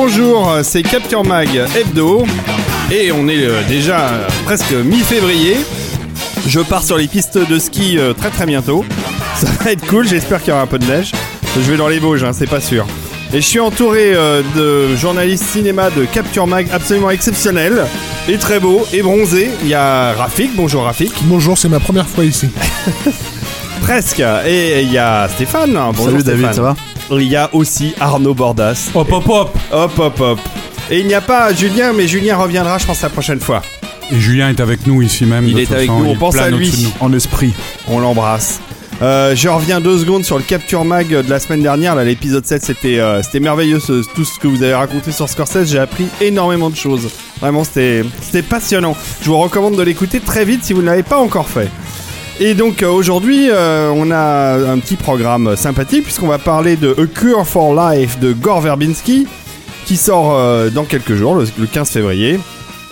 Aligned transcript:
bonjour, 0.00 0.58
c'est 0.62 0.84
Capture 0.84 1.24
Mag 1.24 1.48
Hebdo. 1.76 2.24
Et 2.92 3.10
on 3.10 3.26
est 3.26 3.44
euh, 3.44 3.62
déjà 3.66 4.10
presque 4.44 4.70
mi-février. 4.70 5.56
Je 6.46 6.60
pars 6.60 6.84
sur 6.84 6.96
les 6.96 7.08
pistes 7.08 7.36
de 7.36 7.58
ski 7.58 7.98
euh, 7.98 8.12
très 8.12 8.30
très 8.30 8.46
bientôt. 8.46 8.84
Ça 9.34 9.48
va 9.58 9.72
être 9.72 9.84
cool, 9.88 10.06
j'espère 10.06 10.38
qu'il 10.38 10.50
y 10.50 10.52
aura 10.52 10.62
un 10.62 10.68
peu 10.68 10.78
de 10.78 10.84
neige. 10.84 11.10
Je 11.56 11.68
vais 11.68 11.76
dans 11.76 11.88
les 11.88 11.98
Vosges, 11.98 12.22
hein, 12.22 12.32
c'est 12.32 12.48
pas 12.48 12.60
sûr. 12.60 12.86
Et 13.32 13.40
je 13.40 13.46
suis 13.46 13.58
entouré 13.58 14.12
euh, 14.14 14.42
de 14.54 14.94
journalistes 14.94 15.42
cinéma 15.42 15.90
de 15.90 16.04
Capture 16.04 16.46
Mag 16.46 16.68
absolument 16.72 17.10
exceptionnels. 17.10 17.84
Et 18.28 18.38
très 18.38 18.60
beaux, 18.60 18.86
et 18.92 19.02
bronzés. 19.02 19.50
Il 19.62 19.68
y 19.68 19.74
a 19.74 20.12
Rafik, 20.12 20.54
bonjour 20.54 20.84
Rafik. 20.84 21.12
Bonjour, 21.22 21.58
c'est 21.58 21.68
ma 21.68 21.80
première 21.80 22.06
fois 22.06 22.24
ici. 22.24 22.48
Presque. 23.80 24.22
Et 24.46 24.82
il 24.82 24.92
y 24.92 24.98
a 24.98 25.28
Stéphane. 25.28 25.72
Bonjour 25.72 26.04
Salut 26.04 26.22
David, 26.22 26.52
Stéphane. 26.52 26.54
ça 26.54 26.62
va? 26.62 26.76
Il 27.10 27.22
y 27.22 27.36
a 27.36 27.48
aussi 27.54 27.94
Arnaud 28.00 28.34
Bordas. 28.34 28.90
Hop 28.94 29.10
hop 29.12 29.28
hop 29.28 29.58
Hop 29.72 29.98
hop 29.98 30.20
hop. 30.20 30.38
Et 30.90 31.00
il 31.00 31.06
n'y 31.06 31.14
a 31.14 31.20
pas 31.20 31.52
Julien, 31.54 31.92
mais 31.92 32.06
Julien 32.08 32.36
reviendra, 32.36 32.78
je 32.78 32.86
pense, 32.86 33.02
la 33.02 33.08
prochaine 33.10 33.40
fois. 33.40 33.62
Et 34.10 34.18
Julien 34.18 34.48
est 34.50 34.60
avec 34.60 34.86
nous 34.86 35.02
ici 35.02 35.24
même. 35.26 35.46
Il 35.46 35.58
est 35.58 35.70
avec 35.70 35.88
façon, 35.88 36.00
nous, 36.00 36.10
on 36.10 36.16
pense 36.16 36.36
à 36.36 36.50
lui. 36.50 36.72
En 37.00 37.12
esprit. 37.12 37.52
On 37.88 37.98
l'embrasse. 38.00 38.60
Euh, 39.00 39.36
je 39.36 39.48
reviens 39.48 39.80
deux 39.80 39.98
secondes 39.98 40.24
sur 40.24 40.38
le 40.38 40.42
Capture 40.42 40.84
Mag 40.84 41.08
de 41.08 41.30
la 41.30 41.38
semaine 41.38 41.62
dernière. 41.62 41.94
Là, 41.94 42.02
l'épisode 42.04 42.44
7, 42.44 42.64
c'était 42.64 42.98
euh, 42.98 43.22
c'était 43.22 43.38
merveilleux 43.38 43.78
ce- 43.78 44.02
tout 44.14 44.24
ce 44.24 44.38
que 44.40 44.48
vous 44.48 44.62
avez 44.62 44.74
raconté 44.74 45.12
sur 45.12 45.28
Scorsese. 45.28 45.66
J'ai 45.70 45.78
appris 45.78 46.06
énormément 46.20 46.68
de 46.68 46.74
choses. 46.74 47.08
Vraiment, 47.40 47.62
c'était 47.64 48.02
c'était 48.22 48.42
passionnant. 48.42 48.96
Je 49.22 49.28
vous 49.30 49.38
recommande 49.38 49.76
de 49.76 49.82
l'écouter 49.82 50.18
très 50.20 50.44
vite 50.44 50.64
si 50.64 50.72
vous 50.72 50.80
ne 50.80 50.86
l'avez 50.86 51.04
pas 51.04 51.18
encore 51.18 51.48
fait. 51.48 51.68
Et 52.40 52.54
donc 52.54 52.82
euh, 52.82 52.88
aujourd'hui, 52.88 53.48
euh, 53.50 53.90
on 53.94 54.10
a 54.12 54.54
un 54.72 54.78
petit 54.78 54.94
programme 54.96 55.56
sympathique 55.56 56.04
puisqu'on 56.04 56.28
va 56.28 56.38
parler 56.38 56.76
de 56.76 56.94
A 56.98 57.06
Cure 57.06 57.46
for 57.46 57.74
Life 57.74 58.18
de 58.20 58.32
Gore 58.32 58.60
Verbinski 58.60 59.26
qui 59.86 59.96
sort 59.96 60.34
euh, 60.36 60.70
dans 60.70 60.84
quelques 60.84 61.14
jours, 61.14 61.34
le, 61.34 61.46
le 61.58 61.66
15 61.66 61.90
février 61.90 62.38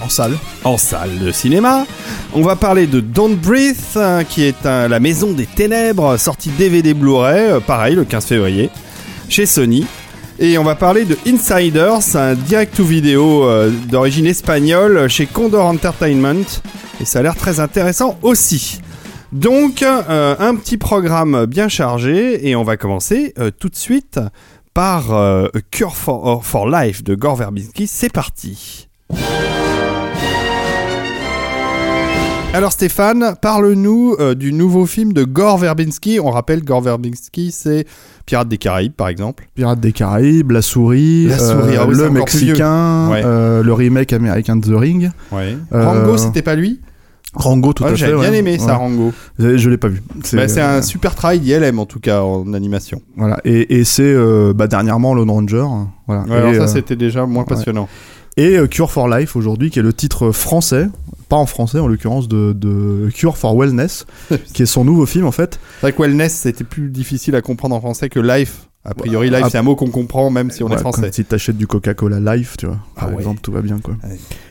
En 0.03 0.09
salle. 0.09 0.33
en 0.65 0.77
salle 0.77 1.19
de 1.21 1.31
cinéma. 1.31 1.87
On 2.35 2.43
va 2.43 2.57
parler 2.57 2.87
de 2.89 2.99
Don't 3.01 3.37
Breathe, 3.37 3.77
hein, 3.97 4.25
qui 4.29 4.43
est 4.43 4.67
un- 4.67 4.89
la 4.89 4.99
maison 4.99 5.31
des 5.33 5.47
ténèbres, 5.47 6.17
sortie 6.17 6.51
DVD 6.51 6.93
Blu-ray, 6.95 7.51
euh, 7.53 7.61
pareil, 7.61 7.95
le 7.95 8.05
15 8.05 8.25
février, 8.25 8.71
chez 9.29 9.47
Sony. 9.47 9.87
Et 10.39 10.59
on 10.59 10.65
va 10.65 10.75
parler 10.75 11.05
de 11.05 11.17
Insiders, 11.27 12.01
un 12.17 12.35
direct-to-vidéo 12.35 13.45
euh, 13.45 13.71
d'origine 13.91 14.27
espagnole 14.27 15.09
chez 15.09 15.27
Condor 15.27 15.67
Entertainment. 15.67 16.45
Et 17.01 17.05
ça 17.05 17.21
a 17.21 17.23
l'air 17.23 17.37
très 17.37 17.61
intéressant 17.61 18.19
aussi. 18.23 18.81
Donc, 19.41 19.83
euh, 19.83 20.35
un 20.39 20.55
petit 20.55 20.79
programme 20.79 21.45
bien 21.45 21.69
chargé, 21.69 22.49
et 22.49 22.57
on 22.57 22.63
va 22.63 22.79
commencer 22.79 23.35
euh, 23.39 23.51
tout 23.57 23.69
de 23.69 23.77
suite 23.77 24.19
par 24.73 25.13
euh, 25.13 25.49
A 25.55 25.59
Cure 25.71 25.95
for, 25.95 26.43
for 26.45 26.67
Life 26.69 27.05
de 27.05 27.15
Gore 27.15 27.37
Verbinski. 27.37 27.87
C'est 27.87 28.11
parti. 28.11 28.89
Alors 32.55 32.73
Stéphane, 32.73 33.35
parle-nous 33.43 34.17
euh, 34.19 34.35
du 34.35 34.55
nouveau 34.55 34.87
film 34.87 35.13
de 35.13 35.25
Gore 35.25 35.59
Verbinski. 35.59 36.19
On 36.19 36.31
rappelle, 36.31 36.65
Gore 36.65 36.81
Verbinski, 36.81 37.53
c'est 37.53 37.85
Pirates 38.25 38.49
des 38.49 38.57
Caraïbes, 38.57 38.95
par 38.95 39.09
exemple. 39.09 39.47
Pirates 39.55 39.81
des 39.81 39.93
Caraïbes, 39.93 40.51
La 40.53 40.63
Souris, 40.63 41.27
La 41.27 41.39
Souris, 41.39 41.77
euh, 41.77 41.81
ah 41.81 41.87
oui, 41.87 41.95
le. 41.95 42.09
Mexicain, 42.09 43.11
Ouais. 43.11 43.21
euh, 43.23 43.63
le 43.63 43.73
remake 43.75 44.15
américain 44.15 44.57
de 44.57 44.67
The 44.67 44.75
Ring. 44.79 45.11
Ouais. 45.31 45.59
Rango, 45.71 46.17
c'était 46.17 46.41
pas 46.41 46.55
lui? 46.55 46.81
Rango, 47.37 47.73
tout 47.73 47.83
Ouais, 47.85 47.91
à 47.91 47.93
fait. 47.93 47.99
J'avais 47.99 48.15
bien 48.21 48.31
ouais. 48.31 48.39
aimé 48.39 48.59
ça, 48.59 48.67
Ouais. 48.67 48.73
Rango. 48.73 49.13
Je, 49.39 49.71
l'ai 49.71 49.77
pas 49.77 49.89
vu. 49.89 50.03
Bah, 50.33 50.49
C'est 50.49 50.61
euh, 50.61 50.79
un 50.79 50.83
super 50.83 51.15
travail 51.15 51.41
d'ILM, 51.41 51.79
en 51.79 51.87
tout 51.87 52.01
cas, 52.01 52.23
en 52.23 52.53
animation. 52.55 53.01
Voilà. 53.17 53.39
Et, 53.45 53.79
et 53.79 53.85
c'est 53.85 54.03
euh, 54.03 54.53
bah, 54.55 54.67
dernièrement 54.67 55.15
Lone 55.15 55.31
Ranger. 55.31 55.67
Voilà. 56.07 56.23
Ouais, 56.23 56.37
alors 56.37 56.53
et, 56.53 56.57
ça, 56.57 56.63
euh, 56.63 56.67
c'était 56.67 56.97
déjà 56.97 57.27
moins 57.27 57.45
passionnant. 57.45 57.89
et 58.37 58.57
euh, 58.59 58.67
Cure 58.67 58.91
for 58.91 59.09
Life 59.09 59.37
aujourd'hui, 59.37 59.71
qui 59.71 59.79
est 59.79 59.83
le 59.83 59.93
titre 59.93 60.31
français, 60.33 60.89
pas 61.29 61.37
en 61.37 61.47
français 61.47 61.79
en 61.79 61.87
l'occurrence, 61.89 62.27
de, 62.29 62.53
de 62.55 63.11
Cure 63.15 63.37
for 63.37 63.55
Wellness, 63.57 64.07
qui 64.55 64.63
est 64.63 64.67
son 64.67 64.85
nouveau 64.85 65.05
film 65.07 65.27
en 65.27 65.33
fait. 65.33 65.59
C'est 65.77 65.81
vrai 65.83 65.93
que 65.93 66.03
Wellness, 66.03 66.33
c'était 66.35 66.65
plus 66.65 66.89
difficile 66.91 67.35
à 67.37 67.43
comprendre 67.43 67.75
en 67.77 67.81
français 67.81 68.09
que 68.09 68.21
Life. 68.21 68.69
A 68.89 68.95
priori, 68.95 69.31
Life, 69.31 69.41
ah, 69.45 69.49
c'est 69.51 69.59
un 69.59 69.63
mot 69.63 69.75
qu'on 69.75 69.89
comprend 69.91 70.31
même 70.31 70.51
si 70.51 70.63
on 70.63 70.69
est 70.71 70.79
français. 70.79 71.11
Si 71.13 71.25
t'achètes 71.25 71.57
du 71.57 71.67
Coca-Cola 71.67 72.21
Life, 72.37 72.57
tu 72.57 72.67
vois, 72.67 72.77
par 72.95 73.09
Ah 73.09 73.11
ouais. 73.11 73.19
exemple, 73.19 73.41
tout 73.43 73.51
va 73.53 73.61
bien 73.61 73.79
quoi. 73.81 73.95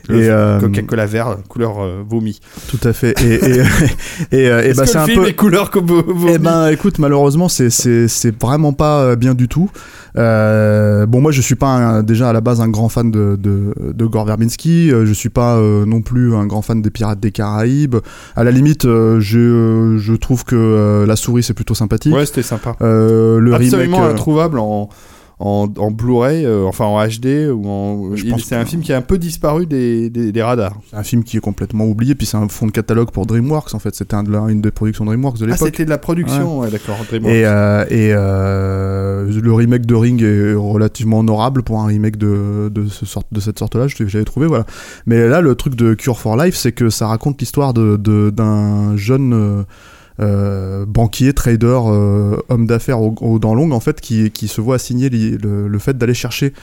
Le 0.09 0.21
Et, 0.21 0.29
euh, 0.29 0.59
Coca-Cola 0.59 1.05
vert, 1.05 1.37
couleur 1.47 1.81
euh, 1.81 2.03
vomi. 2.07 2.39
Tout 2.67 2.79
à 2.83 2.93
fait. 2.93 3.19
Et, 3.23 3.33
et, 3.35 3.61
et, 4.31 4.49
euh, 4.49 4.61
et 4.69 4.73
bah, 4.73 4.85
c'est 4.85 4.97
un 4.97 5.05
film 5.05 5.23
peu. 5.23 5.29
est 5.29 5.33
couleur 5.33 5.71
comme 5.71 5.87
vo- 5.87 6.03
vomi 6.05 6.33
Eh 6.35 6.37
ben, 6.37 6.67
écoute, 6.67 6.99
malheureusement, 6.99 7.47
c'est 7.49 7.69
c'est 7.69 8.07
c'est 8.07 8.39
vraiment 8.39 8.73
pas 8.73 8.99
euh, 9.03 9.15
bien 9.15 9.33
du 9.33 9.47
tout. 9.47 9.69
Euh, 10.17 11.05
bon, 11.05 11.21
moi, 11.21 11.31
je 11.31 11.41
suis 11.41 11.55
pas 11.55 11.67
un- 11.67 12.03
déjà 12.03 12.29
à 12.29 12.33
la 12.33 12.41
base 12.41 12.61
un 12.61 12.69
grand 12.69 12.89
fan 12.89 13.11
de 13.11 13.35
de, 13.39 13.73
de 13.93 14.05
Gore 14.05 14.25
Verbinski. 14.25 14.89
Je 14.89 15.13
suis 15.13 15.29
pas 15.29 15.59
non 15.59 16.01
plus 16.01 16.35
un 16.35 16.45
grand 16.45 16.61
fan 16.61 16.81
des 16.81 16.89
Pirates 16.89 17.19
des 17.19 17.31
Caraïbes. 17.31 17.95
À 18.35 18.43
la 18.43 18.51
limite, 18.51 18.83
je 18.85 19.95
je 19.97 20.13
trouve 20.13 20.43
que 20.43 21.05
la 21.07 21.15
souris 21.15 21.43
c'est 21.43 21.53
plutôt 21.53 21.73
sympathique. 21.75 22.13
Ouais, 22.13 22.25
c'était 22.25 22.43
sympa. 22.43 22.75
Le 22.81 23.51
Absolument 23.53 23.97
remake. 24.01 24.15
Introuvable 24.25 24.57
en, 24.59 24.89
en, 25.37 25.67
en 25.77 25.91
Blu-ray, 25.91 26.45
euh, 26.45 26.65
enfin 26.65 26.85
en 26.85 27.05
HD, 27.05 27.49
ou 27.53 27.67
en. 27.67 28.11
C'est 28.39 28.55
un 28.55 28.65
film 28.65 28.81
qui 28.81 28.91
a 28.93 28.97
un 28.97 29.01
peu 29.01 29.17
disparu 29.17 29.65
des, 29.67 30.09
des, 30.09 30.31
des 30.31 30.41
radars. 30.41 30.79
c'est 30.89 30.95
un 30.95 31.03
film 31.03 31.23
qui 31.25 31.35
est 31.37 31.41
complètement 31.41 31.85
oublié, 31.85 32.15
puis 32.15 32.25
c'est 32.25 32.37
un 32.37 32.47
fond 32.47 32.65
de 32.67 32.71
catalogue 32.71 33.11
pour 33.11 33.25
DreamWorks 33.25 33.73
en 33.75 33.79
fait. 33.79 33.93
C'était 33.93 34.15
un 34.15 34.23
de 34.23 34.31
la- 34.31 34.45
une 34.49 34.61
des 34.61 34.71
productions 34.71 35.03
DreamWorks 35.05 35.37
de 35.37 35.43
Ah, 35.43 35.47
l'époque. 35.47 35.67
c'était 35.67 35.83
de 35.85 35.89
la 35.89 35.97
production, 35.97 36.59
ouais, 36.59 36.71
d'accord. 36.71 36.95
Et, 37.11 37.45
euh, 37.45 37.83
et 37.89 38.13
euh, 38.13 39.29
le 39.41 39.53
remake 39.53 39.85
de 39.85 39.93
Ring 39.95 40.21
est 40.23 40.53
relativement 40.53 41.19
honorable 41.19 41.63
pour 41.63 41.81
un 41.81 41.87
remake 41.87 42.15
de, 42.17 42.71
de, 42.73 42.87
ce 42.87 43.05
sorte, 43.05 43.27
de 43.31 43.39
cette 43.41 43.59
sorte-là, 43.59 43.87
je- 43.87 44.07
j'avais 44.07 44.23
trouvé, 44.25 44.47
voilà. 44.47 44.65
Mais 45.05 45.27
là, 45.27 45.41
le 45.41 45.53
truc 45.55 45.75
de 45.75 45.93
Cure 45.95 46.17
for 46.17 46.37
Life, 46.37 46.55
c'est 46.55 46.71
que 46.71 46.89
ça 46.89 47.07
raconte 47.07 47.39
l'histoire 47.41 47.73
de- 47.73 47.97
de- 47.97 48.29
d'un 48.29 48.95
jeune 48.95 49.65
euh, 50.19 50.85
banquier, 50.85 51.33
trader, 51.33 51.79
euh, 51.87 52.37
homme 52.49 52.65
d'affaires 52.67 53.01
aux 53.01 53.39
dents 53.39 53.55
longues, 53.55 53.73
en 53.73 53.79
fait, 53.79 54.01
qui, 54.01 54.47
se 54.47 54.61
voit 54.61 54.75
assigner 54.75 55.09
le 55.09 55.79
fait 55.79 55.97
d'aller 55.97 56.13
chercher 56.13 56.53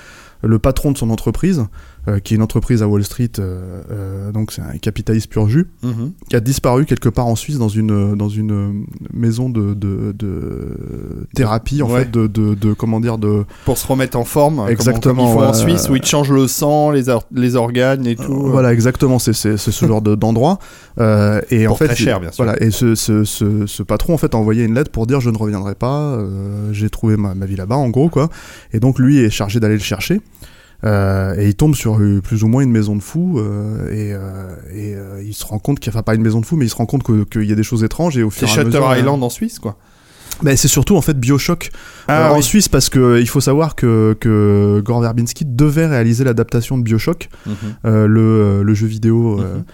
le 0.43 0.59
patron 0.59 0.93
de 0.93 0.99
son 0.99 1.11
entreprise, 1.11 1.67
euh, 2.09 2.19
qui 2.19 2.35
est 2.35 2.37
une 2.37 2.43
entreprise 2.43 2.83
à 2.83 2.89
Wall 2.89 3.05
Street, 3.05 3.31
euh, 3.39 3.81
euh, 3.91 4.33
donc 4.33 4.51
c'est 4.51 4.61
un 4.63 4.77
capitaliste 4.79 5.29
pur 5.31 5.49
jus, 5.49 5.69
Mhm. 5.85 6.13
qui 6.29 6.35
a 6.37 6.41
disparu 6.41 6.85
quelque 6.85 7.09
part 7.09 7.27
en 7.27 7.37
Suisse 7.37 7.59
dans 7.59 7.69
une 7.69 8.17
dans 8.17 8.29
une 8.29 8.85
maison 9.13 9.49
de 9.49 9.75
de, 9.75 10.13
de 10.19 11.27
thérapie 11.35 11.83
en 11.83 11.91
Ouais. 11.91 12.01
fait 12.01 12.11
de, 12.11 12.27
de 12.27 12.73
comment 12.73 13.01
dire 13.01 13.19
de 13.19 13.45
Pour 13.65 13.79
se 13.79 13.87
remettre 13.87 14.19
en 14.19 14.25
forme, 14.25 14.57
comme- 14.57 14.69
Exactement, 14.69 15.27
Comme, 15.35 15.43
ils 15.43 15.45
font 15.45 15.49
en. 15.51 15.53
Suisse, 15.55 15.89
où 15.89 15.97
ils 15.97 16.05
changent 16.05 16.33
le 16.33 16.47
sang, 16.49 16.91
les, 16.91 17.09
or- 17.09 17.25
les 17.33 17.57
organes 17.57 18.07
et 18.07 18.17
tout. 18.17 18.47
voilà 18.49 18.73
exactement 18.73 19.19
c'est 19.19 19.33
ce 19.33 19.87
genre 19.87 20.03
de- 20.03 20.15
d'endroit 20.15 20.59
et 20.99 21.65
Pour 21.65 21.73
en 21.75 21.77
fait 21.77 21.87
très 21.87 21.97
cher, 21.97 22.21
bien 22.21 22.31
sûr. 22.33 22.45
voilà 22.45 22.61
et 22.63 22.71
ce, 22.71 22.95
ce, 22.95 23.25
ce, 23.25 23.67
ce 23.67 23.83
patron 23.83 24.15
en 24.15 24.19
fait 24.19 24.35
a 24.35 24.39
envoyé 24.39 24.65
une 24.65 24.75
lettre 24.75 24.91
pour 24.91 25.07
dire 25.07 25.21
je 25.21 25.31
ne 25.31 25.37
reviendrai 25.39 25.75
pas 25.75 26.19
j'ai 26.73 26.91
trouvé 26.91 27.17
ma, 27.17 27.35
ma 27.35 27.47
vie 27.47 27.57
là-bas 27.57 27.77
en 27.77 27.91
gros 27.91 28.09
quoi 28.09 28.29
et 28.73 28.81
donc 28.81 28.99
lui 28.99 29.19
est 29.19 29.31
chargé 29.31 29.61
d'aller 29.61 29.75
le 29.75 29.81
chercher 29.81 30.21
Euh, 30.85 31.37
et 31.39 31.49
il 31.49 31.55
tombe 31.55 31.75
sur 31.77 32.01
plus 32.25 32.43
ou 32.43 32.49
moins 32.49 32.63
une 32.63 32.73
maison 32.73 32.97
de 32.97 33.03
fous 33.03 33.39
euh, 33.39 33.89
et, 33.93 34.13
euh, 34.13 34.57
et 34.75 35.25
il 35.25 35.33
se 35.33 35.45
rend 35.47 35.61
compte 35.61 35.79
qu'il 35.79 35.91
enfin 35.91 36.03
pas 36.03 36.17
une 36.17 36.23
maison 36.23 36.41
de 36.41 36.47
fous 36.47 36.57
mais 36.57 36.65
il 36.67 36.71
se 36.71 36.75
rend 36.75 36.87
compte 36.87 37.05
que- 37.05 37.23
qu'il 37.23 37.45
y 37.45 37.53
a 37.53 37.55
des 37.55 37.63
choses 37.63 37.85
étranges 37.85 38.19
et 38.19 38.25
au 38.25 38.31
C'est 38.33 38.41
fur 38.41 38.49
et 38.49 38.51
à 38.51 38.55
Shutter 38.65 38.79
mesure 38.81 38.97
Island 38.97 39.23
en 39.23 39.31
Suisse, 39.31 39.59
quoi. 39.61 39.77
Ben, 40.43 40.57
c'est 40.57 40.67
surtout 40.67 40.97
en 40.97 41.01
fait 41.03 41.17
Bioshock 41.21 41.71
Ah, 42.09 42.33
en. 42.33 42.43
Suisse 42.43 42.69
parce 42.69 42.89
que 42.89 43.21
il 43.21 43.29
faut 43.29 43.41
savoir 43.41 43.77
que, 43.77 44.17
que 44.19 44.83
Gore 44.85 45.03
Verbinski 45.03 45.45
devait 45.45 45.87
réaliser 45.87 46.25
l'adaptation 46.25 46.79
de 46.79 46.83
Bioshock, 46.83 47.29
Mhm. 47.47 47.55
le, 48.07 48.63
le 48.65 48.75
jeu 48.75 48.89
vidéo 48.89 49.37
Mhm. 49.39 49.65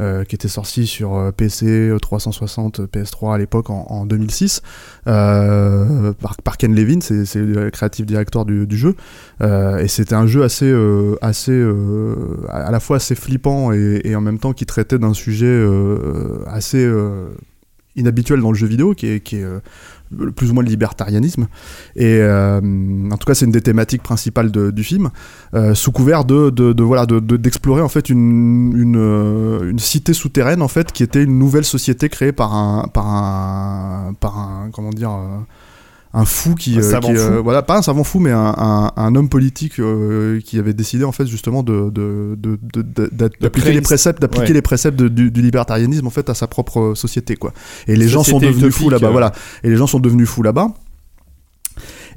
Euh, 0.00 0.24
qui 0.24 0.36
était 0.36 0.46
sorti 0.48 0.86
sur 0.86 1.32
PC, 1.36 1.66
euh, 1.66 1.98
360, 1.98 2.82
PS3 2.82 3.34
à 3.34 3.38
l'époque 3.38 3.68
en, 3.68 3.84
en 3.88 4.06
2006 4.06 4.62
euh, 5.08 6.12
par, 6.44 6.56
Ken 6.56 6.72
Levin, 6.72 7.00
c'est 7.00 7.40
le 7.40 7.70
creative 7.70 8.06
director 8.06 8.44
du, 8.44 8.66
jeu, 8.76 8.94
Euh, 9.40 9.78
et 9.78 9.88
c'était 9.88 10.14
un 10.14 10.26
jeu 10.26 10.44
assez, 10.44 10.72
assez 11.20 11.66
à 12.48 12.70
la 12.70 12.80
fois 12.80 12.96
assez 12.96 13.14
flippant 13.14 13.72
et, 13.72 14.14
en 14.14 14.20
même 14.20 14.38
temps 14.38 14.52
qui 14.52 14.66
traitait 14.66 14.98
d'un 14.98 15.14
sujet 15.14 15.66
assez 16.46 16.88
inhabituel 17.96 18.40
dans 18.40 18.52
le 18.52 18.56
jeu 18.56 18.66
vidéo, 18.66 18.94
qui 18.94 19.06
est, 19.06 19.36
plus 20.36 20.50
ou 20.50 20.54
moins 20.54 20.62
le 20.62 20.68
libertarianisme. 20.70 21.48
Et 21.96 22.18
euh, 22.20 22.60
en 23.10 23.16
tout 23.16 23.26
cas, 23.26 23.34
c'est 23.34 23.44
une 23.44 23.52
des 23.52 23.60
thématiques 23.60 24.02
principales 24.02 24.50
du 24.50 24.84
film, 24.84 25.10
euh, 25.54 25.74
sous 25.74 25.92
couvert 25.92 26.24
de, 26.24 26.50
de, 26.50 26.82
voilà 26.82 27.06
de- 27.06 27.20
de- 27.20 27.36
d'explorer 27.36 27.82
en 27.82 27.88
fait 27.88 28.08
une, 28.08 28.96
euh, 28.96 29.70
une 29.70 29.78
cité 29.78 30.12
souterraine 30.12 30.62
en 30.62 30.68
fait 30.68 30.92
qui 30.92 31.02
était 31.02 31.22
une 31.22 31.38
nouvelle 31.38 31.64
société 31.64 32.08
créée 32.08 32.32
par 32.32 32.54
un 32.54 32.88
par 32.92 33.06
un 33.06 34.14
par 34.18 34.38
un 34.38 34.70
comment 34.72 34.90
dire 34.90 35.10
un 36.14 36.24
fou 36.24 36.54
qui, 36.54 36.78
euh, 36.78 37.00
qui, 37.00 37.14
fou. 37.14 37.42
voilà 37.42 37.62
pas 37.62 37.76
un 37.76 37.82
savant 37.82 38.02
fou 38.04 38.18
mais 38.18 38.30
un, 38.30 38.54
un, 38.56 38.92
un 38.96 39.14
homme 39.14 39.28
politique 39.28 39.78
euh, 39.78 40.40
qui 40.42 40.58
avait 40.58 40.72
décidé 40.72 41.04
en 41.04 41.12
fait 41.12 41.26
justement 41.26 41.62
de 41.62 41.90
de- 41.90 42.34
de- 42.38 42.58
de- 42.72 42.82
de- 42.82 43.10
d'a- 43.12 43.28
d'appliquer 43.40 43.72
les 43.72 43.80
préceptes 43.82 44.20
d'appliquer 44.20 44.48
ouais. 44.48 44.52
les 44.54 44.62
préceptes 44.62 44.98
de- 44.98 45.08
du, 45.08 45.30
du 45.30 45.42
libertarianisme 45.42 46.06
en 46.06 46.10
fait 46.10 46.30
à 46.30 46.34
sa 46.34 46.46
propre 46.46 46.94
société 46.94 47.36
quoi 47.36 47.52
et 47.86 47.94
les 47.96 48.08
gens 48.08 48.24
sont 48.24 48.38
devenus 48.38 48.74
fous 48.74 48.88
là-bas 48.90 49.08
euh. 49.08 49.12
voilà 49.12 49.32
et 49.62 49.68
les 49.68 49.76
gens 49.76 49.86
sont 49.86 50.00
devenus 50.00 50.28
fous 50.28 50.42
là-bas 50.42 50.68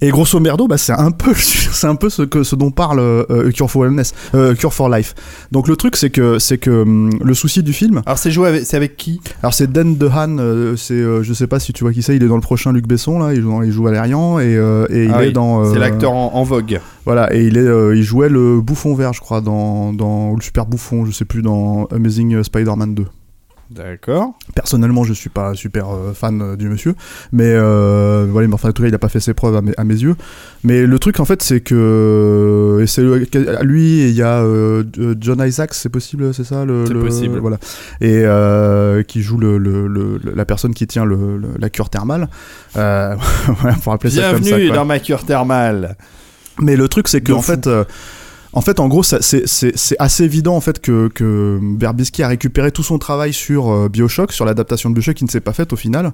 et 0.02 0.10
grosso 0.10 0.40
merdo, 0.40 0.68
bah, 0.68 0.78
c'est 0.78 0.94
un 0.94 1.12
peu, 1.12 1.34
c'est 1.36 1.88
un 1.88 1.96
peu 1.96 2.10
ce 2.10 2.24
que, 2.24 2.44
ce 2.44 2.56
dont 2.56 2.72
parle 2.72 3.00
euh, 3.00 3.52
Cure 3.52 3.70
for 3.70 3.84
Wellness, 3.84 4.14
euh, 4.36 4.56
Cure 4.56 4.74
for 4.74 4.90
Life. 4.90 5.14
Donc 5.52 5.68
le 5.68 5.76
truc, 5.76 5.96
c'est 5.96 6.10
que, 6.10 6.40
c'est 6.40 6.58
que 6.58 6.82
hum, 6.82 7.12
le 7.24 7.34
souci 7.34 7.62
du 7.64 7.74
film, 7.74 8.02
Alors 8.06 8.18
c'est 8.18 8.32
joué 8.32 8.48
avec, 8.48 8.66
c'est 8.66 8.78
avec 8.78 8.98
qui? 8.98 9.22
Alors 9.44 9.54
c'est 9.54 9.72
Dan 9.72 9.96
DeHaan, 9.98 10.38
euh, 10.40 10.76
c'est, 10.76 10.94
euh, 10.96 11.24
je 11.24 11.34
sais 11.34 11.48
pas 11.48 11.60
si 11.60 11.74
tu 11.74 11.84
vois 11.84 11.94
qui 11.94 12.02
c'est, 12.02 12.16
il 12.16 12.24
est 12.24 12.28
dans 12.28 12.36
le 12.36 12.42
prochain 12.42 12.72
Luc 12.74 12.88
Besson 12.88 13.20
là, 13.20 13.34
il 13.34 13.42
joue, 13.42 13.50
dans- 13.50 13.62
il 13.62 13.72
joue 13.72 13.84
Valérian 13.84 14.40
et, 14.40 14.56
euh, 14.56 14.86
et 14.90 15.06
il 15.06 15.12
Ah 15.14 15.24
est 15.24 15.28
oui, 15.28 15.34
dans. 15.34 15.64
euh, 15.66 15.74
C'est 15.74 15.80
l'acteur 15.80 16.14
en, 16.14 16.32
en 16.34 16.44
vogue. 16.44 16.80
Voilà, 17.06 17.34
et 17.36 17.44
il 17.46 17.58
est, 17.58 17.62
euh, 17.62 17.96
il 17.96 18.04
jouait 18.04 18.30
le 18.30 18.62
bouffon 18.62 18.94
vert, 18.96 19.14
je 19.14 19.22
crois, 19.22 19.42
dans, 19.42 19.92
dans 19.94 20.30
ou 20.32 20.36
le 20.36 20.42
super 20.42 20.66
bouffon, 20.66 21.06
je 21.06 21.12
sais 21.12 21.26
plus, 21.26 21.42
dans 21.42 21.86
Amazing 21.92 22.44
Spider-Man 22.44 22.94
2. 22.96 23.06
D'accord. 23.74 24.34
Personnellement, 24.54 25.06
je 25.06 25.14
suis 25.14 25.30
pas 25.30 25.54
super 25.56 25.90
euh, 25.90 26.14
fan 26.14 26.42
euh, 26.42 26.56
du 26.58 26.68
monsieur, 26.68 26.94
mais 27.32 27.46
euh, 27.48 28.28
voilà, 28.30 28.48
mais 28.50 28.54
enfin, 28.54 28.70
en 28.70 28.72
tout 28.74 28.82
cas, 28.84 28.90
il 28.90 28.94
a 28.94 29.00
pas 29.00 29.08
fait 29.08 29.22
ses 29.22 29.34
preuves 29.34 29.56
à 29.56 29.62
mes, 29.62 29.72
à 29.78 29.86
mes 29.86 29.94
yeux. 29.96 30.16
Mais 30.66 30.86
le 30.86 31.00
truc, 31.00 31.22
en 31.22 31.26
fait, 31.26 31.42
c'est 31.42 31.62
que 31.62 32.80
et 32.82 32.88
c'est 32.88 33.02
lui, 33.64 34.02
et 34.02 34.10
il 34.10 34.16
y 34.16 34.22
a 34.24 34.42
euh, 34.42 34.84
John 35.20 35.42
Isaacs, 35.46 35.74
c'est 35.74 35.88
possible, 35.90 36.34
c'est 36.34 36.44
ça, 36.44 36.66
le, 36.66 36.86
C'est 36.86 36.94
le- 36.94 37.00
possible. 37.00 37.40
voilà, 37.40 37.58
et 38.02 38.24
euh, 38.26 39.04
qui 39.04 39.22
joue 39.22 39.38
le, 39.38 39.58
le- 39.58 40.20
la 40.36 40.44
personne 40.46 40.74
qui 40.74 40.86
tient 40.86 41.06
le, 41.06 41.38
le- 41.38 41.50
la 41.58 41.70
cure 41.70 41.90
thermale. 41.90 42.28
Euh, 42.76 43.16
voilà, 43.62 43.78
pour 43.78 43.94
rappeler 43.94 44.10
ça 44.10 44.32
comme 44.32 44.44
ça. 44.44 44.50
Bienvenue 44.50 44.68
quoi. 44.68 44.76
dans 44.76 44.86
ma 44.86 45.00
cure 45.00 45.24
thermale. 45.24 45.96
Mais 46.60 46.76
le 46.76 46.88
truc, 46.90 47.08
c'est 47.08 47.22
que 47.22 47.32
en 47.32 47.42
fou. 47.42 47.54
fait, 47.54 47.68
euh, 47.68 47.86
en 48.54 48.62
fait, 48.62 48.80
en 48.80 48.88
gros, 48.88 49.04
c'est 49.04 49.96
assez 50.00 50.24
évident 50.24 50.56
en 50.56 50.62
fait 50.62 50.80
que, 50.82 51.08
que 51.08 51.60
Verbinski 51.80 52.22
a 52.24 52.28
récupéré 52.28 52.72
tout 52.72 52.84
son 52.84 52.98
travail 52.98 53.32
sur 53.34 53.70
euh, 53.70 53.88
Bioshock, 53.90 54.32
sur 54.34 54.44
l'adaptation 54.46 54.90
de 54.90 54.96
Bioshock, 54.96 55.16
qui 55.16 55.24
ne 55.24 55.30
s'est 55.30 55.40
pas 55.40 55.54
faite 55.54 55.72
au 55.72 55.76
final. 55.78 56.12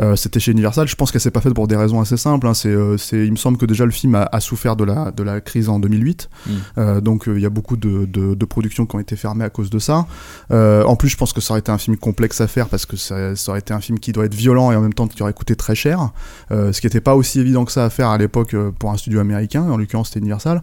Euh, 0.00 0.14
C'était 0.16 0.38
chez 0.40 0.52
Universal. 0.52 0.86
Je 0.86 0.96
pense 0.96 1.10
qu'elle 1.10 1.20
s'est 1.20 1.30
pas 1.30 1.40
faite 1.40 1.54
pour 1.54 1.66
des 1.66 1.76
raisons 1.76 2.00
assez 2.00 2.16
simples. 2.16 2.46
hein. 2.46 2.54
C'est, 2.54 2.68
euh, 2.68 2.98
c'est, 2.98 3.24
il 3.24 3.30
me 3.32 3.36
semble 3.36 3.56
que 3.56 3.64
déjà 3.66 3.84
le 3.86 3.90
film 3.90 4.14
a, 4.14 4.28
a 4.30 4.40
souffert 4.40 4.76
de 4.76 4.84
la 4.84 5.10
de 5.10 5.22
la 5.22 5.40
crise 5.40 5.68
en 5.68 5.78
2008. 5.78 6.28
Mm. 6.46 6.50
Euh, 6.76 7.00
donc 7.00 7.24
il 7.26 7.40
y 7.40 7.46
a 7.46 7.50
beaucoup 7.50 7.76
de, 7.76 8.04
de, 8.04 8.34
de 8.34 8.44
productions 8.44 8.84
qui 8.84 8.96
ont 8.96 9.00
été 9.00 9.16
fermées 9.16 9.44
à 9.44 9.50
cause 9.50 9.70
de 9.70 9.78
ça. 9.78 10.06
En 10.50 10.96
plus, 10.96 11.08
je 11.08 11.16
pense 11.16 11.32
que 11.32 11.40
ça 11.40 11.52
aurait 11.52 11.60
été 11.60 11.72
un 11.72 11.78
film 11.78 11.96
complexe 11.96 12.40
à 12.40 12.46
faire 12.48 12.68
parce 12.68 12.84
que 12.86 12.96
ça, 12.96 13.34
ça 13.36 13.50
aurait 13.52 13.60
été 13.60 13.72
un 13.72 13.80
film 13.80 13.98
qui 13.98 14.12
doit 14.12 14.24
être 14.26 14.34
violent 14.34 14.72
et 14.72 14.76
en 14.76 14.80
même 14.80 14.94
temps 14.94 15.06
qui 15.06 15.22
aurait 15.22 15.32
coûté 15.32 15.56
très 15.56 15.74
cher. 15.74 16.10
Ce 16.50 16.78
qui 16.80 16.86
n'était 16.86 17.00
pas 17.00 17.14
aussi 17.14 17.40
évident 17.40 17.64
que 17.64 17.72
ça 17.72 17.84
à 17.84 17.90
faire 17.90 18.08
à 18.08 18.18
l'époque 18.18 18.54
pour 18.78 18.90
un 18.90 18.96
studio 18.96 19.20
américain. 19.20 19.62
En 19.70 19.76
l'occurrence, 19.76 20.08
c'était 20.08 20.20
Universal. 20.20 20.62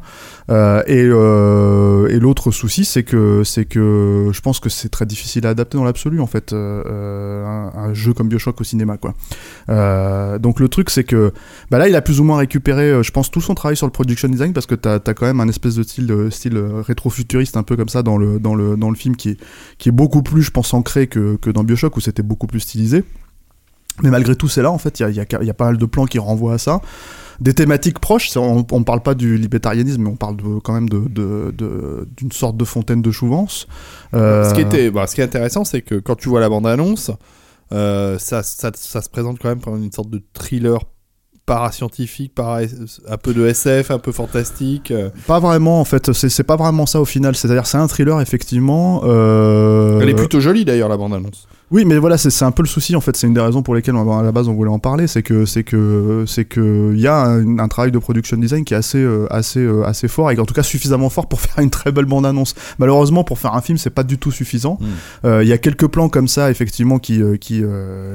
Et 0.49 1.14
euh, 1.15 2.07
et 2.07 2.19
l'autre 2.19 2.51
souci, 2.51 2.85
c'est 2.85 3.03
que 3.03 3.43
c'est 3.43 3.65
que 3.65 4.29
je 4.31 4.41
pense 4.41 4.59
que 4.59 4.69
c'est 4.69 4.89
très 4.89 5.05
difficile 5.05 5.45
à 5.47 5.49
adapter 5.49 5.77
dans 5.77 5.83
l'absolu 5.83 6.19
en 6.21 6.27
fait 6.27 6.53
euh, 6.53 7.45
un, 7.45 7.93
jeu 7.93 8.13
comme 8.13 8.27
Bioshock 8.27 8.59
au 8.59 8.63
cinéma 8.63 8.97
quoi. 8.97 9.13
Euh, 9.69 10.37
donc 10.37 10.59
le 10.59 10.67
truc 10.69 10.89
c'est 10.89 11.03
que 11.03 11.31
bah 11.71 11.77
là 11.77 11.87
il 11.87 11.95
a 11.95 12.01
plus 12.01 12.19
ou 12.19 12.23
moins 12.23 12.37
récupéré, 12.37 13.03
je 13.03 13.11
pense 13.11 13.31
tout 13.31 13.41
son 13.41 13.55
travail 13.55 13.77
sur 13.77 13.87
le 13.87 13.91
production 13.91 14.27
design 14.27 14.53
parce 14.53 14.65
que 14.65 14.75
t'as 14.75 14.95
as 14.95 15.13
quand 15.13 15.25
même 15.25 15.39
un 15.39 15.47
espèce 15.47 15.75
de 15.75 16.29
style 16.29 16.57
rétro-futuriste 16.87 17.57
un 17.57 17.63
peu 17.63 17.75
comme 17.75 17.89
ça 17.89 18.03
dans 18.03 18.17
le 18.17 18.95
film 18.95 19.15
qui 19.15 19.37
est 19.85 19.91
beaucoup 19.91 20.23
plus 20.23 20.43
je 20.43 20.51
pense 20.51 20.73
ancré 20.73 21.07
que 21.07 21.51
dans 21.51 21.63
Bioshock 21.63 21.95
où 21.97 22.01
c'était 22.01 22.23
beaucoup 22.23 22.47
plus 22.47 22.59
stylisé. 22.59 23.03
Mais 24.03 24.09
malgré 24.09 24.35
tout, 24.35 24.47
c'est 24.47 24.61
là, 24.61 24.71
en 24.71 24.77
fait, 24.77 24.99
il 24.99 25.15
y 25.15 25.49
a 25.49 25.53
pas 25.53 25.65
mal 25.65 25.77
de 25.77 25.85
plans 25.85 26.05
qui 26.05 26.19
renvoient 26.19 26.55
à 26.55 26.57
ça. 26.57 26.81
Des 27.41 27.53
thématiques 27.53 27.99
proches, 27.99 28.35
on 28.37 28.63
ne 28.71 28.83
parle 28.83 29.01
pas 29.01 29.13
du 29.15 29.37
libertarianisme, 29.37 30.01
mais 30.03 30.09
on 30.09 30.15
parle 30.15 30.37
de, 30.37 30.59
quand 30.59 30.73
même 30.73 30.89
d'une 30.89 31.07
de, 31.07 31.53
de, 31.57 32.07
d'une 32.15 32.31
sorte 32.31 32.57
de 32.57 32.65
fontaine 32.65 33.01
de. 33.01 33.11
Euh, 34.13 34.49
Ce, 34.49 34.53
qui 34.53 34.61
était, 34.61 34.91
bah, 34.91 35.07
ce 35.07 35.15
qui 35.15 35.21
est 35.21 35.25
intéressant, 35.25 35.63
c'est 35.63 35.81
que 35.81 35.95
quand 35.95 36.15
tu 36.15 36.29
vois 36.29 36.39
la 36.39 36.49
bande-annonce, 36.49 37.11
euh, 37.71 38.17
ça, 38.19 38.43
ça, 38.43 38.71
ça 38.75 39.01
se 39.01 39.09
présente 39.09 39.39
quand 39.41 39.49
même 39.49 39.61
comme 39.61 39.83
une 39.83 39.91
sorte 39.91 40.09
de 40.09 40.21
thriller 40.33 40.79
parascientifique, 41.45 42.33
para 42.33 42.61
un 43.07 43.17
peu 43.17 43.33
de 43.33 43.45
SF, 43.45 43.91
un 43.91 43.99
peu 43.99 44.11
fantastique. 44.11 44.91
euh. 44.91 45.09
Pas 45.27 45.39
vraiment, 45.39 45.79
en 45.79 45.85
fait, 45.85 46.11
c'est 46.13 46.29
c'est 46.29 46.43
pas 46.43 46.55
vraiment 46.55 46.85
ça 46.85 46.99
au 46.99 47.05
final. 47.05 47.35
C'est-à-dire, 47.35 47.67
c'est 47.67 47.77
un 47.77 47.87
thriller, 47.87 48.19
effectivement. 48.21 49.01
euh, 49.05 49.99
Elle 50.01 50.09
est 50.09 50.15
plutôt 50.15 50.39
jolie 50.39 50.65
d'ailleurs, 50.65 50.89
la 50.89 50.97
bande-annonce. 50.97 51.47
Oui, 51.71 51.83
mais 51.83 51.97
voilà, 51.97 52.17
c'est 52.17 52.45
un 52.45 52.51
peu 52.51 52.61
le 52.61 52.67
souci 52.67 52.95
en 52.95 53.01
fait. 53.01 53.17
C'est 53.17 53.25
une 53.25 53.33
des 53.33 53.41
raisons 53.41 53.63
pour 53.63 53.73
lesquelles 53.73 53.95
on- 53.95 54.17
à 54.19 54.21
la 54.21 54.31
base 54.31 54.47
on 54.47 54.53
voulait 54.53 54.69
en 54.69 54.77
parler, 54.79 55.07
c'est 55.07 55.23
que 55.23 55.45
c'est 55.45 55.63
que 55.63 56.23
c'est 56.27 56.45
que 56.45 56.91
il 56.93 56.99
y 57.01 57.07
a 57.07 57.23
un, 57.23 57.57
un 57.57 57.67
travail 57.67 57.91
de 57.91 57.97
production 57.97 58.37
design 58.37 58.63
qui 58.63 58.75
est 58.75 58.77
assez 58.77 58.99
euh, 58.99 59.25
assez 59.33 59.59
euh, 59.61 59.83
assez 59.83 60.07
fort 60.07 60.29
et 60.31 60.37
en 60.39 60.45
tout 60.45 60.53
cas 60.53 60.61
suffisamment 60.63 61.09
fort 61.09 61.27
pour 61.27 61.41
faire 61.41 61.63
une 61.63 61.71
très 61.71 61.91
belle 61.91 62.05
bande 62.05 62.25
annonce. 62.25 62.53
Malheureusement, 62.77 63.23
pour 63.23 63.39
faire 63.39 63.55
un 63.55 63.61
film, 63.61 63.77
c'est 63.79 63.89
pas 63.89 64.03
du 64.03 64.19
tout 64.19 64.31
suffisant. 64.31 64.77
Mm. 64.79 64.85
Euh, 65.25 65.43
Il 65.43 65.49
y 65.49 65.53
a 65.53 65.57
quelques 65.57 65.87
plans 65.87 66.07
comme 66.07 66.27
ça 66.27 66.51
effectivement 66.51 66.99
qui 66.99 67.21
euh, 67.21 67.35
qui 67.37 67.63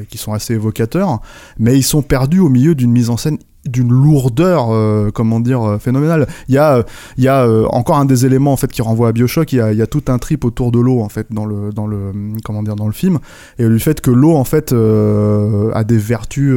qui 0.08 0.16
sont 0.18 0.32
assez 0.32 0.54
évocateurs, 0.54 1.20
mais 1.58 1.76
ils 1.76 1.82
sont 1.82 2.02
perdus 2.02 2.38
au 2.40 2.48
milieu 2.48 2.74
d'une 2.76 2.92
mise 2.92 3.10
en 3.10 3.16
scène 3.16 3.38
d'une 3.66 3.92
lourdeur 3.92 4.70
euh, 4.70 5.10
comment 5.12 5.40
dire 5.40 5.62
euh, 5.62 5.78
phénoménale. 5.78 6.26
Il 6.48 6.54
y 6.54 6.58
a 6.58 6.76
euh, 6.76 6.82
il 7.18 7.24
y 7.24 7.28
a 7.28 7.46
encore 7.70 7.98
un 7.98 8.04
des 8.04 8.24
éléments 8.24 8.52
en 8.52 8.56
fait 8.56 8.70
qui 8.72 8.82
renvoie 8.82 9.08
à 9.08 9.12
Bioshock. 9.12 9.52
Il 9.52 9.56
y 9.56 9.60
a, 9.60 9.72
il 9.72 9.78
y 9.78 9.82
a 9.82 9.86
tout 9.86 10.04
un 10.08 10.18
trip 10.18 10.44
autour 10.44 10.72
de 10.72 10.78
l'eau 10.78 11.00
en 11.00 11.08
fait 11.08 11.26
dans 11.30 11.44
le 11.44 11.70
dans 11.72 11.86
le 11.86 12.12
comment 12.44 12.62
dire 12.62 12.76
dans 12.76 12.86
le 12.86 12.92
film. 12.92 13.18
Et 13.58 13.68
du 13.68 13.78
fait 13.78 14.00
que 14.00 14.10
l'eau 14.10 14.34
en 14.34 14.44
fait 14.44 14.72
a 14.72 15.84
des 15.84 15.98
vertus 15.98 16.56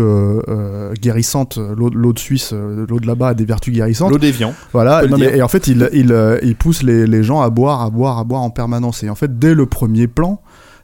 guérissantes. 1.02 1.58
L'eau 1.58 1.90
l'eau 1.90 2.14
de 2.14 2.20
Suisse 2.20 2.54
l'eau 2.54 3.00
de 3.00 3.08
là-bas 3.08 3.30
a 3.30 3.34
des 3.34 3.46
vertus 3.46 3.74
guérissantes. 3.74 4.12
L'eau 4.12 4.18
déviant. 4.18 4.54
voilà, 4.72 5.02
le 5.02 5.10
non, 5.10 5.18
mais, 5.18 5.38
et 5.38 5.42
en 5.42 5.48
fait, 5.48 5.68
il, 5.68 5.90
il, 5.94 6.16
il 6.44 6.56
pousse 6.56 6.84
les, 6.84 7.06
les 7.08 7.24
gens 7.24 7.42
à 7.42 7.50
boire, 7.50 7.82
à 7.82 7.90
boire, 7.90 8.20
à 8.20 8.24
boire 8.24 8.42
en 8.42 8.50
permanence. 8.50 9.04
Et 9.04 9.10
en 9.10 9.16
fait, 9.16 9.40
dès 9.40 9.54
le 9.54 9.66
premier 9.66 10.08
plan, 10.08 10.42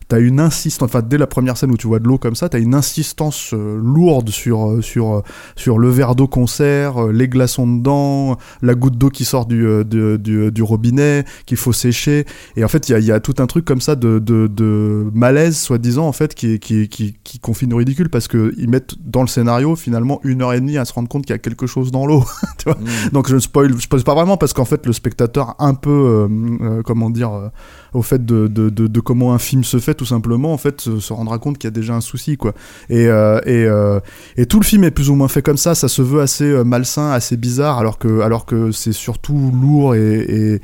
t'as 0.09 0.19
une 0.19 0.39
insistance, 0.39 0.89
enfin, 0.89 1.01
dès 1.01 1.17
la 1.17 1.27
première 1.27 1.55
scène 1.55 1.71
où 1.71 1.77
tu 1.77 1.87
vois 1.87 1.99
de 1.99 2.07
l'eau 2.07 2.17
comme 2.17 2.35
ça, 2.35 2.49
t'as 2.49 2.59
une 2.59 2.75
insistance 2.75 3.51
euh, 3.53 3.79
lourde 3.81 4.29
sur, 4.29 4.69
euh, 4.69 4.81
sur, 4.81 5.13
euh, 5.13 5.23
sur 5.55 5.77
le 5.77 5.89
verre 5.89 6.15
d'eau 6.15 6.27
qu'on 6.27 6.47
sert, 6.47 7.07
les 7.07 7.29
glaçons 7.29 7.67
dedans, 7.67 8.37
la 8.61 8.73
goutte 8.73 8.97
d'eau 8.97 9.09
qui 9.09 9.23
sort 9.23 9.45
du, 9.45 9.85
du, 9.85 10.17
du, 10.17 10.51
du 10.51 10.63
robinet, 10.63 11.25
qu'il 11.45 11.57
faut 11.57 11.73
sécher. 11.73 12.25
Et 12.57 12.63
en 12.63 12.67
fait, 12.67 12.89
il 12.89 12.93
y 12.93 12.95
a, 12.95 12.99
y 12.99 13.11
a 13.11 13.19
tout 13.19 13.35
un 13.37 13.45
truc 13.45 13.65
comme 13.65 13.81
ça 13.81 13.95
de, 13.95 14.19
de, 14.19 14.47
de 14.47 15.09
malaise, 15.13 15.57
soi-disant, 15.57 16.07
en 16.07 16.11
fait, 16.11 16.33
qui, 16.33 16.59
qui, 16.59 16.89
qui, 16.89 17.15
qui 17.23 17.39
confine 17.39 17.71
au 17.73 17.77
ridicule 17.77 18.09
parce 18.09 18.27
qu'ils 18.27 18.67
mettent 18.67 18.95
dans 19.05 19.21
le 19.21 19.27
scénario, 19.27 19.75
finalement, 19.75 20.19
une 20.23 20.41
heure 20.41 20.53
et 20.53 20.59
demie 20.59 20.77
à 20.77 20.85
se 20.85 20.93
rendre 20.93 21.07
compte 21.07 21.25
qu'il 21.25 21.33
y 21.33 21.35
a 21.35 21.39
quelque 21.39 21.67
chose 21.67 21.91
dans 21.91 22.05
l'eau. 22.05 22.23
Mm. 22.69 23.09
Donc 23.13 23.27
je 23.29 23.35
ne 23.35 23.39
spoil, 23.39 23.73
je 23.73 23.81
spoil 23.81 24.03
pas 24.03 24.13
vraiment 24.13 24.37
parce 24.37 24.53
qu'en 24.53 24.65
fait 24.65 24.85
le 24.85 24.93
spectateur 24.93 25.55
un 25.59 25.73
peu, 25.73 25.89
euh, 25.89 26.27
euh, 26.61 26.81
comment 26.83 27.09
dire, 27.09 27.51
au 27.93 28.01
fait 28.01 28.25
de, 28.25 28.47
de, 28.47 28.69
de, 28.69 28.99
comment 28.99 29.33
un 29.33 29.39
film 29.39 29.63
se 29.63 29.79
fait 29.79 29.93
tout 29.93 30.05
simplement, 30.05 30.53
en 30.53 30.57
fait 30.57 30.81
se, 30.81 31.13
rendra 31.13 31.39
compte 31.39 31.57
qu'il 31.57 31.67
y 31.67 31.73
a 31.73 31.75
déjà 31.75 31.95
un 31.95 32.01
souci 32.01 32.37
quoi. 32.37 32.53
Et, 32.89 33.07
euh, 33.07 33.39
et, 33.45 33.65
euh, 33.65 33.99
et 34.37 34.45
tout 34.45 34.59
le 34.59 34.65
film 34.65 34.83
est 34.83 34.91
plus 34.91 35.09
ou 35.09 35.15
moins 35.15 35.27
fait 35.27 35.41
comme 35.41 35.57
ça, 35.57 35.75
ça 35.75 35.87
se 35.87 36.01
veut 36.01 36.21
assez 36.21 36.45
euh, 36.45 36.63
malsain, 36.63 37.11
assez 37.11 37.37
bizarre, 37.37 37.79
alors 37.79 37.97
que, 37.97 38.21
alors 38.21 38.45
que 38.45 38.71
c'est 38.71 38.93
surtout 38.93 39.51
lourd 39.61 39.95
et 39.95 40.61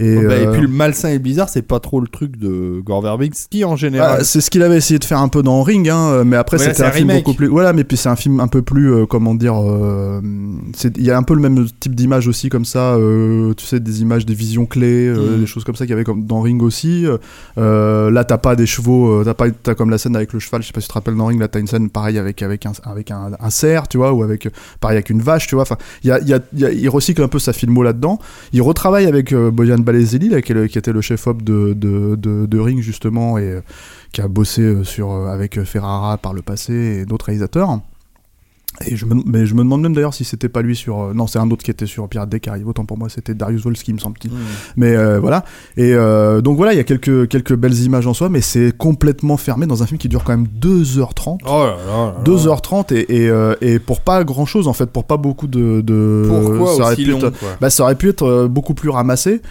Et, 0.00 0.16
Bah, 0.26 0.36
et 0.36 0.46
euh, 0.46 0.52
puis 0.52 0.62
le 0.62 0.68
malsain 0.68 1.10
et 1.10 1.18
bizarre, 1.18 1.48
c'est 1.48 1.62
pas 1.62 1.78
trop 1.78 2.00
le 2.00 2.08
truc 2.08 2.36
de 2.38 2.80
Gore 2.84 3.02
Verbinski 3.02 3.64
en 3.64 3.76
général. 3.76 4.18
bah, 4.18 4.24
c'est 4.24 4.40
ce 4.40 4.50
qu'il 4.50 4.62
avait 4.62 4.78
essayé 4.78 4.98
de 4.98 5.04
faire 5.04 5.18
un 5.18 5.28
peu 5.28 5.42
dans 5.42 5.62
Ring, 5.62 5.88
hein, 5.88 6.24
mais 6.24 6.36
après 6.36 6.56
Mais 6.56 6.64
là, 6.64 6.70
c'était 6.70 6.82
c'est 6.82 6.88
un 6.88 6.92
film 6.92 7.08
remake. 7.10 7.24
beaucoup 7.24 7.36
plus. 7.36 7.46
Voilà, 7.48 7.72
mais 7.72 7.84
puis 7.84 7.96
c'est 7.96 8.08
un 8.08 8.16
film 8.16 8.40
un 8.40 8.48
peu 8.48 8.62
plus, 8.62 8.92
euh, 8.92 9.06
comment 9.06 9.34
dire, 9.34 9.54
euh, 9.62 10.20
il 10.96 11.02
y 11.04 11.10
a 11.10 11.16
un 11.18 11.22
peu 11.22 11.34
le 11.34 11.40
même 11.40 11.66
type 11.80 11.94
d'image 11.94 12.26
aussi 12.28 12.48
comme 12.48 12.64
ça, 12.64 12.94
euh, 12.94 13.52
tu 13.54 13.66
sais, 13.66 13.78
des 13.80 14.02
images, 14.02 14.24
des 14.26 14.34
visions 14.34 14.66
clés, 14.66 15.06
euh, 15.08 15.36
Mm. 15.36 15.40
des 15.40 15.46
choses 15.46 15.64
comme 15.64 15.76
ça 15.76 15.84
qu'il 15.84 15.90
y 15.90 15.94
avait 15.94 16.04
comme 16.04 16.24
dans 16.24 16.40
Ring 16.40 16.62
aussi. 16.62 17.06
Euh, 17.58 18.10
là, 18.10 18.24
t'as 18.24 18.38
pas 18.38 18.56
des 18.56 18.66
chevaux, 18.66 19.20
euh, 19.20 19.24
t'as 19.24 19.34
pas, 19.34 19.50
t'as 19.50 19.74
comme 19.74 19.90
la 19.90 19.98
scène 19.98 20.16
avec 20.16 20.32
le 20.32 20.38
cheval. 20.38 20.62
Je 20.62 20.68
sais 20.68 20.72
pas 20.72 20.80
si 20.80 20.86
tu 20.86 20.92
te 20.92 20.94
rappelles 20.94 21.16
dans 21.16 21.26
Ring, 21.26 21.40
là 21.40 21.48
t'as 21.48 21.60
une 21.60 21.66
scène 21.66 21.90
pareil 21.90 22.18
avec 22.18 22.42
avec 22.42 22.66
un 22.66 22.72
avec 22.84 23.10
un, 23.10 23.30
un 23.38 23.50
cerf, 23.50 23.88
tu 23.88 23.96
vois, 23.98 24.12
ou 24.12 24.22
avec 24.22 24.48
pareil 24.80 24.96
avec 24.96 25.10
une 25.10 25.20
vache, 25.20 25.46
tu 25.46 25.54
vois. 25.54 25.62
Enfin, 25.62 25.76
il 26.04 26.08
y 26.08 26.10
a, 26.10 26.18
il 26.20 26.28
y 26.28 26.34
a- 26.34 26.40
il 26.54 26.60
y 26.60 26.64
a- 26.64 26.72
il 26.72 26.88
recycle 26.88 27.22
un 27.22 27.28
peu 27.28 27.38
sa 27.38 27.52
filmo 27.52 27.82
là-dedans. 27.82 28.18
Il 28.52 28.62
retravaille 28.62 29.06
avec 29.06 29.32
euh, 29.32 29.50
Bojan 29.50 29.78
Balezeli, 29.92 30.28
là, 30.28 30.40
qui, 30.42 30.52
était 30.52 30.92
le 30.92 31.00
chef-op 31.00 31.42
de, 31.42 31.72
de, 31.74 32.16
de, 32.16 32.46
de 32.46 32.58
Ring, 32.58 32.80
justement, 32.80 33.38
et 33.38 33.42
euh, 33.42 33.60
qui 34.12 34.20
a 34.20 34.28
bossé 34.28 34.62
euh, 34.62 34.84
sur, 34.84 35.10
euh, 35.12 35.26
avec 35.28 35.62
Ferrara 35.64 36.16
par 36.18 36.32
le 36.34 36.42
passé 36.42 36.72
et 36.72 37.04
d'autres 37.06 37.26
réalisateurs. 37.26 37.80
Et 38.86 38.94
je 38.96 39.04
me, 39.04 39.16
mais 39.26 39.46
je 39.46 39.54
me 39.54 39.58
demande 39.64 39.82
même 39.82 39.94
d'ailleurs 39.94 40.14
si 40.14 40.24
c'était 40.24 40.48
pas 40.48 40.62
lui 40.62 40.76
sur. 40.76 41.00
euh, 41.00 41.12
non, 41.12 41.26
c'est 41.26 41.40
un 41.40 41.50
autre 41.50 41.64
qui 41.64 41.72
était 41.72 41.86
sur 41.86 42.08
Pirates 42.08 42.28
des 42.30 42.38
Caraïbes. 42.38 42.68
Autant 42.68 42.84
pour 42.84 42.96
moi, 42.96 43.08
c'était 43.08 43.34
Darius 43.34 43.64
Wolski, 43.64 43.92
me 43.92 43.98
semble-t-il. 43.98 44.30
Mais 44.76 44.94
euh, 44.96 45.18
voilà. 45.18 45.44
Et 45.76 45.92
euh, 45.92 46.40
donc 46.40 46.56
voilà, 46.56 46.72
il 46.72 46.76
y 46.76 46.80
a 46.80 46.84
quelques, 46.84 47.28
quelques 47.28 47.54
belles 47.56 47.74
images 47.80 48.06
en 48.06 48.14
soi, 48.14 48.28
mais 48.28 48.40
c'est 48.40 48.74
complètement 48.74 49.36
fermé 49.36 49.66
dans 49.66 49.82
un 49.82 49.86
film 49.86 49.98
qui 49.98 50.08
dure 50.08 50.22
quand 50.22 50.36
même 50.36 50.46
2h30. 50.60 51.40
Oh 51.44 51.64
là 51.64 51.64
là 51.64 51.76
là 51.86 52.14
là. 52.16 52.22
2h30 52.24 52.94
et, 52.94 53.26
et, 53.26 53.72
et 53.74 53.78
pour 53.80 54.00
pas 54.02 54.22
grand 54.22 54.46
chose 54.46 54.68
en 54.68 54.72
fait, 54.72 54.86
pour 54.86 55.04
pas 55.04 55.16
beaucoup 55.16 55.48
de. 55.48 55.80
de 55.80 56.24
Pourquoi 56.28 56.68
ça 56.76 56.82
aurait 56.84 56.92
aussi 56.94 57.04
pu 57.04 57.10
long 57.10 57.18
être- 57.18 57.32
bah, 57.60 57.70
ça 57.70 57.82
aurait 57.82 57.96
pu 57.96 58.08
être 58.08 58.46
beaucoup 58.46 58.74
plus 58.74 58.88
ramassé. 58.88 59.42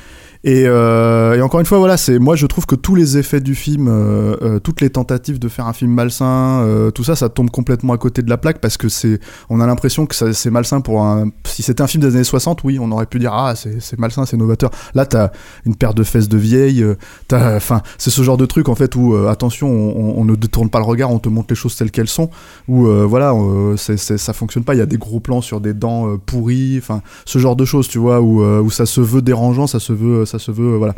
Et, 0.45 0.63
euh, 0.67 1.35
et 1.35 1.41
encore 1.41 1.59
une 1.59 1.65
fois, 1.65 1.79
voilà, 1.79 1.97
moi 2.21 2.37
je 2.37 2.45
trouve 2.45 2.65
que 2.65 2.75
tous 2.75 2.95
les 2.95 3.17
effets 3.17 3.41
du 3.41 3.55
film, 3.55 3.89
euh, 3.89 4.37
euh, 4.41 4.59
toutes 4.59 4.79
les 4.79 4.89
tentatives 4.89 5.37
de 5.37 5.49
faire 5.49 5.67
un 5.67 5.73
film 5.73 5.91
malsain, 5.91 6.65
tout 6.95 7.03
ça, 7.03 7.15
ça 7.15 7.27
tombe 7.27 7.49
complètement 7.49 7.91
à 7.91 7.97
côté 7.97 8.21
de 8.21 8.29
la 8.29 8.37
plaque 8.37 8.59
parce 8.59 8.77
que 8.77 8.87
c'est, 8.87 9.19
on 9.49 9.59
a 9.59 9.67
l'impression 9.67 10.05
que 10.05 10.15
c'est 10.31 10.49
malsain 10.49 10.79
pour 10.79 11.01
un. 11.01 11.29
Si 11.45 11.61
c'était 11.61 11.81
un 11.81 11.87
film 11.87 12.03
des 12.03 12.15
années 12.15 12.23
60, 12.23 12.63
oui, 12.63 12.79
on 12.79 12.89
aurait 12.91 13.05
pu 13.05 13.19
dire 13.19 13.33
ah 13.33 13.53
c'est 13.55 13.99
malsain, 13.99 14.25
c'est 14.25 14.37
novateur. 14.37 14.69
Là, 14.93 15.05
t'as 15.05 15.31
une 15.65 15.75
paire 15.75 15.93
de 15.93 16.03
fesses 16.03 16.29
de 16.29 16.37
vieille, 16.37 16.85
t'as, 17.27 17.57
enfin, 17.57 17.81
c'est 17.97 18.09
ce 18.09 18.21
genre 18.23 18.37
de 18.37 18.45
truc 18.45 18.69
en 18.69 18.75
fait 18.75 18.95
où 18.95 19.15
attention, 19.27 19.67
on, 19.69 20.23
ne 20.23 20.35
détourne 20.35 20.69
pas 20.69 20.79
le 20.79 20.85
regard, 20.85 21.11
on 21.11 21.19
te 21.19 21.27
montre 21.27 21.47
les 21.49 21.55
choses 21.55 21.75
telles 21.75 21.91
qu'elles 21.91 22.07
sont. 22.07 22.29
Où 22.69 22.85
voilà, 22.85 23.33
c'est, 23.75 23.97
c'est- 23.97 24.17
ça 24.17 24.31
fonctionne 24.31 24.63
pas. 24.63 24.73
Il 24.73 24.77
y 24.77 24.81
a 24.81 24.85
des 24.85 24.97
gros 24.97 25.19
plans 25.19 25.41
sur 25.41 25.59
des 25.59 25.73
dents 25.73 26.17
pourries, 26.25 26.77
enfin, 26.77 27.01
ce 27.25 27.39
genre 27.39 27.57
de 27.57 27.65
choses, 27.65 27.89
tu 27.89 27.97
vois, 27.97 28.21
où 28.21 28.69
ça 28.71 28.85
se 28.85 29.01
veut 29.01 29.21
dérangeant, 29.21 29.67
ça 29.67 29.79
se 29.81 29.91
veut, 29.91 30.25
ça 30.29 30.39
se 30.39 30.51
veut, 30.51 30.73
euh, 30.73 30.77
voilà. 30.77 30.95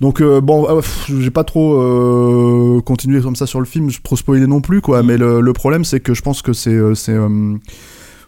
Donc 0.00 0.20
euh, 0.20 0.40
bon, 0.40 0.66
euh, 0.68 0.80
j'ai 1.20 1.30
pas 1.30 1.44
trop 1.44 1.74
euh, 1.80 2.80
continué 2.80 3.20
comme 3.20 3.36
ça 3.36 3.46
sur 3.46 3.60
le 3.60 3.66
film, 3.66 3.88
je 3.90 4.00
trop 4.02 4.16
spoiler 4.16 4.46
non 4.48 4.60
plus, 4.60 4.80
quoi. 4.80 5.02
Mm. 5.02 5.06
Mais 5.06 5.16
le, 5.16 5.40
le 5.40 5.52
problème, 5.52 5.84
c'est 5.84 6.00
que 6.00 6.14
je 6.14 6.22
pense 6.22 6.42
que 6.42 6.52
c'est, 6.52 6.70
euh, 6.74 6.94
c'est, 6.94 7.14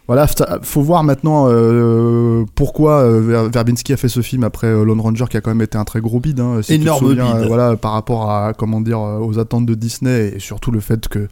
voilà, 0.07 0.27
faut 0.61 0.83
voir 0.83 1.03
maintenant 1.03 1.47
euh, 1.49 2.45
pourquoi 2.53 3.01
euh, 3.01 3.19
Ver- 3.21 3.49
Verbinski 3.49 3.91
a 3.91 3.97
fait 3.97 4.07
ce 4.07 4.21
film 4.21 4.43
après 4.43 4.67
euh, 4.67 4.83
Lone 4.85 5.01
Ranger, 5.01 5.25
qui 5.29 5.35
a 5.35 5.41
quand 5.41 5.49
même 5.49 5.63
été 5.63 5.79
un 5.79 5.83
très 5.83 5.99
gros 5.99 6.19
bide. 6.19 6.39
Hein, 6.39 6.59
si 6.61 6.73
tu 6.73 6.77
te 6.77 6.83
Énorme 6.83 7.07
souviens, 7.07 7.33
bide. 7.33 7.43
euh, 7.43 7.47
voilà, 7.47 7.75
par 7.75 7.93
rapport 7.93 8.29
à 8.29 8.53
comment 8.53 8.81
dire 8.81 8.99
aux 9.01 9.39
attentes 9.39 9.65
de 9.65 9.73
Disney 9.73 10.33
et 10.35 10.39
surtout 10.39 10.69
le 10.69 10.79
fait 10.79 11.07
que 11.07 11.27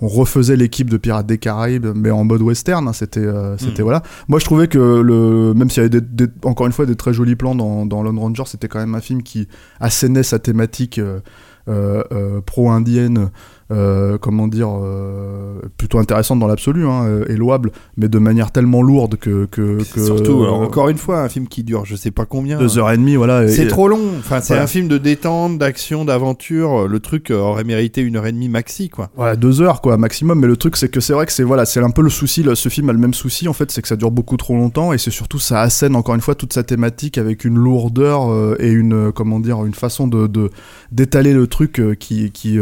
on 0.00 0.08
refaisait 0.08 0.56
l'équipe 0.56 0.90
de 0.90 0.96
Pirates 0.96 1.26
des 1.26 1.38
Caraïbes, 1.38 1.86
mais 1.94 2.10
en 2.10 2.24
mode 2.24 2.42
western. 2.42 2.86
hein, 2.88 2.92
c'était, 2.92 3.20
euh, 3.20 3.56
c'était 3.58 3.82
Mm. 3.82 3.84
voilà. 3.84 4.02
Moi, 4.28 4.38
je 4.40 4.44
trouvais 4.44 4.66
que 4.68 4.78
le, 4.78 5.54
même 5.54 5.70
s'il 5.70 5.78
y 5.82 5.86
avait 5.86 6.00
des, 6.00 6.00
des- 6.00 6.32
encore 6.44 6.66
une 6.66 6.72
fois 6.72 6.84
des 6.86 6.96
très 6.96 7.12
jolis 7.14 7.36
plans 7.36 7.54
dans, 7.54 7.86
dans 7.86 8.02
Lone 8.02 8.18
Ranger, 8.18 8.42
c'était 8.46 8.68
quand 8.68 8.80
même 8.80 8.94
un 8.94 9.00
film 9.00 9.22
qui 9.22 9.46
assénait 9.80 10.22
sa 10.24 10.38
thématique 10.38 10.98
euh, 10.98 11.20
euh, 11.68 12.40
pro-indienne. 12.44 13.30
Euh, 13.70 14.18
comment 14.18 14.46
dire, 14.46 14.68
euh, 14.68 15.60
plutôt 15.78 15.98
intéressante 15.98 16.38
dans 16.38 16.46
l'absolu 16.46 16.86
hein, 16.86 17.04
euh, 17.06 17.24
et 17.28 17.36
louable, 17.36 17.72
mais 17.96 18.08
de 18.08 18.18
manière 18.18 18.50
tellement 18.50 18.82
lourde 18.82 19.16
que. 19.16 19.46
que, 19.46 19.78
que 19.92 20.04
Surtout, 20.04 20.42
euh, 20.42 20.48
encore 20.48 20.88
une 20.88 20.98
fois, 20.98 21.20
un 21.20 21.28
film 21.28 21.48
qui 21.48 21.64
dure 21.64 21.84
je 21.84 21.96
sais 21.96 22.10
pas 22.10 22.26
combien. 22.26 22.58
deux 22.58 22.78
heures 22.78 22.90
et 22.90 22.96
demie, 22.96 23.16
voilà. 23.16 23.48
C'est 23.48 23.68
trop 23.68 23.88
long. 23.88 24.00
Enfin, 24.18 24.40
c'est 24.40 24.58
un 24.58 24.66
film 24.66 24.88
de 24.88 24.98
détente, 24.98 25.58
d'action, 25.58 26.04
d'aventure. 26.04 26.88
Le 26.88 27.00
truc 27.00 27.30
aurait 27.30 27.64
mérité 27.64 28.02
une 28.02 28.16
heure 28.16 28.26
et 28.26 28.32
demie 28.32 28.48
maxi, 28.48 28.90
quoi. 28.90 29.10
Voilà, 29.16 29.36
deux 29.36 29.62
heures 29.62 29.80
quoi, 29.80 29.96
maximum. 29.96 30.40
Mais 30.40 30.46
le 30.46 30.56
truc, 30.56 30.76
c'est 30.76 30.88
que 30.88 31.00
c'est 31.00 31.12
vrai 31.12 31.26
que 31.26 31.32
c'est 31.32 31.42
voilà, 31.42 31.64
c'est 31.64 31.80
un 31.80 31.90
peu 31.90 32.02
le 32.02 32.10
souci. 32.10 32.44
ce 32.54 32.68
film 32.68 32.90
a 32.90 32.92
le 32.92 32.98
même 32.98 33.14
souci 33.14 33.48
en 33.48 33.52
fait, 33.52 33.70
c'est 33.70 33.82
que 33.82 33.88
ça 33.88 33.96
dure 33.96 34.10
beaucoup 34.10 34.36
trop 34.36 34.54
longtemps 34.54 34.92
et 34.92 34.98
c'est 34.98 35.10
surtout 35.10 35.38
ça 35.38 35.60
assène 35.60 35.96
encore 35.96 36.14
une 36.14 36.20
fois 36.20 36.34
toute 36.34 36.52
sa 36.52 36.62
thématique 36.62 37.18
avec 37.18 37.44
une 37.44 37.56
lourdeur 37.56 38.60
et 38.60 38.70
une 38.70 39.12
comment 39.12 39.40
dire, 39.40 39.64
une 39.64 39.74
façon 39.74 40.06
de 40.06 40.50
d'étaler 40.92 41.32
le 41.32 41.46
truc 41.46 41.80
qui 41.98 42.30
qui 42.30 42.58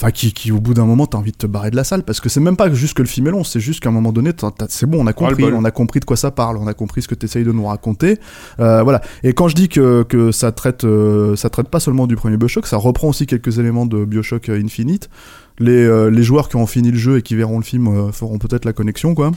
Enfin, 0.00 0.12
qui, 0.12 0.32
qui, 0.32 0.50
au 0.50 0.60
bout 0.60 0.72
d'un 0.72 0.86
moment, 0.86 1.04
t'as 1.04 1.18
envie 1.18 1.30
de 1.30 1.36
te 1.36 1.46
barrer 1.46 1.70
de 1.70 1.76
la 1.76 1.84
salle 1.84 2.04
parce 2.04 2.20
que 2.20 2.30
c'est 2.30 2.40
même 2.40 2.56
pas 2.56 2.72
juste 2.72 2.94
que 2.94 3.02
le 3.02 3.08
film 3.08 3.26
est 3.26 3.32
long, 3.32 3.44
c'est 3.44 3.60
juste 3.60 3.80
qu'à 3.80 3.90
un 3.90 3.92
moment 3.92 4.12
donné, 4.12 4.30
c'est 4.70 4.86
bon, 4.86 5.02
on 5.02 5.06
a 5.06 5.12
compris, 5.12 5.44
on 5.44 5.62
a 5.62 5.70
compris 5.70 6.00
de 6.00 6.06
quoi 6.06 6.16
ça 6.16 6.30
parle, 6.30 6.56
on 6.56 6.66
a 6.66 6.72
compris 6.72 7.02
ce 7.02 7.08
que 7.08 7.14
t'essayes 7.14 7.44
de 7.44 7.52
nous 7.52 7.66
raconter. 7.66 8.18
Euh, 8.60 8.82
voilà. 8.82 9.02
Et 9.24 9.34
quand 9.34 9.48
je 9.48 9.54
dis 9.54 9.68
que, 9.68 10.02
que 10.04 10.32
ça 10.32 10.52
traite, 10.52 10.84
euh, 10.84 11.36
ça 11.36 11.50
traite 11.50 11.68
pas 11.68 11.80
seulement 11.80 12.06
du 12.06 12.16
premier 12.16 12.38
Bioshock, 12.38 12.66
ça 12.66 12.78
reprend 12.78 13.08
aussi 13.08 13.26
quelques 13.26 13.58
éléments 13.58 13.84
de 13.84 14.06
Bioshock 14.06 14.48
euh, 14.48 14.58
Infinite. 14.58 15.10
Les, 15.58 15.84
euh, 15.84 16.08
les 16.08 16.22
joueurs 16.22 16.48
qui 16.48 16.56
ont 16.56 16.66
fini 16.66 16.92
le 16.92 16.98
jeu 16.98 17.18
et 17.18 17.22
qui 17.22 17.34
verront 17.34 17.58
le 17.58 17.64
film 17.64 18.10
feront 18.10 18.38
peut-être 18.38 18.64
la 18.64 18.72
connexion, 18.72 19.14
quoi. 19.14 19.32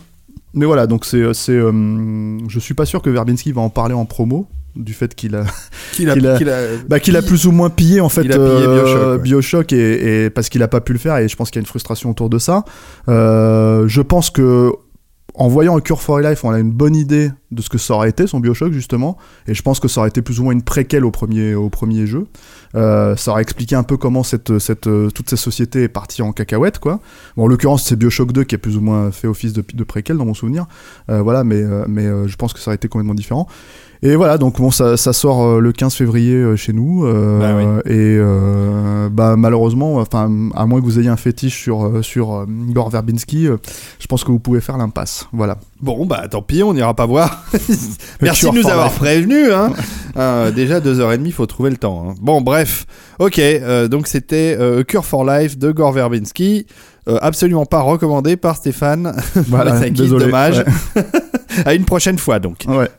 Mais 0.53 0.65
voilà, 0.65 0.87
donc 0.87 1.03
c'est, 1.03 1.33
c'est, 1.33 1.59
je 1.59 2.59
suis 2.59 2.73
pas 2.73 2.85
sûr 2.85 3.01
que 3.01 3.09
Verbinski 3.09 3.51
va 3.51 3.59
en 3.59 3.69
parler 3.69 3.95
en 3.95 4.05
promo 4.05 4.47
du 4.75 4.93
fait 4.93 5.13
qu'il 5.15 5.35
a, 5.35 5.45
Qu'il 5.93 6.09
a, 6.09 6.13
Qu'il 6.37 6.49
a- 6.49 6.67
bah, 6.87 6.99
qu'il 6.99 7.15
a 7.15 7.21
plus 7.21 7.45
ou 7.45 7.51
moins 7.51 7.69
pillé 7.69 8.01
en 8.01 8.09
fait 8.09 8.29
euh, 8.31 9.17
Bioshock, 9.17 9.71
et, 9.73 10.25
et 10.25 10.29
parce 10.29 10.49
qu'il 10.49 10.63
a 10.63 10.67
pas 10.67 10.81
pu 10.81 10.93
le 10.93 10.99
faire 10.99 11.17
et 11.17 11.27
je 11.27 11.35
pense 11.35 11.49
qu'il 11.51 11.57
y 11.57 11.61
a 11.61 11.63
une 11.63 11.67
frustration 11.67 12.09
autour 12.09 12.29
de 12.29 12.39
ça. 12.39 12.63
Euh, 13.09 13.87
je 13.87 14.01
pense 14.01 14.29
que 14.29 14.71
en 15.35 15.47
voyant 15.47 15.75
A 15.75 15.81
Cure 15.81 15.99
for 15.99 16.19
Life, 16.19 16.43
on 16.43 16.51
a 16.51 16.59
une 16.59 16.69
bonne 16.71 16.95
idée 16.95 17.31
de 17.49 17.61
ce 17.63 17.67
que 17.69 17.79
ça 17.79 17.95
aurait 17.95 18.09
été 18.09 18.27
son 18.27 18.39
Bioshock 18.39 18.71
justement, 18.71 19.17
et 19.47 19.55
je 19.55 19.61
pense 19.63 19.79
que 19.79 19.87
ça 19.87 20.01
aurait 20.01 20.09
été 20.09 20.21
plus 20.21 20.39
ou 20.39 20.43
moins 20.43 20.53
une 20.53 20.61
préquelle 20.61 21.03
au 21.05 21.09
premier 21.11 21.55
au 21.55 21.69
premier 21.69 22.05
jeu. 22.05 22.27
Euh, 22.75 23.15
ça 23.15 23.31
aurait 23.31 23.41
expliqué 23.41 23.75
un 23.75 23.81
peu 23.81 23.97
comment 23.97 24.21
cette 24.21 24.59
cette 24.59 24.81
toute 24.81 25.29
cette 25.29 25.39
société 25.39 25.83
est 25.83 25.87
partie 25.87 26.21
en 26.21 26.33
cacahuète 26.33 26.77
quoi. 26.77 26.99
Bon, 27.35 27.43
en 27.45 27.47
l'occurrence, 27.47 27.83
c'est 27.83 27.95
Bioshock 27.95 28.31
2 28.31 28.43
qui 28.43 28.53
a 28.53 28.57
plus 28.59 28.77
ou 28.77 28.81
moins 28.81 29.11
fait 29.11 29.27
office 29.27 29.53
de, 29.53 29.63
de 29.73 29.83
préquelle 29.83 30.17
dans 30.17 30.25
mon 30.25 30.35
souvenir. 30.35 30.65
Voilà, 31.07 31.43
mais 31.43 31.63
mais 31.87 32.05
je 32.27 32.35
pense 32.35 32.53
que 32.53 32.59
ça 32.59 32.69
aurait 32.69 32.75
été 32.75 32.87
complètement 32.87 33.15
différent. 33.15 33.47
Et 34.05 34.17
voilà, 34.17 34.37
donc 34.37 34.57
bon, 34.59 34.69
ça, 34.69 34.97
ça 34.97 35.13
sort 35.13 35.41
euh, 35.43 35.59
le 35.61 35.71
15 35.71 35.95
février 35.95 36.33
euh, 36.35 36.57
chez 36.57 36.73
nous. 36.73 37.05
euh, 37.05 37.39
Bah 37.39 37.55
oui. 37.55 37.93
Et 37.93 39.09
bah, 39.09 39.35
malheureusement, 39.37 39.95
enfin, 39.95 40.29
à 40.55 40.65
moins 40.65 40.79
que 40.81 40.85
vous 40.85 40.99
ayez 40.99 41.07
un 41.09 41.15
fétiche 41.17 41.57
sur, 41.61 41.89
sur 42.03 42.45
Gore 42.47 42.89
Verbinski, 42.89 43.45
je 43.99 44.07
pense 44.07 44.23
que 44.25 44.31
vous 44.31 44.39
pouvez 44.39 44.59
faire 44.59 44.77
l'impasse. 44.77 45.27
Voilà. 45.31 45.57
Bon, 45.81 46.05
bah 46.05 46.27
tant 46.29 46.41
pis, 46.41 46.63
on 46.63 46.73
n'ira 46.73 46.93
pas 46.93 47.05
voir. 47.05 47.43
Merci 48.21 48.49
de 48.49 48.55
nous 48.55 48.61
for 48.63 48.71
avoir 48.71 48.91
prévenus. 48.91 49.51
Hein. 49.53 49.71
Euh, 50.17 50.51
déjà 50.51 50.79
deux 50.79 50.99
heures 50.99 51.11
et 51.13 51.17
demie, 51.17 51.31
faut 51.31 51.45
trouver 51.45 51.69
le 51.69 51.77
temps. 51.77 52.07
hein. 52.09 52.15
Bon, 52.21 52.41
bref. 52.41 52.85
Ok, 53.19 53.39
euh, 53.39 53.87
donc 53.87 54.07
c'était 54.07 54.57
euh, 54.59 54.83
Cure 54.83 55.05
for 55.05 55.25
Life 55.25 55.57
de 55.57 55.71
Gore 55.71 55.91
Verbinski. 55.93 56.65
Absolument 57.05 57.65
pas 57.65 57.81
recommandé 57.81 58.37
par 58.37 58.55
Stéphane. 58.55 59.13
Voilà, 59.49 59.77
C'est 59.79 59.91
désolé. 59.91 60.25
dommage. 60.25 60.63
Ouais. 60.95 61.03
à 61.65 61.73
une 61.73 61.83
prochaine 61.85 62.17
fois 62.17 62.39
donc. 62.39 62.63
Ouais. 62.67 62.89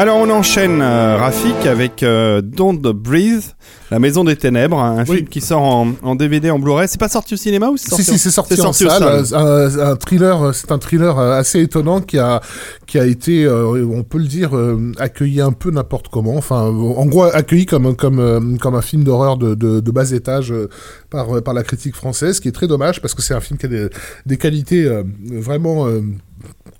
Alors 0.00 0.16
on 0.16 0.30
enchaîne 0.30 0.80
euh, 0.80 1.18
Rafik 1.18 1.66
avec 1.66 2.02
euh, 2.02 2.40
Don't 2.40 2.80
Breathe, 2.80 3.54
La 3.90 3.98
Maison 3.98 4.24
des 4.24 4.34
Ténèbres, 4.34 4.78
un 4.78 5.04
Oui. 5.04 5.16
film 5.16 5.28
qui 5.28 5.42
sort 5.42 5.60
en, 5.60 5.92
en 6.02 6.14
DVD 6.14 6.50
en 6.50 6.58
Blu-ray. 6.58 6.88
C'est 6.88 6.98
pas 6.98 7.10
sorti 7.10 7.34
au 7.34 7.36
cinéma 7.36 7.68
ou 7.68 7.76
c'est 7.76 7.90
Si, 7.94 8.02
sorti 8.02 8.04
si, 8.12 8.18
c'est 8.18 8.30
sorti, 8.30 8.54
en 8.62 8.72
sorti 8.72 8.84
salle. 8.86 9.26
salles. 9.26 9.78
Un, 9.78 9.90
un 9.90 9.96
thriller, 9.96 10.42
euh, 10.42 10.52
c'est 10.54 10.72
un 10.72 10.78
thriller 10.78 11.18
euh, 11.18 11.38
assez 11.38 11.60
étonnant 11.60 12.00
qui 12.00 12.18
a, 12.18 12.40
qui 12.86 12.98
a 12.98 13.04
été, 13.04 13.44
euh, 13.44 13.86
on 13.94 14.02
peut 14.02 14.16
le 14.16 14.24
dire, 14.24 14.56
euh, 14.56 14.90
accueilli 14.98 15.42
un 15.42 15.52
peu 15.52 15.70
n'importe 15.70 16.08
comment. 16.08 16.34
Enfin, 16.38 16.62
en 16.62 17.04
gros, 17.04 17.24
accueilli 17.24 17.66
comme, 17.66 17.94
comme, 17.94 18.20
euh, 18.20 18.40
comme 18.58 18.76
un 18.76 18.82
film 18.82 19.04
d'horreur 19.04 19.36
de, 19.36 19.54
de, 19.54 19.80
de 19.80 19.90
bas 19.90 20.12
étage 20.12 20.50
euh, 20.50 20.70
par, 21.10 21.36
euh, 21.36 21.40
par 21.42 21.52
la 21.52 21.62
critique 21.62 21.94
française, 21.94 22.36
ce 22.36 22.40
qui 22.40 22.48
est 22.48 22.52
très 22.52 22.68
dommage 22.68 23.02
parce 23.02 23.12
que 23.12 23.20
c'est 23.20 23.34
un 23.34 23.40
film 23.40 23.58
qui 23.58 23.66
a 23.66 23.68
des, 23.68 23.88
des 24.24 24.38
qualités 24.38 24.86
euh, 24.86 25.02
vraiment. 25.30 25.86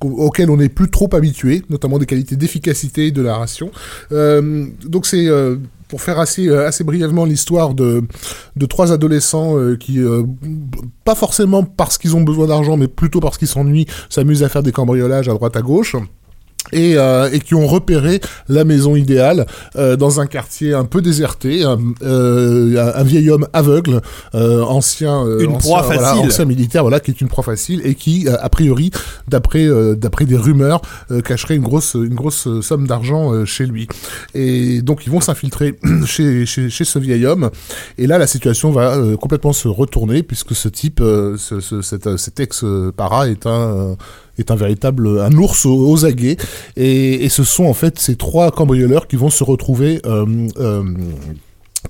Auxquelles 0.02 0.50
on 0.50 0.56
n'est 0.56 0.68
plus 0.68 0.90
trop 0.90 1.08
habitué, 1.12 1.62
notamment 1.70 1.98
des 1.98 2.06
qualités 2.06 2.36
d'efficacité 2.36 3.10
de 3.10 3.22
narration. 3.22 3.70
Euh, 4.12 4.66
donc 4.84 5.06
c'est 5.06 5.26
euh, 5.26 5.56
pour 5.88 6.00
faire 6.00 6.18
assez, 6.18 6.48
euh, 6.48 6.66
assez 6.66 6.84
brièvement 6.84 7.24
l'histoire 7.24 7.74
de, 7.74 8.02
de 8.56 8.66
trois 8.66 8.92
adolescents 8.92 9.56
qui, 9.78 10.00
pas 11.04 11.14
forcément 11.14 11.64
parce 11.64 11.98
qu'ils 11.98 12.16
ont 12.16 12.22
besoin 12.22 12.46
d'argent, 12.46 12.76
mais 12.76 12.88
plutôt 12.88 13.20
parce 13.20 13.38
qu'ils 13.38 13.48
s'ennuient, 13.48 13.86
s'amusent 14.08 14.42
à 14.42 14.48
faire 14.48 14.62
des 14.62 14.72
cambriolages 14.72 15.28
à 15.28 15.32
droite 15.34 15.56
à 15.56 15.62
gauche. 15.62 15.96
Et, 16.72 16.96
euh, 16.96 17.28
et 17.32 17.40
qui 17.40 17.54
ont 17.54 17.66
repéré 17.66 18.20
la 18.48 18.64
maison 18.64 18.94
idéale 18.94 19.46
euh, 19.76 19.96
dans 19.96 20.20
un 20.20 20.26
quartier 20.26 20.72
un 20.74 20.84
peu 20.84 21.00
déserté, 21.02 21.64
un, 21.64 21.78
euh, 22.02 22.92
un 22.94 23.02
vieil 23.02 23.30
homme 23.30 23.46
aveugle, 23.52 24.00
euh, 24.34 24.62
ancien, 24.62 25.26
euh, 25.26 25.40
Une 25.40 25.48
ancien, 25.54 25.58
proie 25.58 25.82
voilà, 25.82 26.02
facile. 26.02 26.26
ancien 26.26 26.44
militaire, 26.44 26.82
voilà, 26.82 27.00
qui 27.00 27.10
est 27.10 27.20
une 27.20 27.28
proie 27.28 27.42
facile 27.44 27.80
et 27.84 27.94
qui, 27.94 28.28
euh, 28.28 28.36
a 28.40 28.48
priori, 28.48 28.90
d'après 29.26 29.64
euh, 29.66 29.94
d'après 29.96 30.26
des 30.26 30.36
rumeurs, 30.36 30.80
euh, 31.10 31.20
cacherait 31.22 31.56
une 31.56 31.62
grosse 31.62 31.94
une 31.94 32.14
grosse 32.14 32.46
somme 32.60 32.86
d'argent 32.86 33.44
chez 33.44 33.66
lui. 33.66 33.88
Et 34.34 34.82
donc 34.82 35.06
ils 35.06 35.10
vont 35.10 35.20
s'infiltrer 35.20 35.78
chez, 36.06 36.46
chez 36.46 36.70
chez 36.70 36.84
ce 36.84 36.98
vieil 36.98 37.26
homme. 37.26 37.50
Et 37.98 38.06
là, 38.06 38.18
la 38.18 38.26
situation 38.26 38.70
va 38.70 38.96
euh, 38.96 39.16
complètement 39.16 39.52
se 39.52 39.66
retourner 39.68 40.22
puisque 40.22 40.54
ce 40.54 40.68
type, 40.68 41.00
euh, 41.00 41.36
ce, 41.36 41.60
ce- 41.60 41.82
cet, 41.82 42.16
cet 42.16 42.38
ex 42.38 42.64
para 42.96 43.28
est 43.28 43.46
un 43.46 43.50
euh, 43.50 43.94
est 44.40 44.50
un 44.50 44.56
véritable 44.56 45.20
un 45.20 45.32
ours 45.32 45.66
aux, 45.66 46.04
aguets 46.04 46.36
et, 46.76 47.24
et 47.24 47.28
ce 47.28 47.44
sont 47.44 47.64
en 47.64 47.74
fait 47.74 47.98
ces 47.98 48.16
trois 48.16 48.50
cambrioleurs 48.50 49.06
qui 49.06 49.16
vont 49.16 49.30
se 49.30 49.44
retrouver 49.44 50.00
euh, 50.06 50.24
euh, 50.58 50.82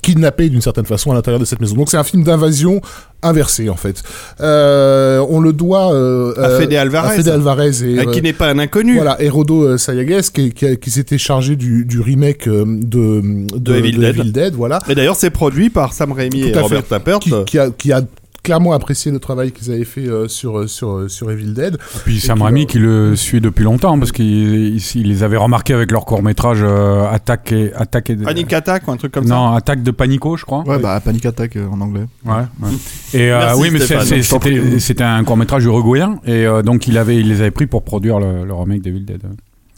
kidnappés 0.02 0.48
d'une 0.48 0.60
certaine 0.60 0.84
façon 0.86 1.10
à 1.10 1.14
l'intérieur 1.14 1.40
de 1.40 1.44
cette 1.44 1.60
maison. 1.60 1.74
Donc 1.76 1.90
c'est 1.90 1.96
un 1.96 2.04
film 2.04 2.22
d'invasion 2.22 2.80
inversé 3.22 3.68
en 3.68 3.76
fait. 3.76 4.02
Euh, 4.40 5.24
on 5.28 5.40
le 5.40 5.52
doit 5.52 5.92
euh, 5.92 6.32
À 6.36 6.60
Fede 6.60 6.72
Alvarez. 6.74 7.08
à 7.08 7.10
Fede 7.10 7.28
Alvarez 7.28 7.82
et 7.82 7.98
Euh, 7.98 8.10
qui 8.12 8.22
n'est 8.22 8.32
pas 8.32 8.48
un 8.48 8.58
inconnu. 8.58 8.94
voilà, 8.94 9.20
Herodo 9.20 9.76
Sayagues 9.78 10.22
qui, 10.32 10.52
qui, 10.52 10.90
s'était 10.90 11.18
chargé 11.18 11.56
du, 11.56 11.84
du 11.84 12.00
remake 12.00 12.46
euh, 12.46 12.64
de, 12.66 13.20
de, 13.58 13.74
Evil 13.74 13.98
Dead. 13.98 14.32
Dead, 14.32 14.54
voilà, 14.54 14.78
Et 14.88 14.94
d'ailleurs, 14.94 15.16
c'est 15.16 15.30
produit 15.30 15.70
par 15.70 15.92
Sam 15.92 16.12
Raimi 16.12 16.42
et 16.42 16.58
Robert. 16.58 16.86
Tappert. 16.86 17.18
qui, 17.18 17.32
qui 17.46 17.58
a, 17.58 17.70
qui 17.70 17.92
a 17.92 18.02
clairement 18.50 18.72
apprécié 18.72 19.12
le 19.12 19.20
travail 19.20 19.52
qu'ils 19.52 19.70
avaient 19.70 19.84
fait 19.84 20.08
euh, 20.08 20.26
sur, 20.26 20.68
sur, 20.68 21.08
sur 21.08 21.30
Evil 21.30 21.52
Dead. 21.54 21.78
Puis 22.04 22.18
Sam 22.18 22.38
qui 22.38 22.44
Raimi 22.44 22.60
va- 22.62 22.66
qui 22.66 22.78
le 22.80 23.14
suit 23.14 23.40
depuis 23.40 23.62
longtemps 23.62 23.96
parce 23.96 24.10
qu'il 24.10 24.26
il- 24.26 24.82
il 24.96 25.08
les 25.08 25.22
avait 25.22 25.36
remarqués 25.36 25.72
avec 25.72 25.92
leur 25.92 26.04
court 26.04 26.20
métrage 26.22 26.64
Attaque 27.12 27.52
et 27.52 27.72
Attaque 27.74 28.10
et 28.10 28.16
Panic 28.16 28.52
Attack 28.52 28.88
ou 28.88 28.90
un 28.90 28.96
truc 28.96 29.12
comme 29.12 29.26
ça. 29.26 29.34
non 29.34 29.52
Attaque 29.54 29.84
de 29.84 29.92
Panico 29.92 30.36
je 30.36 30.44
crois. 30.44 30.64
Ouais, 30.66 30.80
bah 30.80 31.00
Panic 31.04 31.26
Attack 31.26 31.54
euh, 31.54 31.68
en 31.68 31.80
anglais. 31.80 32.06
Ouais. 32.24 32.32
ouais. 32.62 32.70
Et 33.14 33.30
euh, 33.30 33.38
Merci, 33.38 33.60
oui, 33.60 33.70
mais 33.70 33.78
c'était 33.80 34.78
c'était 34.80 35.04
un 35.04 35.22
court 35.22 35.36
métrage 35.36 35.64
uruguayen 35.64 36.18
et 36.26 36.44
euh, 36.44 36.62
donc 36.62 36.88
il 36.88 36.98
avait 36.98 37.18
il 37.18 37.28
les 37.28 37.40
avait 37.40 37.50
pris 37.52 37.66
pour 37.68 37.84
produire 37.84 38.18
le, 38.18 38.44
le 38.44 38.52
remake 38.54 38.82
d'Evil 38.82 39.04
Dead. 39.04 39.22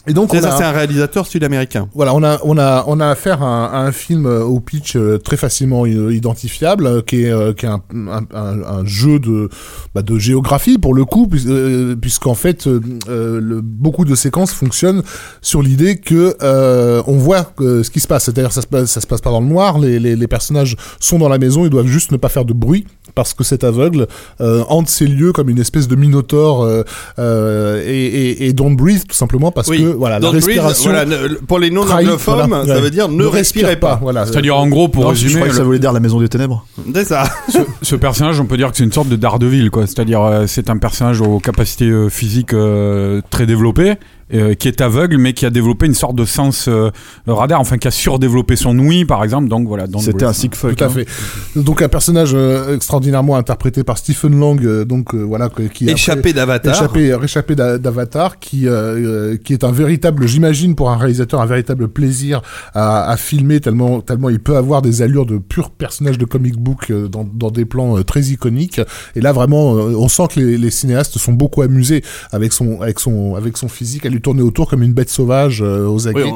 Et 0.05 0.13
donc 0.13 0.29
C'est 0.31 0.41
ça, 0.41 0.67
un 0.67 0.71
réalisateur 0.71 1.25
sud-américain. 1.27 1.87
Voilà, 1.95 2.13
on 2.13 2.23
a, 2.23 2.37
on 2.43 2.57
a, 2.57 2.83
on 2.87 2.99
a 2.99 3.07
affaire 3.07 3.41
à, 3.41 3.45
un- 3.45 3.65
à 3.65 3.77
un 3.87 3.91
film 3.93 4.25
euh, 4.25 4.43
au 4.43 4.59
pitch 4.59 4.97
euh, 4.97 5.17
très 5.17 5.37
facilement 5.37 5.85
identifiable, 5.85 6.85
euh, 6.87 7.01
qui 7.01 7.23
est, 7.23 7.55
qui 7.57 7.65
est 7.65 7.69
un, 7.69 7.81
un, 7.93 8.25
un- 8.33 8.85
jeu 8.85 9.19
de, 9.19 9.49
bah, 9.95 10.01
de 10.01 10.17
géographie 10.19 10.77
pour 10.77 10.93
le 10.93 11.05
coup, 11.05 11.27
puis- 11.27 11.45
puisqu'en 12.01 12.33
fait, 12.35 12.67
euh, 12.67 12.81
le- 13.41 13.61
beaucoup 13.61 14.03
de 14.03 14.13
séquences 14.15 14.51
fonctionnent 14.51 15.03
sur 15.41 15.61
l'idée 15.61 15.97
que 15.97 16.35
euh, 16.41 17.01
on 17.07 17.17
voit 17.17 17.53
ce 17.59 17.89
qui 17.89 17.99
se 18.01 18.07
passe. 18.07 18.25
C'est-à-dire, 18.25 18.51
ça 18.51 18.61
se 18.61 18.67
passe, 18.67 18.91
ça 18.91 18.99
se 18.99 19.07
passe 19.07 19.21
pas 19.21 19.29
dans 19.31 19.39
le 19.41 19.47
noir. 19.47 19.79
Les, 19.79 19.99
les, 19.99 20.15
les 20.17 20.27
personnages 20.27 20.75
sont 20.99 21.17
dans 21.17 21.29
la 21.29 21.37
maison, 21.37 21.63
ils 21.63 21.69
doivent 21.69 21.87
juste 21.87 22.11
ne 22.11 22.17
pas 22.17 22.29
faire 22.29 22.43
de 22.45 22.53
bruit 22.53 22.85
parce 23.15 23.33
que 23.33 23.43
cet 23.43 23.63
aveugle 23.63 24.07
euh, 24.41 24.63
hante 24.69 24.87
ces 24.89 25.07
lieux 25.07 25.31
comme 25.31 25.49
une 25.49 25.59
espèce 25.59 25.87
de 25.87 25.95
minotaure 25.95 26.63
euh, 26.63 26.83
euh, 27.19 27.81
et, 27.85 28.05
et, 28.05 28.47
et 28.47 28.53
don't 28.53 28.75
breathe 28.75 29.07
tout 29.07 29.15
simplement 29.15 29.51
parce 29.51 29.67
Oui. 29.67 29.79
que 29.83 29.87
voilà 29.87 30.19
la 30.19 30.29
breathe, 30.31 30.45
respiration 30.45 30.91
voilà, 30.91 31.05
ne- 31.05 31.35
pour 31.47 31.59
les 31.59 31.69
trahit, 31.69 31.89
non-anglophones, 31.89 32.47
voilà. 32.49 32.65
ça 32.65 32.75
Ouais. 32.75 32.81
veut 32.81 32.89
dire 32.91 33.09
ne, 33.09 33.25
respirez 33.25 33.75
pas. 33.77 33.99
Voilà. 34.01 34.25
C'est-à-dire 34.25 34.57
en 34.57 34.67
gros 34.67 34.87
pour 34.87 35.03
Non, 35.03 35.13
je 35.13 35.23
résumer 35.23 35.41
crois 35.41 35.49
que 35.49 35.55
ça 35.55 35.63
voulait 35.63 35.79
dire 35.79 35.93
la 35.93 35.99
maison 35.99 36.19
des 36.19 36.29
ténèbres. 36.29 36.65
C'est 36.93 37.05
ça. 37.05 37.23
ce, 37.49 37.59
ce 37.81 37.95
personnage, 37.95 38.39
on 38.39 38.45
peut 38.45 38.57
dire 38.57 38.71
que 38.71 38.77
c'est 38.77 38.83
une 38.83 38.91
sorte 38.91 39.09
de 39.09 39.15
Daredevil, 39.15 39.69
quoi. 39.69 39.85
C'est-à-dire, 39.87 40.21
euh, 40.21 40.45
c'est 40.47 40.69
un 40.69 40.77
personnage 40.77 41.21
aux 41.21 41.39
capacités 41.39 41.85
euh, 41.89 42.09
physiques 42.09 42.53
euh, 42.53 43.21
très 43.29 43.45
développées, 43.45 43.95
euh, 44.33 44.53
qui 44.53 44.67
est 44.67 44.81
aveugle, 44.81 45.17
mais 45.17 45.33
qui 45.33 45.45
a 45.45 45.49
développé 45.49 45.85
une 45.85 45.93
sorte 45.93 46.15
de 46.15 46.25
sens 46.25 46.67
euh, 46.67 46.89
radar, 47.27 47.59
enfin, 47.59 47.77
qui 47.77 47.87
a 47.87 47.91
surdéveloppé 47.91 48.55
son 48.55 48.77
ouïe, 48.79 49.05
par 49.05 49.23
exemple. 49.23 49.47
Donc 49.47 49.67
voilà. 49.67 49.85
C'était 49.99 50.25
un 50.25 50.33
sick 50.33 50.55
fuck. 50.55 50.75
Tout 50.75 50.83
à 50.83 50.87
hein. 50.87 50.89
fait. 50.89 51.07
Donc 51.55 51.81
un 51.81 51.89
personnage 51.89 52.31
euh, 52.33 52.75
extraordinairement 52.75 53.35
interprété 53.35 53.83
par 53.83 53.97
Stephen 53.97 54.39
Lang, 54.39 54.63
euh, 54.63 54.85
donc 54.85 55.13
euh, 55.13 55.21
voilà 55.21 55.49
qui 55.73 55.89
Échappé 55.89 56.33
d'Avatar. 56.33 56.73
échappé, 56.75 57.13
réchappé 57.13 57.55
d'a- 57.55 57.77
d'Avatar, 57.77 58.39
qui 58.39 58.67
euh, 58.67 58.73
euh, 59.33 59.37
qui 59.37 59.53
est 59.53 59.63
un 59.63 59.71
véritable, 59.71 60.27
j'imagine 60.27 60.75
pour 60.75 60.89
un 60.89 60.97
réalisateur, 60.97 61.41
un 61.41 61.45
véritable 61.45 61.87
plaisir 61.87 62.41
à, 62.73 63.09
à 63.09 63.17
filmer 63.17 63.59
tellement 63.59 64.01
tellement 64.01 64.29
il 64.29 64.39
peut 64.39 64.57
avoir 64.57 64.81
des 64.81 65.01
allures 65.01 65.25
de 65.25 65.37
pur 65.37 65.69
personnage 65.69 66.17
de 66.17 66.25
comic 66.25 66.57
book 66.57 66.89
euh, 66.89 67.07
dans, 67.07 67.23
dans 67.23 67.51
des 67.51 67.65
plans 67.65 67.97
euh, 67.97 68.03
très 68.03 68.21
iconiques. 68.21 68.81
Et 69.15 69.21
là 69.21 69.31
vraiment, 69.31 69.75
euh, 69.75 69.95
on 69.97 70.07
sent 70.07 70.23
que 70.33 70.39
les, 70.39 70.57
les 70.57 70.71
cinéastes 70.71 71.17
sont 71.17 71.33
beaucoup 71.33 71.61
amusés 71.61 72.03
avec 72.31 72.53
son 72.53 72.81
avec 72.81 72.99
son 72.99 73.35
avec 73.35 73.57
son 73.57 73.67
physique 73.67 74.05
tourner 74.23 74.41
autour 74.41 74.67
comme 74.69 74.81
une 74.81 74.93
bête 74.93 75.09
sauvage 75.11 75.61
euh, 75.61 75.85
aux 75.87 76.07
aguets. 76.07 76.23
Oui, 76.23 76.31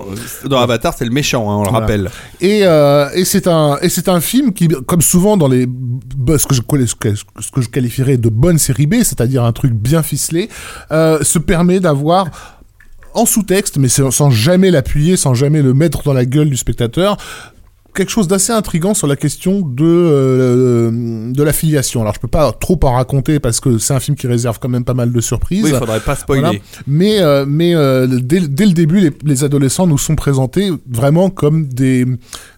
on- 0.46 0.48
dans 0.48 0.60
Avatar, 0.60 0.94
c'est 0.96 1.06
le 1.06 1.12
méchant, 1.12 1.50
hein, 1.50 1.56
on 1.56 1.64
le 1.64 1.70
Voilà. 1.70 1.80
rappelle. 1.86 2.12
Et, 2.40 2.60
euh, 2.64 3.10
et 3.16 3.26
c'est 3.26 3.48
un 3.48 3.78
et 3.82 3.90
c'est 3.90 4.08
un 4.10 4.22
film 4.22 4.54
qui, 4.54 4.68
comme 4.68 5.02
souvent 5.02 5.36
dans 5.38 5.48
les 5.48 5.66
ce 6.38 6.46
que 6.46 6.54
je 6.54 6.62
ce 6.86 6.96
que, 7.52 7.62
je 7.62 7.70
qualifierais 7.70 8.18
de 8.18 8.30
bonne 8.30 8.60
série 8.60 8.86
B, 8.86 8.96
c'est-à-dire 8.98 9.44
un 9.44 9.54
truc 9.54 9.74
bien 9.74 10.04
ficelé, 10.04 10.50
euh, 10.92 11.24
se 11.24 11.40
permet 11.40 11.80
d'avoir 11.80 12.28
en 13.14 13.26
sous-texte, 13.26 13.78
mais 13.78 13.88
sans 13.88 14.30
jamais 14.30 14.70
l'appuyer, 14.70 15.18
sans 15.18 15.34
jamais 15.34 15.64
le 15.64 15.74
mettre 15.74 16.04
dans 16.04 16.14
la 16.14 16.26
gueule 16.26 16.50
du 16.52 16.58
spectateur, 16.58 17.18
quelque 17.98 18.12
chose 18.12 18.28
d'assez 18.28 18.54
intrigant 18.54 18.94
sur 18.94 19.08
la 19.08 19.16
question 19.16 19.62
de 19.62 19.84
euh, 19.84 21.32
de 21.32 21.44
la 21.44 21.54
filiation. 21.54 22.02
Alors 22.02 22.14
je 22.14 22.20
peux 22.20 22.28
pas 22.28 22.52
trop 22.52 22.80
en 22.84 22.94
raconter 22.94 23.40
parce 23.40 23.60
que 23.60 23.78
c'est 23.78 23.94
un 23.94 24.00
film 24.00 24.16
qui 24.16 24.28
réserve 24.28 24.60
quand 24.60 24.70
même 24.70 24.84
pas 24.86 24.94
mal 24.94 25.12
de 25.12 25.22
surprises. 25.22 25.64
Oui, 25.64 25.72
il 25.74 25.78
faudrait 25.78 26.00
pas 26.00 26.16
spoiler. 26.16 26.42
Voilà. 26.42 26.60
Mais, 26.88 27.20
euh, 27.22 27.46
mais 27.48 27.76
euh, 27.76 28.08
dès, 28.08 28.42
dès 28.42 28.66
le 28.66 28.74
début, 28.74 29.00
les, 29.00 29.12
les 29.26 29.44
adolescents 29.44 29.88
nous 29.88 29.98
sont 29.98 30.16
présentés 30.16 30.70
vraiment 30.90 31.30
comme 31.30 31.68
des, 31.68 32.06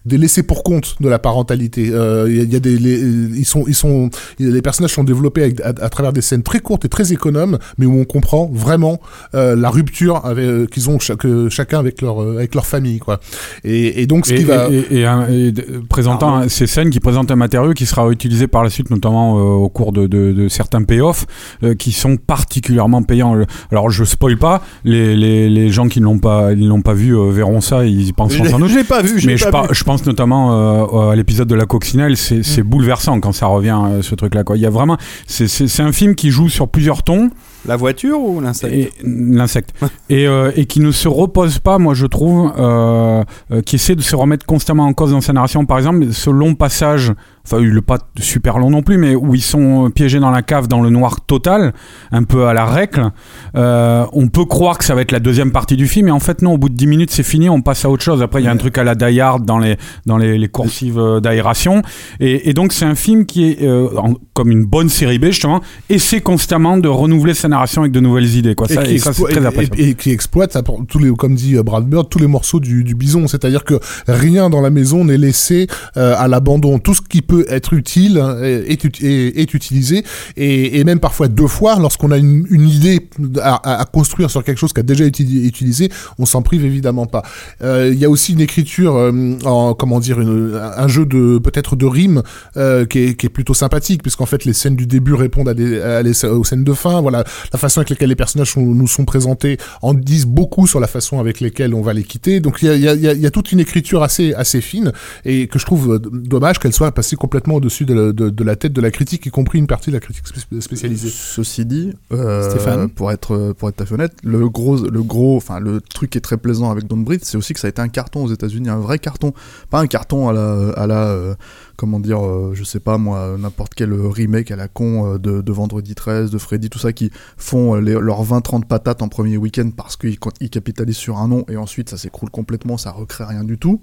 des 0.04 0.18
laissés 0.18 0.42
pour 0.42 0.62
compte 0.62 0.96
de 1.00 1.08
la 1.08 1.18
parentalité. 1.18 1.90
Euh, 1.92 2.26
Il 2.28 2.36
y, 2.36 2.40
a- 2.40 2.42
il 2.44 2.52
y 2.52 2.56
a 2.56 2.60
des, 2.60 2.76
les, 2.78 2.98
ils 3.38 3.44
sont, 3.46 3.64
ils 3.66 3.74
sont, 3.74 4.10
les 4.38 4.62
personnages 4.62 4.92
sont 4.94 5.04
développés 5.04 5.42
avec- 5.44 5.60
à, 5.60 5.68
à 5.68 5.88
travers 5.88 6.12
des 6.12 6.20
scènes 6.20 6.42
très 6.42 6.60
courtes 6.60 6.84
et 6.84 6.88
très 6.88 7.12
économes, 7.12 7.58
mais 7.78 7.86
où 7.86 7.98
on 7.98 8.04
comprend 8.04 8.50
vraiment 8.52 9.00
euh, 9.34 9.56
la 9.56 9.70
rupture 9.70 10.24
avec- 10.24 10.70
qu'ils 10.70 10.90
ont 10.90 10.98
chaque, 10.98 11.26
chacun 11.48 11.78
avec 11.78 12.02
leur, 12.02 12.20
avec 12.20 12.54
leur 12.54 12.66
famille, 12.66 12.98
quoi. 12.98 13.20
Et, 13.64 14.02
et 14.02 14.06
donc 14.06 14.26
ce 14.26 14.34
Et, 14.34 14.36
qui 14.38 14.44
va, 14.44 14.68
et- 14.70 14.74
et- 14.90 14.96
et 15.00 15.06
un- 15.06 15.26
et 15.30 15.52
de- 15.52 15.82
présentant 15.88 16.48
ces 16.48 16.66
scènes 16.66 16.90
qui 16.90 17.00
présentent 17.00 17.30
un 17.30 17.36
matériau 17.36 17.72
qui 17.72 17.86
sera 17.86 18.10
utilisé 18.10 18.46
par 18.46 18.62
la 18.62 18.70
suite, 18.70 18.90
notamment 18.90 19.38
euh, 19.38 19.42
au 19.42 19.68
cours 19.68 19.92
de, 19.92 20.06
de- 20.06 20.32
de 20.32 20.48
certains 20.48 20.82
payoffs, 20.82 21.26
euh, 21.62 21.74
qui 21.74 21.92
sont 21.92 22.16
particulièrement 22.16 23.02
payants. 23.02 23.36
Alors 23.70 23.90
je 23.90 24.04
spoil 24.04 24.36
pas, 24.36 24.62
les, 24.84 25.14
les, 25.16 25.48
les 25.48 25.68
gens 25.70 25.88
qui 25.88 26.00
ne 26.00 26.04
l'ont 26.06 26.18
pas, 26.18 26.52
ils 26.52 26.66
l'ont 26.68 26.82
pas 26.82 26.94
vu 26.94 27.16
euh, 27.16 27.30
verront 27.30 27.60
ça, 27.60 27.84
ils 27.84 28.02
y 28.02 28.06
Je 28.08 28.12
penseront 28.12 28.44
sans 28.44 28.58
doute. 28.58 28.70
je 28.70 28.76
l'ai 28.78 28.84
pas 28.84 29.02
vu, 29.02 29.18
je 29.20 29.26
Mais 29.26 29.36
je, 29.36 29.44
pas 29.44 29.50
par- 29.50 29.68
vu. 29.68 29.74
je 29.74 29.84
pense 29.84 30.04
notamment 30.06 30.52
euh, 30.52 31.10
à 31.10 31.16
l'épisode 31.16 31.48
de 31.48 31.54
la 31.54 31.66
coccinelle, 31.66 32.16
c'est 32.16 32.42
c'est 32.42 32.62
bouleversant 32.62 33.20
quand 33.20 33.32
ça 33.32 33.46
revient 33.46 33.78
euh, 33.86 34.02
ce 34.02 34.14
truc-là. 34.14 34.44
quoi. 34.44 34.56
Il 34.56 34.62
y 34.62 34.66
a 34.66 34.70
vraiment, 34.70 34.96
c'est- 35.26 35.48
c'est 35.48 35.68
c'est 35.68 35.82
un 35.82 35.92
film 35.92 36.14
qui 36.14 36.30
joue 36.30 36.48
sur 36.48 36.68
plusieurs 36.68 37.02
tons 37.02 37.30
La 37.66 37.76
voiture 37.76 38.20
ou 38.20 38.40
l'insecte? 38.40 38.94
L'insecte 39.02 39.74
et, 40.08 40.26
euh, 40.26 40.50
et 40.56 40.66
qui 40.66 40.80
ne 40.80 40.90
se 40.90 41.08
repose 41.08 41.58
pas, 41.58 41.78
moi 41.78 41.94
je 41.94 42.06
trouve, 42.06 42.52
euh, 42.58 43.22
euh, 43.52 43.62
qui 43.62 43.76
essaie 43.76 43.94
de 43.94 44.02
se 44.02 44.16
remettre 44.16 44.46
constamment 44.46 44.84
en 44.84 44.92
cause 44.92 45.10
dans 45.12 45.20
sa 45.20 45.32
narration. 45.32 45.66
Par 45.66 45.78
exemple, 45.78 46.12
ce 46.12 46.30
long 46.30 46.54
passage, 46.54 47.12
enfin 47.50 47.62
est 47.62 47.80
pas 47.80 47.98
super 48.18 48.58
long 48.58 48.70
non 48.70 48.82
plus, 48.82 48.98
mais 48.98 49.14
où 49.14 49.34
ils 49.34 49.42
sont 49.42 49.90
piégés 49.94 50.20
dans 50.20 50.30
la 50.30 50.42
cave 50.42 50.68
dans 50.68 50.80
le 50.82 50.90
noir 50.90 51.20
total, 51.22 51.72
un 52.12 52.22
peu 52.24 52.46
à 52.46 52.54
la 52.54 52.64
règle. 52.64 53.10
Euh, 53.56 54.04
on 54.12 54.28
peut 54.28 54.44
croire 54.44 54.78
que 54.78 54.84
ça 54.84 54.94
va 54.94 55.02
être 55.02 55.12
la 55.12 55.20
deuxième 55.20 55.52
partie 55.52 55.76
du 55.76 55.86
film, 55.88 56.08
et 56.08 56.10
en 56.10 56.20
fait 56.20 56.42
non. 56.42 56.50
Au 56.54 56.58
bout 56.58 56.68
de 56.68 56.74
10 56.74 56.86
minutes, 56.86 57.10
c'est 57.10 57.22
fini, 57.22 57.48
on 57.48 57.62
passe 57.62 57.84
à 57.84 57.90
autre 57.90 58.02
chose. 58.02 58.22
Après, 58.22 58.40
il 58.42 58.44
y 58.44 58.48
a 58.48 58.50
un 58.52 58.56
truc 58.56 58.76
à 58.78 58.84
la 58.84 58.94
Die 58.94 59.20
Hard 59.20 59.44
dans 59.44 59.58
les 59.58 59.76
dans 60.06 60.16
les, 60.16 60.36
les 60.38 60.48
coursives 60.48 60.98
euh, 60.98 61.20
d'aération, 61.20 61.82
et, 62.18 62.48
et 62.50 62.52
donc 62.54 62.72
c'est 62.72 62.84
un 62.84 62.94
film 62.94 63.24
qui 63.26 63.50
est 63.50 63.62
euh, 63.62 63.88
en- 63.96 64.14
comme 64.34 64.50
une 64.50 64.64
bonne 64.64 64.88
série 64.88 65.18
B 65.18 65.26
justement, 65.26 65.60
essaie 65.88 66.20
constamment 66.20 66.76
de 66.78 66.88
renouveler 66.88 67.34
sa 67.34 67.48
narration 67.48 67.82
avec 67.82 67.92
de 67.92 68.00
nouvelles 68.00 68.34
idées. 68.36 68.54
Quoi. 68.54 68.68
Ça, 68.68 68.82
et, 68.82 68.86
qui 68.88 68.94
et 68.94 68.98
ça, 68.98 69.12
très 69.12 69.64
et- 69.78 69.94
qui 69.94 70.10
exploite, 70.10 70.52
ça, 70.52 70.62
tous 70.88 70.98
les, 70.98 71.10
comme 71.12 71.34
dit 71.34 71.56
euh, 71.56 71.62
Brad 71.62 71.84
Bird, 71.86 72.08
tous 72.08 72.18
les 72.18 72.26
morceaux 72.26 72.60
du, 72.60 72.84
du 72.84 72.94
bison. 72.94 73.26
C'est-à-dire 73.26 73.64
que 73.64 73.74
rien 74.08 74.50
dans 74.50 74.60
la 74.60 74.70
maison 74.70 75.04
n'est 75.04 75.18
laissé 75.18 75.66
euh, 75.96 76.14
à 76.16 76.28
l'abandon. 76.28 76.78
Tout 76.78 76.94
ce 76.94 77.00
qui 77.02 77.22
peut 77.22 77.39
être 77.48 77.72
utile 77.74 78.18
euh, 78.18 78.64
est, 78.66 78.84
ut- 78.84 79.02
est, 79.04 79.38
est 79.40 79.54
utilisé, 79.54 80.04
et, 80.36 80.82
même 80.84 81.00
parfois 81.00 81.28
deux 81.28 81.46
fois, 81.46 81.78
lorsqu'on 81.78 82.10
a 82.10 82.18
une, 82.18 82.46
idée 82.50 83.08
à, 83.42 83.84
construire 83.92 84.30
sur 84.30 84.42
quelque 84.44 84.58
chose 84.58 84.72
qui 84.72 84.80
a 84.80 84.82
déjà 84.82 85.04
été 85.04 85.22
utilisé, 85.22 85.90
on 86.18 86.26
s'en 86.26 86.42
prive 86.42 86.64
évidemment 86.64 87.06
pas. 87.06 87.22
Euh, 87.62 87.90
Il 87.92 87.98
y 87.98 88.04
a 88.04 88.10
aussi 88.10 88.32
une 88.32 88.40
écriture, 88.40 88.96
euh, 88.96 89.12
en, 89.44 89.74
comment 89.74 90.00
dire, 90.00 90.18
un 90.18 90.88
jeu 90.88 91.06
de 91.06 91.38
peut-être 91.38 91.76
de 91.76 91.86
rimes 91.86 92.22
euh, 92.56 92.84
qui, 92.86 92.98
est, 92.98 93.28
plutôt 93.28 93.54
sympathique, 93.54 94.02
puisqu'en 94.02 94.26
fait 94.26 94.44
les 94.44 94.52
scènes 94.52 94.76
du 94.76 94.86
début 94.86 95.14
répondent 95.14 95.48
à 95.48 95.54
des, 95.54 96.00
les- 96.02 96.24
aux 96.24 96.44
scènes 96.44 96.64
de 96.64 96.72
fin. 96.72 97.00
Voilà, 97.00 97.24
la 97.52 97.58
façon 97.58 97.80
avec 97.80 97.90
laquelle 97.90 98.08
les 98.08 98.16
personnages 98.16 98.56
nous 98.56 98.88
sont 98.88 99.04
présentés 99.04 99.58
en 99.82 99.94
disent 99.94 100.26
beaucoup 100.26 100.66
sur 100.66 100.80
la 100.80 100.86
façon 100.86 101.18
avec 101.20 101.40
laquelle 101.40 101.74
on 101.74 101.82
va 101.82 101.92
les 101.92 102.02
quitter. 102.04 102.40
Donc 102.40 102.58
il 102.62 102.66
y 102.76 102.88
a, 102.88 102.94
y 102.94 103.26
a- 103.26 103.30
toute 103.30 103.52
une 103.52 103.60
écriture 103.60 104.02
assez 104.02 104.34
assez 104.34 104.60
fine 104.60 104.92
et 105.24 105.46
que 105.46 105.58
je 105.58 105.64
trouve 105.64 105.94
euh, 105.94 105.98
dommage 105.98 106.58
qu'elle 106.58 106.72
soit 106.72 106.90
passée 106.92 107.14
complètement 107.20 107.54
au-dessus 107.56 107.84
de, 107.84 107.94
la- 107.94 108.12
de- 108.12 108.30
de 108.30 108.44
la 108.44 108.56
tête 108.56 108.72
de 108.72 108.80
la 108.80 108.90
critique, 108.90 109.26
y 109.26 109.30
compris 109.30 109.58
une 109.60 109.66
partie 109.68 109.90
de 109.90 109.94
la 109.94 110.00
critique 110.00 110.24
spé- 110.26 110.60
spécialisée. 110.60 111.10
Ceci 111.12 111.64
dit, 111.66 111.92
euh, 112.12 112.50
Stéphane 112.50 112.88
pour 112.88 113.12
être 113.12 113.52
pour 113.56 113.68
être 113.68 113.84
fait 113.84 113.94
honnête, 113.94 114.14
le 114.24 114.48
gros 114.48 114.76
le 114.88 115.02
gros 115.02 115.36
enfin 115.36 115.60
le 115.60 115.80
truc 115.80 116.10
qui 116.10 116.18
est 116.18 116.22
très 116.22 116.38
plaisant 116.38 116.70
avec 116.70 116.86
Don't 116.88 117.04
Breathe, 117.04 117.24
c'est 117.24 117.36
aussi 117.36 117.52
que 117.52 117.60
ça 117.60 117.68
a 117.68 117.70
été 117.70 117.80
un 117.82 117.88
carton 117.88 118.24
aux 118.24 118.32
États-Unis, 118.32 118.68
un 118.70 118.78
vrai 118.80 118.98
carton, 118.98 119.32
pas 119.70 119.78
un 119.80 119.86
carton 119.86 120.28
à 120.28 120.32
la 120.32 120.70
à 120.76 120.86
la 120.86 121.04
euh, 121.08 121.34
comment 121.76 122.00
dire, 122.00 122.24
euh, 122.24 122.52
je 122.54 122.64
sais 122.64 122.80
pas 122.80 122.98
moi, 122.98 123.36
n'importe 123.38 123.74
quel 123.74 123.92
remake 123.92 124.50
à 124.50 124.56
la 124.56 124.68
con 124.68 125.14
euh, 125.14 125.18
de, 125.18 125.40
de 125.42 125.52
Vendredi 125.52 125.94
13, 125.94 126.30
de 126.30 126.38
Freddy, 126.38 126.68
tout 126.70 126.78
ça 126.78 126.92
qui 126.92 127.10
font 127.36 127.76
euh, 127.76 127.80
les- 127.80 127.92
leurs 128.00 128.24
20-30 128.24 128.64
patates 128.66 129.02
en 129.02 129.08
premier 129.08 129.36
week-end 129.36 129.70
parce 129.76 129.96
qu'ils 129.96 130.18
ils 130.40 130.50
capitalisent 130.50 130.96
sur 130.96 131.18
un 131.18 131.28
nom 131.28 131.44
et 131.48 131.56
ensuite 131.56 131.90
ça 131.90 131.96
s'écroule 131.98 132.30
complètement, 132.30 132.76
ça 132.78 132.90
recrée 132.90 133.24
rien 133.24 133.44
du 133.44 133.58
tout. 133.58 133.80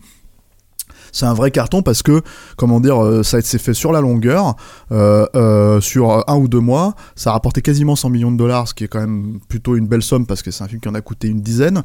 C'est 1.11 1.25
un 1.25 1.33
vrai 1.33 1.51
carton 1.51 1.81
parce 1.81 2.03
que, 2.03 2.21
comment 2.55 2.79
dire, 2.79 3.03
euh, 3.03 3.23
ça 3.23 3.41
s'est 3.41 3.57
fait 3.57 3.73
sur 3.73 3.91
la 3.91 4.01
longueur, 4.01 4.55
euh, 4.91 5.25
euh, 5.35 5.81
sur 5.81 6.29
un 6.29 6.37
ou 6.37 6.47
deux 6.47 6.59
mois. 6.59 6.95
Ça 7.15 7.31
a 7.31 7.33
rapporté 7.33 7.61
quasiment 7.61 7.95
100 7.95 8.09
millions 8.09 8.31
de 8.31 8.37
dollars, 8.37 8.67
ce 8.67 8.73
qui 8.73 8.83
est 8.83 8.87
quand 8.87 8.99
même 8.99 9.39
plutôt 9.47 9.75
une 9.75 9.87
belle 9.87 10.01
somme 10.01 10.25
parce 10.25 10.41
que 10.41 10.51
c'est 10.51 10.63
un 10.63 10.67
film 10.67 10.81
qui 10.81 10.89
en 10.89 10.95
a 10.95 11.01
coûté 11.01 11.27
une 11.27 11.41
dizaine, 11.41 11.83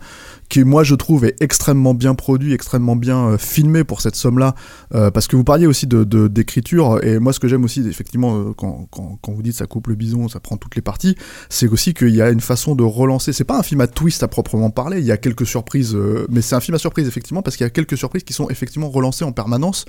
qui 0.48 0.64
moi 0.64 0.85
je 0.85 0.94
trouve 0.94 1.24
est 1.24 1.40
extrêmement 1.40 1.94
bien 1.94 2.14
produit, 2.14 2.52
extrêmement 2.52 2.96
bien 2.96 3.37
filmé 3.38 3.85
pour 3.85 4.00
cette 4.00 4.16
somme-là. 4.16 4.54
Parce 4.90 5.26
que 5.26 5.37
vous 5.37 5.44
parliez 5.44 5.66
aussi 5.66 5.87
de 5.87 6.04
d'écriture 6.28 7.02
et 7.02 7.18
moi 7.18 7.32
ce 7.32 7.40
que 7.40 7.48
j'aime 7.48 7.64
aussi 7.64 7.87
effectivement 7.88 8.52
quand, 8.52 8.87
quand, 8.90 9.18
quand 9.20 9.32
vous 9.32 9.42
dites 9.42 9.54
ça 9.54 9.66
coupe 9.66 9.87
le 9.87 9.94
bison, 9.94 10.28
ça 10.28 10.40
prend 10.40 10.56
toutes 10.56 10.76
les 10.76 10.82
parties, 10.82 11.16
c'est 11.48 11.68
aussi 11.68 11.94
qu'il 11.94 12.14
y 12.14 12.22
a 12.22 12.30
une 12.30 12.40
façon 12.40 12.74
de 12.74 12.82
relancer. 12.82 13.32
C'est 13.32 13.44
pas 13.44 13.58
un 13.58 13.62
film 13.62 13.80
à 13.80 13.87
twist 13.87 14.22
à 14.22 14.28
proprement 14.28 14.70
parler. 14.70 14.98
Il 14.98 15.04
y 15.04 15.12
a 15.12 15.16
quelques 15.16 15.46
surprises, 15.46 15.96
mais 16.28 16.42
c'est 16.42 16.54
un 16.54 16.61
film 16.61 16.74
à 16.74 16.78
surprise 16.78 17.06
effectivement 17.08 17.42
parce 17.42 17.56
qu'il 17.56 17.64
y 17.64 17.66
a 17.66 17.70
quelques 17.70 17.96
surprises 17.96 18.24
qui 18.24 18.32
sont 18.32 18.48
effectivement 18.50 18.90
relancées 18.90 19.12
en 19.20 19.33
permanence 19.33 19.85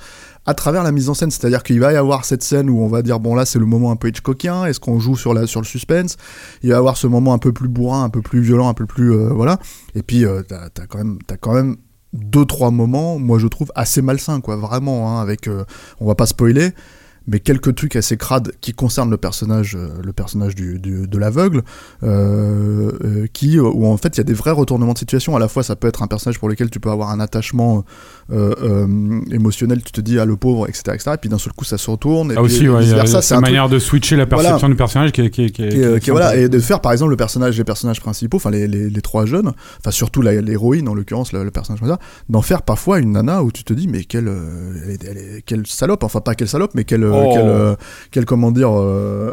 à 0.46 0.54
travers 0.54 0.84
la 0.84 0.92
mise 0.92 1.10
en 1.10 1.14
scène. 1.14 1.32
C'est-à-dire 1.32 1.64
qu'il 1.64 1.80
va 1.80 1.94
y 1.94 1.96
avoir 1.96 2.26
cette 2.26 2.44
scène 2.44 2.70
où 2.70 2.82
on 2.82 2.88
va 2.88 3.02
dire 3.02 3.20
bon 3.20 3.36
là 3.36 3.46
c'est 3.46 3.60
le 3.60 3.66
moment 3.66 3.92
un 3.92 3.96
peu 3.96 4.10
Hitchcockien. 4.10 4.66
Est-ce 4.66 4.80
qu'on 4.80 5.00
joue 5.00 5.16
sur 5.16 5.34
la 5.34 5.48
sur 5.48 5.62
le 5.62 5.66
suspense? 5.66 6.18
Il 6.62 6.70
va 6.70 6.76
y 6.76 6.78
avoir 6.78 6.98
ce 6.98 7.08
moment 7.08 7.34
un 7.34 7.38
peu 7.40 7.54
plus 7.54 7.70
bourrin, 7.70 8.04
un 8.04 8.10
peu 8.10 8.22
plus 8.22 8.42
violent, 8.42 8.68
un 8.68 8.74
peu 8.74 8.86
plus 8.86 9.14
euh, 9.14 9.30
voilà. 9.30 9.60
Et 9.96 10.04
puis 10.04 10.26
euh, 10.26 10.42
t'as 10.42 10.66
as 10.66 10.88
quand 10.88 10.98
même 10.98 11.20
t'as 11.26 11.38
quand 11.38 11.54
même 11.54 11.78
deux 12.14 12.46
trois 12.46 12.70
moments, 12.70 13.18
moi 13.18 13.40
je 13.40 13.48
trouve 13.48 13.72
assez 13.76 14.02
malsains 14.02 14.42
quoi, 14.42 14.56
vraiment. 14.56 15.10
Hein, 15.10 15.22
avec 15.22 15.48
euh, 15.48 15.64
on 16.00 16.06
va 16.06 16.16
pas 16.16 16.28
spoiler 16.28 16.74
mais 17.28 17.40
quelques 17.40 17.74
trucs 17.76 17.96
assez 17.96 18.18
crades 18.18 18.52
qui 18.62 18.74
concernent 18.74 19.10
le 19.10 19.18
personnage, 19.18 19.76
euh, 19.76 19.90
le 20.04 20.14
personnage 20.14 20.56
du, 20.56 20.80
du- 20.80 21.08
de 21.08 21.18
l'aveugle, 21.18 21.62
euh, 22.04 22.92
euh, 23.04 23.26
qui 23.32 23.60
où 23.60 23.86
en 23.86 23.98
fait 23.98 24.16
il 24.16 24.20
y 24.20 24.22
a 24.22 24.24
des 24.26 24.34
vrais 24.34 24.52
retournements 24.52 24.94
de 24.94 24.98
situation. 24.98 25.36
À 25.36 25.40
la 25.40 25.48
fois, 25.48 25.64
ça 25.64 25.76
peut 25.76 25.88
être 25.88 26.04
un 26.04 26.08
personnage 26.08 26.40
pour 26.40 26.50
lequel 26.50 26.70
tu 26.70 26.80
peux 26.80 26.90
avoir 26.90 27.10
un 27.12 27.20
attachement 27.20 27.86
euh, 28.32 28.54
euh, 28.62 29.22
émotionnel, 29.32 29.82
tu 29.84 29.92
te 29.92 30.02
dis 30.02 30.20
ah 30.20 30.26
le 30.26 30.36
pauvre, 30.36 30.68
etc., 30.68 30.84
etc. 30.94 31.12
Et 31.14 31.18
puis 31.18 31.30
d'un 31.30 31.38
seul 31.38 31.54
coup 31.54 31.66
ça 31.66 31.78
se 31.78 31.90
retourne. 31.90 32.32
Et 32.32 32.36
Ah 32.38 32.42
aussi, 32.42 32.68
ouais, 32.68 32.84
c'est 32.86 32.94
un 32.96 33.22
truc 33.22 33.42
manière 33.42 33.70
de 33.70 33.80
switcher 33.80 34.16
la 34.16 34.26
Voilà. 34.26 34.44
perception 34.50 34.70
du 34.70 34.76
personnage 34.76 35.12
qui 35.12 35.22
est, 35.22 35.30
qui 35.30 35.52
qui 35.52 35.62
est- 35.64 36.10
voilà, 36.12 36.36
et 36.36 36.50
de 36.50 36.60
faire 36.60 36.80
par 36.82 36.92
exemple 36.92 37.12
le 37.12 37.18
personnage, 37.18 37.58
les 37.58 37.64
personnages 37.64 38.00
principaux, 38.02 38.38
enfin 38.38 38.52
les, 38.52 38.68
les, 38.68 38.90
les 38.90 39.02
trois 39.02 39.26
jeunes, 39.26 39.52
enfin 39.80 39.92
surtout 39.92 40.22
l'héroïne 40.22 40.88
en 40.88 40.94
l'occurrence, 40.94 41.32
le, 41.34 41.44
le 41.44 41.52
personnage 41.52 41.80
comme 41.80 41.90
ça, 41.90 42.00
d'en 42.30 42.42
faire 42.42 42.62
parfois 42.62 43.00
une 43.00 43.12
nana 43.14 43.44
où 43.44 43.52
tu 43.52 43.64
te 43.64 43.74
dis 43.74 43.88
mais 43.88 44.04
quelle, 44.04 44.28
elle 44.88 44.98
elle 45.08 45.42
quelle 45.46 45.68
salope, 45.68 46.04
enfin 46.04 46.22
pas 46.22 46.36
quelle 46.36 46.48
salope, 46.48 46.72
mais 46.76 46.84
quelle, 46.84 47.04
Oh. 47.16 47.34
quelle, 47.34 47.48
euh, 47.48 47.76
quelle 48.12 48.26
comment 48.26 48.52
dire, 48.52 48.70
euh, 48.72 49.32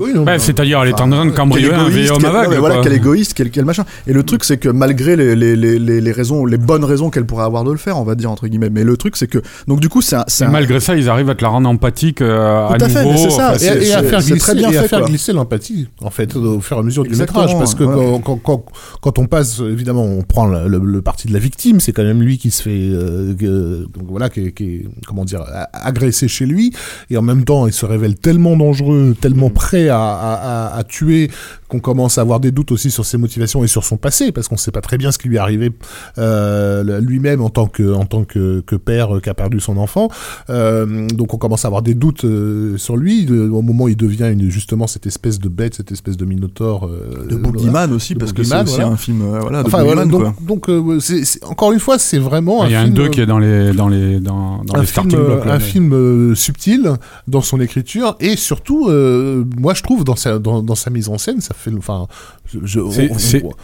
Oui, 0.00 0.10
non. 0.14 0.24
c'est-à-dire, 0.38 0.80
elle 0.82 0.88
est 0.90 0.92
en 1.00 1.08
train 1.08 1.24
de 1.24 1.30
quel 1.30 1.34
cambrioler 1.34 1.74
un 1.74 1.88
vieil 1.88 2.10
homme 2.10 2.18
quel- 2.18 2.26
aveugle. 2.30 2.50
mais 2.50 2.56
voilà, 2.58 2.80
quel 2.82 2.92
égoïste, 2.92 3.34
quel, 3.34 3.50
quel 3.50 3.64
machin. 3.64 3.84
Et 4.06 4.12
le 4.12 4.22
truc, 4.22 4.44
c'est 4.44 4.56
que 4.58 4.68
malgré 4.68 5.16
les, 5.16 5.34
les, 5.36 5.56
les, 5.56 5.78
les, 6.00 6.12
raisons, 6.12 6.46
les 6.46 6.56
bonnes 6.58 6.84
raisons 6.84 7.10
qu'elle 7.10 7.24
pourrait 7.26 7.44
avoir 7.44 7.64
de 7.64 7.70
le 7.70 7.76
faire, 7.78 7.98
on 7.98 8.04
va 8.04 8.14
dire 8.14 8.30
entre 8.30 8.46
guillemets, 8.48 8.70
mais 8.70 8.84
le 8.84 8.96
truc, 8.96 9.16
c'est 9.16 9.26
que 9.28 9.38
donc 9.68 9.80
du 9.80 9.88
coup, 9.88 10.02
c'est 10.02 10.16
un, 10.16 10.48
malgré 10.50 10.80
ça, 10.80 10.96
ils 10.96 11.08
arrivent 11.08 11.30
à 11.30 11.34
te 11.34 11.42
la 11.42 11.48
rendre 11.48 11.68
empathique 11.68 12.20
euh, 12.22 12.68
à 12.68 12.76
Tout 12.78 12.84
à 12.84 12.88
fait, 12.88 13.04
nouveau. 13.04 13.12
mais 13.14 13.18
c'est 13.18 13.30
ça, 13.30 13.52
Enfin, 13.54 13.74
et, 13.80 13.92
à 13.92 14.02
faire 14.02 14.20
glisser, 14.20 14.38
très 14.38 14.54
bien 14.54 14.70
et 14.70 14.76
à 14.76 14.82
fait, 14.82 14.88
faire 14.88 14.98
quoi. 15.00 15.08
glisser 15.08 15.32
l'empathie 15.32 15.88
en 16.00 16.10
fait 16.10 16.34
au 16.36 16.60
fur 16.60 16.76
et 16.76 16.80
à 16.80 16.82
mesure 16.82 17.04
du 17.04 17.14
métrage 17.16 17.56
parce 17.58 17.74
que 17.74 17.84
ouais. 17.84 18.20
quand, 18.24 18.36
quand, 18.36 18.36
quand, 18.38 18.64
quand 19.00 19.18
on 19.18 19.26
passe 19.26 19.60
évidemment 19.60 20.04
on 20.04 20.22
prend 20.22 20.46
le, 20.46 20.68
le- 20.68 20.78
le 20.84 21.02
parti 21.02 21.28
de 21.28 21.32
la 21.32 21.38
victime 21.38 21.80
c'est 21.80 21.92
quand 21.92 22.02
même 22.04 22.22
lui 22.22 22.38
qui 22.38 22.50
se 22.50 22.62
fait 22.62 22.70
euh, 22.92 23.32
donc 23.32 24.04
voilà 24.08 24.28
qui, 24.30 24.46
est- 24.46 24.52
qui 24.52 24.86
comment 25.06 25.24
dire 25.24 25.42
agressé 25.72 26.28
chez 26.28 26.46
lui 26.46 26.72
et 27.10 27.13
en 27.16 27.22
même 27.22 27.44
temps 27.44 27.66
il 27.66 27.72
se 27.72 27.86
révèle 27.86 28.14
tellement 28.16 28.56
dangereux 28.56 29.14
tellement 29.20 29.50
prêt 29.50 29.88
à, 29.88 29.98
à, 30.00 30.34
à- 30.72 30.76
à 30.78 30.84
tuer 30.84 31.30
qu'on 31.68 31.80
commence 31.80 32.18
à 32.18 32.20
avoir 32.20 32.40
des 32.40 32.50
doutes 32.52 32.72
aussi 32.72 32.90
sur 32.90 33.04
ses 33.04 33.16
motivations 33.18 33.64
et 33.64 33.66
sur 33.66 33.84
son 33.84 33.96
passé 33.96 34.32
parce 34.32 34.48
qu'on 34.48 34.56
sait 34.56 34.70
pas 34.70 34.80
très 34.80 34.98
bien 34.98 35.10
ce 35.12 35.18
qui 35.18 35.28
lui 35.28 35.36
est 35.36 35.40
arrivé 35.40 35.70
euh, 36.18 37.00
lui-même 37.00 37.40
en 37.40 37.50
tant 37.50 37.66
que 37.66 37.92
en 37.94 38.04
tant 38.04 38.24
que, 38.24 38.60
que 38.60 38.76
père 38.76 39.16
euh, 39.16 39.20
qui 39.20 39.30
a 39.30 39.34
perdu 39.34 39.60
son 39.60 39.76
enfant 39.76 40.08
euh, 40.50 41.06
donc 41.08 41.34
on 41.34 41.38
commence 41.38 41.64
à 41.64 41.68
avoir 41.68 41.82
des 41.82 41.94
doutes 41.94 42.24
euh, 42.24 42.76
sur 42.76 42.96
lui 42.96 43.24
de- 43.24 43.48
au 43.48 43.62
moment 43.62 43.84
où 43.84 43.88
il 43.88 43.96
devient 43.96 44.30
une, 44.32 44.50
justement 44.50 44.86
cette 44.86 45.06
espèce 45.06 45.38
de 45.38 45.48
bête 45.48 45.74
cette 45.74 45.92
espèce 45.92 46.16
de 46.16 46.24
minotaure 46.24 46.86
euh, 46.86 47.26
de 47.28 47.36
voilà. 47.36 47.50
Boogeyman 47.52 47.92
aussi, 47.92 48.14
de 48.14 48.18
parce 48.18 48.32
que 48.32 48.42
c'est 48.42 48.54
aussi 48.62 48.74
voilà. 48.76 48.88
un 48.90 48.96
film, 48.96 49.22
euh, 49.22 49.38
voilà, 49.40 49.62
de 49.62 49.66
Enfin, 49.66 49.82
voilà, 49.82 50.04
Boogeyman, 50.04 50.36
donc, 50.46 50.68
donc 50.68 51.48
encore 51.48 51.72
une 51.72 51.80
fois, 51.80 51.98
c'est 51.98 52.18
vraiment 52.18 52.64
Il 52.64 52.72
y 52.72 52.74
a 52.74 52.80
un 52.80 52.84
film, 52.84 52.94
2 52.94 53.08
qui 53.08 53.20
est 53.20 53.26
dans 53.26 53.38
les, 53.38 53.72
dans 53.72 53.88
les, 53.88 54.20
dans, 54.20 54.62
dans 54.64 54.74
un 54.74 54.80
les 54.80 54.86
film, 54.86 55.08
starting 55.10 55.18
blocks. 55.26 55.44
là, 55.44 55.54
un 55.54 55.58
mais- 55.58 55.64
film 55.64 55.92
euh, 55.92 56.34
subtil 56.34 56.90
dans 57.28 57.40
son 57.40 57.60
écriture 57.60 58.16
et 58.20 58.36
surtout, 58.36 58.88
euh, 58.88 59.44
moi 59.58 59.74
je 59.74 59.82
trouve 59.82 60.04
dans 60.04 60.16
sa, 60.16 60.38
dans, 60.38 60.62
dans 60.62 60.74
sa 60.74 60.90
mise 60.90 61.08
en 61.08 61.18
scène, 61.18 61.40
ça 61.40 61.54
fait, 61.54 61.70
enfin, 61.76 62.06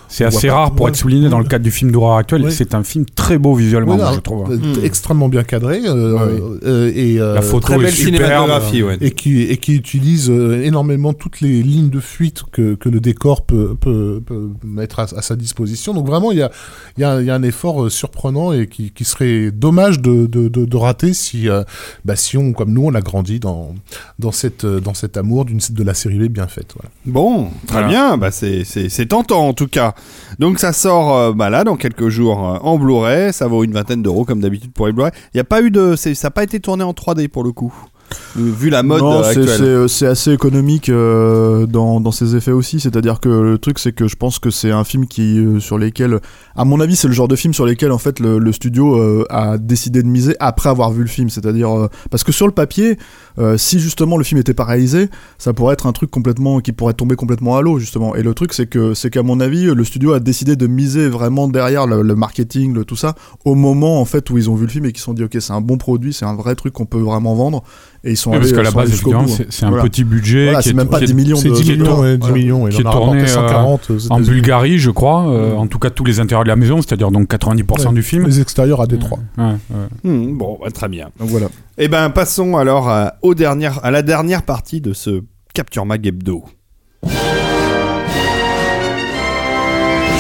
C'est- 0.09 0.25
assez 0.25 0.49
pas- 0.49 0.55
rare 0.55 0.75
pour 0.75 0.85
ouais. 0.87 0.91
être 0.91 0.97
souligné 0.97 1.29
dans 1.29 1.39
le 1.39 1.45
cadre 1.45 1.65
du 1.65 1.71
film 1.71 1.91
d'horreur 1.93 2.17
actuel. 2.17 2.45
Ouais. 2.45 2.51
C'est 2.51 2.75
un 2.75 2.83
film 2.83 3.05
très 3.15 3.39
beau 3.39 3.55
visuellement, 3.55 3.97
Voilà, 3.97 4.11
moi, 4.11 4.17
je 4.17 4.21
trouve. 4.21 4.51
euh, 4.53 4.57
Hmm. 4.57 4.85
extrêmement 4.85 5.29
bien 5.29 5.43
cadré 5.45 5.81
euh, 5.87 6.15
Ouais. 6.15 6.43
euh, 6.65 6.93
et 6.95 7.21
euh, 7.21 7.35
La 7.35 7.43
photo 7.43 7.61
Très 7.69 7.75
est 7.77 7.79
belle 7.79 7.93
superbe. 7.93 8.17
cinématographie, 8.17 8.83
ouais. 8.83 8.99
et 9.01 9.11
qui 9.13 9.43
et 9.43 9.57
qui 9.57 9.75
utilise 9.75 10.31
euh, 10.31 10.63
énormément 10.63 11.13
toutes 11.13 11.41
les 11.41 11.63
lignes 11.63 11.91
de 11.91 12.01
fuite 12.01 12.43
que, 12.53 12.75
que 12.75 12.89
le 12.89 13.01
décor 13.01 13.43
peut, 13.47 13.77
peut, 13.79 14.21
peut 14.25 14.51
mettre 14.65 15.01
à, 15.01 15.03
à 15.05 15.23
sa 15.23 15.37
disposition. 15.37 15.95
Donc 15.95 16.07
vraiment, 16.07 16.33
il 16.33 16.39
y 16.39 16.43
a, 16.43 16.51
il 16.97 17.03
y 17.03 17.05
a, 17.05 17.21
il 17.21 17.27
y 17.27 17.31
a 17.31 17.35
un 17.35 17.43
effort 17.43 17.85
euh, 17.85 17.91
surprenant 17.91 18.53
et 18.53 18.67
qui, 18.67 18.91
qui 18.91 19.05
serait 19.05 19.51
dommage 19.51 20.01
de, 20.01 20.27
de, 20.27 20.49
de, 20.49 20.65
de 20.65 20.77
rater 20.77 21.13
si, 21.15 21.49
euh, 21.49 21.63
bah, 22.05 22.17
si 22.17 22.37
on, 22.37 22.53
comme 22.53 22.73
nous, 22.73 22.85
on 22.85 22.95
a 22.95 23.01
grandi 23.01 23.30
dans, 23.39 23.75
dans, 24.19 24.33
cette, 24.33 24.65
euh, 24.65 24.81
dans 24.81 24.95
cet 24.95 25.17
amour 25.17 25.45
d'une, 25.45 25.61
de 25.71 25.83
la 25.85 25.95
série 25.95 26.19
B 26.19 26.33
bien 26.33 26.47
faite. 26.49 26.73
Voilà. 26.75 26.91
Bon, 27.07 27.51
très 27.67 27.83
Voilà. 27.83 27.89
bien, 27.89 28.17
bah 28.17 28.31
c'est, 28.31 28.65
c'est, 28.65 28.89
c'est 28.89 29.07
tentant 29.07 29.47
en 29.49 29.53
tout 29.53 29.69
cas. 29.69 29.95
Donc 30.39 30.59
ça 30.59 30.73
sort 30.73 31.15
euh, 31.17 31.33
bah 31.33 31.51
là 31.51 31.65
dans 31.65 31.77
quelques 31.77 32.09
jours 32.09 32.49
euh, 32.49 32.59
en 32.63 32.79
Blu-ray, 32.79 33.33
ça 33.33 33.47
vaut 33.47 33.63
une 33.65 33.73
vingtaine 33.73 34.03
d'euros 34.03 34.25
comme 34.25 34.41
d'habitude 34.41 34.73
pour 34.73 34.87
les 34.87 34.93
Blu-ray. 34.93 35.13
Il 35.35 35.37
y 35.37 35.41
a 35.41 35.45
pas 35.45 35.63
eu 35.63 35.71
de, 35.71 35.95
c'est, 35.97 36.15
ça 36.15 36.27
n'a 36.29 36.31
pas 36.33 36.43
été 36.43 36.59
tourné 36.61 36.83
en 36.85 36.93
3D 36.93 37.29
pour 37.29 37.45
le 37.45 37.53
coup, 37.53 37.73
Euh, 37.73 38.00
vu 38.37 38.71
la 38.71 38.83
mode 38.83 39.01
Non, 39.01 39.21
euh, 39.21 39.23
c'est- 39.23 39.29
actuelle. 39.41 39.49
c'est 39.59 39.63
euh, 39.65 39.89
c'est 39.89 40.07
assez 40.07 40.33
économique 40.33 40.89
euh, 40.89 41.67
dans, 41.67 42.01
dans 42.01 42.13
ses 42.13 42.37
effets 42.37 42.53
aussi. 42.53 42.81
C'est-à-dire 42.81 43.21
que 43.21 43.29
le 43.29 43.59
truc, 43.59 43.79
c'est 43.79 43.93
que 43.93 44.09
je 44.09 44.17
pense 44.17 44.39
que 44.39 44.51
c'est 44.51 44.71
un 44.71 44.85
film 44.85 45.07
qui, 45.07 45.39
euh, 45.39 45.61
sur 45.61 45.79
lesquels, 45.79 46.21
à 46.57 46.65
mon 46.65 46.81
avis, 46.81 46.97
c'est 46.97 47.09
le 47.09 47.15
genre 47.15 47.29
de 47.29 47.37
film 47.37 47.55
sur 47.55 47.67
lesquels 47.67 47.93
en 47.93 47.99
fait 47.99 48.21
le, 48.21 48.39
le 48.39 48.53
studio 48.53 48.97
euh, 48.97 49.25
a 49.31 49.59
décidé 49.59 50.03
de 50.03 50.09
miser 50.09 50.37
après 50.41 50.69
avoir 50.69 50.91
vu 50.93 51.03
le 51.03 51.09
film. 51.09 51.31
C'est-à-dire 51.31 51.71
euh, 51.77 51.89
parce 52.11 52.25
que 52.25 52.33
sur 52.33 52.47
le 52.47 52.53
papier, 52.53 52.99
euh, 53.39 53.57
si 53.57 53.81
justement 53.81 54.17
le 54.17 54.25
film 54.25 54.41
était 54.41 54.55
pas 54.55 54.65
réalisé, 54.65 55.09
ça 55.39 55.53
pourrait 55.53 55.75
être 55.75 55.87
un 55.87 55.93
truc 55.93 56.11
complètement 56.11 56.61
qui 56.61 56.73
pourrait 56.73 56.95
tomber 56.95 57.17
complètement 57.17 57.57
à 57.57 57.63
l'eau 57.63 57.79
justement. 57.79 58.15
Et 58.15 58.23
le 58.23 58.35
truc, 58.35 58.53
c'est 58.53 58.67
que 58.67 58.95
c'est 58.95 59.11
qu'à 59.11 59.23
mon 59.23 59.41
avis, 59.41 59.67
le 59.67 59.85
studio 59.85 60.13
a 60.13 60.21
décidé 60.21 60.57
de 60.57 60.67
miser 60.67 61.09
vraiment 61.09 61.49
derrière 61.49 61.87
le, 61.87 62.03
le 62.03 62.15
marketing, 62.15 62.75
le 62.75 62.85
tout 62.85 62.97
ça, 62.97 63.15
au 63.45 63.55
moment 63.55 64.01
en 64.01 64.05
fait 64.05 64.29
où 64.31 64.39
ils 64.39 64.51
ont 64.51 64.55
vu 64.55 64.65
le 64.67 64.71
film 64.71 64.85
et 64.87 64.93
qu'ils 64.93 64.99
se 65.01 65.05
sont 65.05 65.15
dit 65.15 65.25
ok, 65.25 65.37
c'est 65.41 65.53
un 65.53 65.61
bon 65.61 65.79
produit, 65.79 66.13
c'est 66.13 66.25
un 66.25 66.35
vrai 66.35 66.55
truc 66.55 66.73
qu'on 66.73 66.87
peut 66.87 66.99
vraiment 67.01 67.35
vendre. 67.35 67.63
Et 68.03 68.13
ils 68.13 68.17
sont 68.17 68.31
Oui, 68.31 68.37
allés, 68.37 68.45
parce 68.47 68.57
qu'à 68.57 68.63
la 68.63 68.71
sont 68.71 68.79
base, 69.11 69.43
c'est 69.51 69.65
un 69.67 69.69
Voilà. 69.69 69.83
petit 69.85 70.05
budget. 70.05 70.45
Voilà, 70.45 70.59
qui 70.61 70.65
c'est 70.65 70.71
est- 70.71 70.75
même 70.75 70.89
pas 70.89 70.99
qui 70.99 71.05
est- 71.05 71.09
10 71.09 71.15
millions 71.15 71.37
C'est 71.37 71.51
de 71.51 71.55
10 71.55 71.63
qui 71.65 71.71
est 71.73 71.77
millions, 71.77 71.85
tourné. 71.85 72.01
ouais, 72.13 72.17
10 72.17 72.21
Voilà. 72.21 72.35
millions, 72.35 72.67
et 72.67 72.71
Qui 72.71 72.81
est 72.81 72.85
tourné, 72.85 73.21
euh, 73.21 73.27
140 73.27 73.91
aux 73.91 74.11
En. 74.13 74.21
Bulgarie, 74.21 74.79
je 74.79 74.91
crois, 74.91 75.29
euh, 75.29 75.55
en 75.55 75.67
tout 75.67 75.79
cas 75.79 75.91
tous 75.91 76.05
les 76.05 76.19
intérieurs 76.19 76.45
de 76.45 76.49
la 76.49 76.57
maison, 76.57 76.77
c'est-à-dire 76.81 77.11
donc 77.11 77.29
90% 77.29 77.89
Ouais. 77.91 77.95
du 77.97 78.03
film. 78.03 78.27
Les 78.27 78.41
extérieurs 78.41 78.81
à 78.81 78.87
Détroit. 78.87 79.19
Ouais, 79.37 79.45
ouais. 79.45 80.11
Hmm, 80.11 80.39
bon, 80.39 80.59
bah, 80.63 80.71
très 80.71 80.89
bien. 80.89 81.11
Donc 81.21 81.29
voilà. 81.29 81.49
Eh 81.77 81.89
ben 81.89 82.09
passons 82.09 82.57
alors 82.57 82.89
à, 82.89 83.17
aux 83.21 83.35
dernières, 83.35 83.85
à 83.85 83.91
la 83.91 84.01
dernière 84.01 84.45
partie 84.45 84.81
de 84.81 84.95
ce 84.95 85.21
Capture 85.53 85.85
Mag 85.85 86.07
Hebdo. 86.07 86.45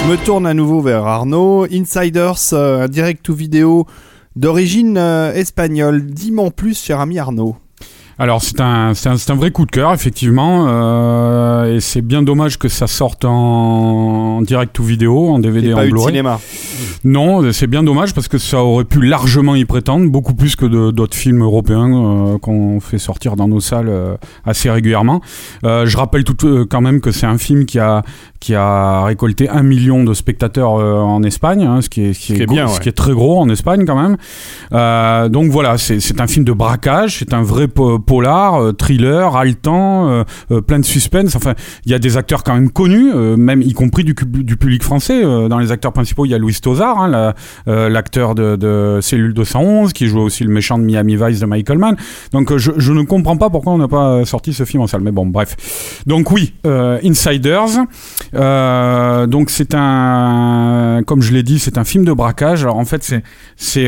Je 0.03 0.11
me 0.11 0.17
tourne 0.25 0.47
à 0.47 0.53
nouveau 0.55 0.81
vers 0.81 1.07
Arnaud. 1.07 1.67
Insiders, 1.73 2.35
euh, 2.53 2.85
un 2.85 2.89
direct 2.89 3.29
ou 3.29 3.35
vidéo 3.35 3.87
d'origine 4.37 4.97
euh, 4.99 5.33
espagnole. 5.33 6.07
Dis-moi 6.07 6.45
en 6.47 6.51
plus, 6.51 6.79
cher 6.83 7.01
ami 7.01 7.19
Arnaud. 7.19 7.57
Alors 8.23 8.43
c'est 8.43 8.61
un, 8.61 8.93
c'est 8.93 9.09
un, 9.09 9.15
un 9.15 9.35
vrai 9.35 9.51
coup 9.51 9.65
de 9.65 9.71
cœur 9.71 9.95
effectivement 9.95 10.67
euh, 10.69 11.75
et 11.77 11.81
c'est 11.81 12.03
bien 12.03 12.21
dommage 12.23 12.59
que 12.59 12.69
ça 12.69 12.87
sorte 12.87 13.25
en, 13.25 14.43
direct 14.43 14.79
ou 14.79 14.83
vidéo, 14.85 15.31
en 15.31 15.39
DVD, 15.39 15.69
Et 15.69 15.75
en 15.75 15.81
Blu-ray. 15.89 16.09
cinéma. 16.09 16.39
Non, 17.03 17.51
c'est 17.53 17.67
bien 17.67 17.83
dommage 17.83 18.13
parce 18.13 18.29
que 18.29 18.37
ça 18.37 18.63
aurait 18.63 18.85
pu 18.85 19.01
largement 19.01 19.55
y 19.55 19.65
prétendre, 19.65 20.07
beaucoup 20.11 20.35
plus 20.35 20.55
que 20.55 20.67
d'autres 20.91 21.17
films 21.17 21.41
européens 21.43 21.89
euh, 22.35 22.39
qu'on 22.39 22.79
fait 22.81 22.99
sortir 22.99 23.37
dans 23.37 23.49
nos 23.49 23.61
salles 23.61 23.89
euh, 23.89 24.17
assez 24.45 24.69
régulièrement. 24.71 25.23
Je 25.65 25.97
rappelle 25.97 26.25
tout 26.25 26.37
quand 26.69 26.81
même 26.83 27.01
que 27.01 27.13
c'est 27.13 27.27
un 27.27 27.39
film 27.39 27.65
qui 27.65 27.79
a 27.79 28.03
qui 28.39 28.55
a 28.55 29.03
récolté 29.05 29.49
un 29.51 29.63
million 29.63 30.03
de 30.05 30.13
spectateurs 30.15 30.73
en 30.73 31.23
Espagne, 31.23 31.63
hein, 31.63 31.81
ce 31.83 31.89
qui 31.91 32.03
est, 32.03 32.13
ce 32.15 32.19
qui 32.21 32.33
est 32.33 32.37
qui 32.37 32.43
est 32.43 32.47
gros- 32.47 32.55
bien, 32.55 32.69
ce 32.69 32.75
ouais. 32.75 32.81
qui 32.81 32.89
est 32.89 32.93
très 32.93 33.13
gros 33.13 33.39
en 33.39 33.49
Espagne 33.49 33.85
quand 33.87 33.97
même. 34.01 35.31
Donc 35.31 35.51
voilà, 35.51 35.79
c'est 35.79 36.01
c'est 36.01 36.21
un 36.21 36.27
film 36.27 36.45
de 36.45 36.53
braquage, 36.53 37.19
c'est 37.19 37.33
un 37.35 37.43
vrai 37.43 37.67
po- 37.69 37.99
polar, 38.11 38.61
euh, 38.61 38.73
thriller, 38.73 39.37
haletant, 39.37 40.09
euh, 40.09 40.25
euh, 40.51 40.61
plein 40.61 40.81
de 40.81 40.85
suspense. 40.85 41.37
Enfin, 41.37 41.55
il 41.87 41.93
y 41.93 41.95
a 41.95 42.01
des 42.01 42.17
acteurs 42.17 42.43
quand 42.43 42.55
même 42.55 42.69
connus, 42.69 43.15
même 43.15 43.63
y 43.63 43.73
compris 43.73 44.03
du, 44.03 44.15
public 44.17 44.83
français. 44.83 45.23
Dans 45.23 45.61
les 45.61 45.71
acteurs 45.71 45.93
principaux, 45.93 46.25
il 46.25 46.31
y 46.31 46.35
a 46.35 46.39
Louis 46.39 46.57
Tozar, 46.61 46.99
hein, 46.99 47.09
la- 47.09 47.89
l'acteur 47.89 48.35
de, 48.35 48.99
Cellule 49.01 49.33
211, 49.33 49.93
qui 49.93 50.09
joue 50.09 50.19
aussi 50.19 50.43
le 50.43 50.51
méchant 50.51 50.77
de 50.77 50.83
Miami 50.83 51.15
Vice 51.15 51.39
de 51.39 51.47
Michael 51.47 51.79
Mann. 51.79 51.97
Donc 52.33 52.57
je, 52.57 52.93
ne 52.93 53.03
comprends 53.03 53.37
pas 53.37 53.49
pourquoi 53.49 53.75
on 53.75 53.79
n'a 53.79 53.87
pas 53.87 54.25
sorti 54.25 54.53
ce 54.53 54.65
film 54.65 54.83
en 54.83 54.87
salle. 54.89 55.03
Mais 55.03 55.13
bon, 55.13 55.27
bref. 55.27 56.03
Donc 56.07 56.33
oui, 56.33 56.53
Insiders. 57.05 57.87
Donc 58.33 59.51
c'est 59.51 59.75
un, 59.75 61.03
comme 61.07 61.23
je 61.23 61.33
l'ai 61.33 61.45
dit, 61.45 61.61
c'est 61.61 61.79
un 61.79 61.85
film 61.85 62.05
de 62.05 62.13
braquage. 62.13 62.65
Alors 62.65 62.79
en 62.79 62.85
fait, 62.85 63.05
c'est 63.05 63.23
c'est 63.57 63.87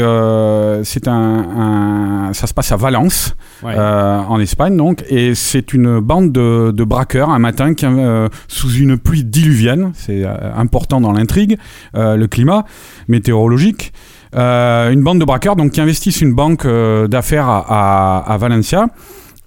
un- 1.08 2.30
ça 2.32 2.46
se 2.46 2.54
passe 2.54 2.70
à 2.70 2.76
Valence, 2.76 3.34
Euh, 3.64 4.18
en 4.18 4.40
Espagne 4.40 4.76
donc, 4.76 5.04
et 5.08 5.34
c'est 5.34 5.72
une 5.72 6.00
bande 6.00 6.32
de, 6.32 6.72
de 6.72 6.84
braqueurs 6.84 7.30
un 7.30 7.38
matin 7.38 7.74
qui, 7.74 7.86
euh, 7.86 8.28
sous 8.48 8.72
une 8.72 8.98
pluie 8.98 9.24
diluvienne. 9.24 9.92
C'est 9.94 10.24
euh, 10.24 10.34
important 10.56 11.00
dans 11.00 11.12
l'intrigue, 11.12 11.58
euh, 11.94 12.16
le 12.16 12.26
climat 12.26 12.64
météorologique. 13.08 13.92
Euh, 14.34 14.90
une 14.90 15.02
bande 15.02 15.20
de 15.20 15.24
braqueurs 15.24 15.56
donc 15.56 15.72
qui 15.72 15.80
investissent 15.80 16.22
une 16.22 16.34
banque 16.34 16.66
d'affaires 16.66 17.48
à, 17.48 17.64
à, 17.68 18.32
à 18.32 18.36
Valencia 18.38 18.88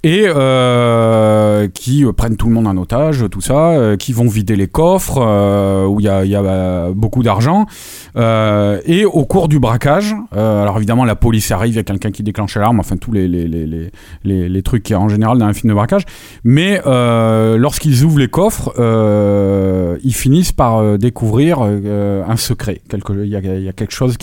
et 0.06 0.26
euh, 0.28 1.68
qui 1.68 2.06
euh, 2.06 2.14
prennent 2.14 2.38
tout 2.38 2.48
le 2.48 2.54
monde 2.54 2.68
en 2.68 2.78
otage, 2.78 3.26
tout 3.32 3.42
ça, 3.42 3.72
euh, 3.72 3.98
qui 3.98 4.14
vont 4.14 4.28
vider 4.28 4.56
les 4.56 4.68
coffres 4.68 5.18
où 5.88 6.00
il 6.00 6.06
y 6.06 6.36
a, 6.36 6.92
beaucoup 6.92 7.24
d'argent. 7.24 7.66
Et 8.16 9.04
au 9.06 9.26
cours 9.26 9.48
du 9.48 9.60
braquage, 9.60 10.16
alors 10.32 10.78
évidemment 10.78 11.06
la 11.06 11.16
police 11.16 11.50
arrive, 11.52 11.74
il 11.74 11.78
y 11.78 11.80
a 11.80 11.84
quelqu'un 11.84 12.12
qui 12.12 12.22
déclenche 12.22 12.56
l'alarme, 12.56 12.80
enfin 12.80 12.98
tous 12.98 13.12
les, 13.12 14.62
trucs 14.64 14.84
qu'il 14.84 14.94
y 14.94 14.98
a 14.98 15.00
en 15.00 15.10
général 15.10 15.40
dans 15.40 15.46
un 15.46 15.54
film 15.54 15.70
de 15.70 15.76
braquage. 15.76 16.04
Mais 16.44 16.80
lorsqu'ils 16.86 18.04
ouvrent 18.04 18.20
les 18.20 18.28
coffres, 18.28 18.74
ils 20.04 20.16
finissent 20.16 20.52
par 20.52 21.00
découvrir 21.00 21.62
un 21.62 22.38
secret. 22.38 22.82
Il, 22.94 23.28
y 23.28 23.36
a, 23.36 23.74
quelque 23.74 23.94
chose 23.94 24.18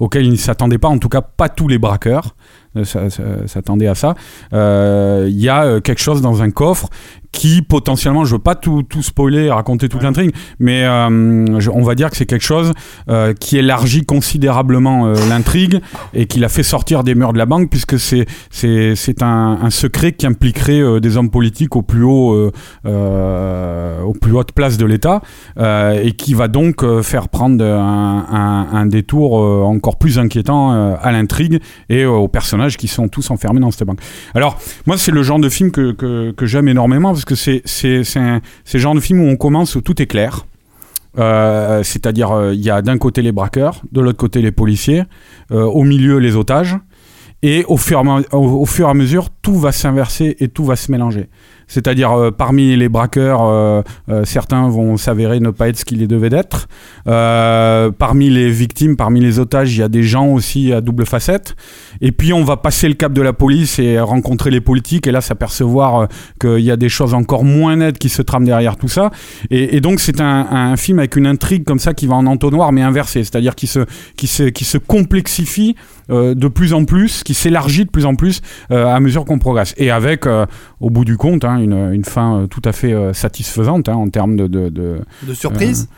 auquel 0.00 0.26
ils 0.26 0.32
ne 0.32 0.36
s'attendaient 0.36 0.78
pas, 0.78 0.88
en 0.88 0.98
tout 0.98 1.08
cas 1.08 1.20
pas 1.22 1.48
tous 1.48 1.68
les 1.68 1.78
braqueurs 1.78 2.34
euh, 2.80 2.84
ça- 2.84 3.46
s'attendaient 3.46 3.86
à 3.88 3.94
ça. 3.94 4.14
Euh, 4.52 5.26
Il 5.28 5.38
y 5.40 5.48
a 5.48 5.64
euh, 5.64 5.80
quelque 5.80 6.00
chose 6.00 6.20
dans 6.22 6.42
un 6.42 6.50
coffre 6.50 6.88
qui 7.32 7.62
potentiellement, 7.62 8.24
je 8.24 8.32
veux 8.34 8.38
pas 8.40 8.54
tout, 8.54 8.82
tout 8.82 9.02
spoiler 9.02 9.50
raconter 9.50 9.88
toute 9.88 10.02
l'intrigue, 10.02 10.32
mais 10.58 10.84
euh, 10.84 11.60
je- 11.60 11.70
on 11.70 11.82
va 11.82 11.94
dire 11.94 12.10
que 12.10 12.16
c'est 12.16 12.26
quelque 12.26 12.44
chose 12.44 12.72
euh, 13.10 13.34
qui 13.34 13.58
élargit 13.58 14.04
considérablement 14.04 15.06
euh, 15.06 15.14
l'intrigue 15.28 15.80
et 16.14 16.26
qui 16.26 16.40
l'a 16.40 16.48
fait 16.48 16.62
sortir 16.62 17.04
des 17.04 17.14
murs 17.14 17.32
de 17.32 17.38
la 17.38 17.46
banque 17.46 17.70
puisque 17.70 17.98
c'est 17.98 18.26
c'est 18.50 18.94
c'est 18.96 19.22
un, 19.22 19.58
un 19.62 19.70
secret 19.70 20.12
qui 20.12 20.26
impliquerait 20.26 21.00
des 21.00 21.16
hommes 21.16 21.30
politiques 21.30 21.76
au 21.76 21.82
plus 21.82 22.02
haut 22.02 22.50
aux 24.04 24.12
plus 24.14 24.32
hautes 24.32 24.52
places 24.52 24.78
de 24.78 24.84
l'État 24.86 25.20
et 25.58 26.12
qui 26.12 26.34
va 26.34 26.48
donc 26.48 26.84
faire 27.02 27.28
prendre 27.28 27.64
un, 27.64 28.26
un- 28.30 28.68
un 28.78 28.86
détour 28.86 29.34
encore 29.34 29.96
plus 29.98 30.18
inquiétant 30.18 30.94
à 30.94 31.12
l'intrigue 31.12 31.60
et 31.88 32.04
aux 32.04 32.28
personnages 32.28 32.76
qui 32.76 32.88
sont 32.88 33.08
tous 33.08 33.30
enfermés 33.30 33.60
dans 33.60 33.70
cette 33.70 33.86
banque. 33.86 34.00
Alors 34.34 34.58
moi 34.86 34.96
c'est 34.96 35.12
le 35.12 35.22
genre 35.22 35.38
de 35.38 35.48
film 35.48 35.70
que, 35.70 35.92
que, 35.92 36.30
que 36.32 36.46
j'aime 36.46 36.68
énormément 36.68 37.12
parce 37.18 37.24
que 37.24 37.60
c'est 37.64 38.02
le 38.74 38.78
genre 38.78 38.94
de 38.94 39.00
film 39.00 39.20
où 39.20 39.28
on 39.28 39.36
commence 39.36 39.74
où 39.74 39.80
tout 39.80 40.00
est 40.00 40.06
clair. 40.06 40.46
Euh, 41.18 41.82
c'est-à-dire 41.82 42.30
euh, 42.30 42.54
il 42.54 42.60
y 42.60 42.70
a 42.70 42.80
d'un 42.82 42.98
côté 42.98 43.22
les 43.22 43.32
braqueurs, 43.32 43.82
de 43.90 44.00
l'autre 44.00 44.18
côté 44.18 44.40
les 44.40 44.52
policiers, 44.52 45.02
euh, 45.50 45.64
au 45.64 45.82
milieu 45.82 46.18
les 46.18 46.36
otages, 46.36 46.76
et 47.42 47.64
au 47.66 47.76
fur, 47.76 48.04
au 48.32 48.66
fur 48.66 48.86
et 48.86 48.90
à 48.90 48.94
mesure 48.94 49.30
tout 49.42 49.58
va 49.58 49.72
s'inverser 49.72 50.36
et 50.38 50.48
tout 50.48 50.64
va 50.64 50.76
se 50.76 50.92
mélanger. 50.92 51.28
C'est-à-dire 51.68 52.12
euh, 52.12 52.30
parmi 52.30 52.74
les 52.76 52.88
braqueurs, 52.88 53.42
euh, 53.42 53.82
euh, 54.08 54.24
certains 54.24 54.68
vont 54.68 54.96
s'avérer 54.96 55.38
ne 55.38 55.50
pas 55.50 55.68
être 55.68 55.76
ce 55.76 55.84
qu'ils 55.84 56.08
devaient 56.08 56.30
d'être. 56.30 56.66
Euh, 57.06 57.90
parmi 57.90 58.30
les 58.30 58.50
victimes, 58.50 58.96
parmi 58.96 59.20
les 59.20 59.38
otages, 59.38 59.74
il 59.74 59.80
y 59.80 59.82
a 59.82 59.88
des 59.88 60.02
gens 60.02 60.28
aussi 60.28 60.72
à 60.72 60.80
double 60.80 61.04
facette. 61.04 61.54
Et 62.00 62.10
puis 62.10 62.32
on 62.32 62.42
va 62.42 62.56
passer 62.56 62.88
le 62.88 62.94
cap 62.94 63.12
de 63.12 63.20
la 63.20 63.34
police 63.34 63.78
et 63.78 64.00
rencontrer 64.00 64.50
les 64.50 64.62
politiques 64.62 65.06
et 65.06 65.12
là 65.12 65.20
s'apercevoir 65.20 66.08
qu'il 66.40 66.60
y 66.60 66.70
a 66.70 66.76
des 66.76 66.88
choses 66.88 67.12
encore 67.12 67.44
moins 67.44 67.76
nettes 67.76 67.98
qui 67.98 68.08
se 68.08 68.22
trament 68.22 68.46
derrière 68.46 68.76
tout 68.76 68.88
ça. 68.88 69.10
Et, 69.50 69.80
donc 69.80 70.00
c'est 70.00 70.20
un, 70.20 70.76
film 70.76 70.98
avec 70.98 71.16
une 71.16 71.26
intrigue 71.26 71.64
comme 71.64 71.78
ça 71.78 71.92
qui 71.92 72.06
va 72.06 72.14
en 72.14 72.26
entonnoir 72.26 72.72
mais 72.72 72.82
inversé, 72.82 73.24
c'est-à-dire 73.24 73.54
qui 73.54 73.66
se, 73.66 73.80
qui 74.16 74.26
se, 74.26 74.44
qui 74.44 74.64
se 74.64 74.78
complexifie 74.78 75.76
de 76.08 76.48
plus 76.48 76.72
en 76.72 76.84
plus, 76.84 77.22
qui 77.22 77.34
s'élargit 77.34 77.84
de 77.84 77.90
plus 77.90 78.06
en 78.06 78.14
plus 78.14 78.40
à 78.70 78.98
mesure 79.00 79.24
qu'on 79.24 79.38
progresse. 79.38 79.74
Et 79.76 79.90
avec, 79.90 80.24
au 80.80 80.90
bout 80.90 81.04
du 81.04 81.16
compte, 81.16 81.44
hein, 81.44 81.57
une, 81.58 81.92
une 81.94 82.04
fin 82.04 82.40
euh, 82.40 82.46
tout 82.46 82.62
à 82.64 82.72
fait 82.72 82.92
euh, 82.92 83.12
satisfaisante 83.12 83.88
hein, 83.88 83.94
en 83.94 84.08
termes 84.08 84.36
de, 84.36 84.46
de, 84.46 84.68
de, 84.68 84.98
De 85.26 85.34
surprise 85.34 85.88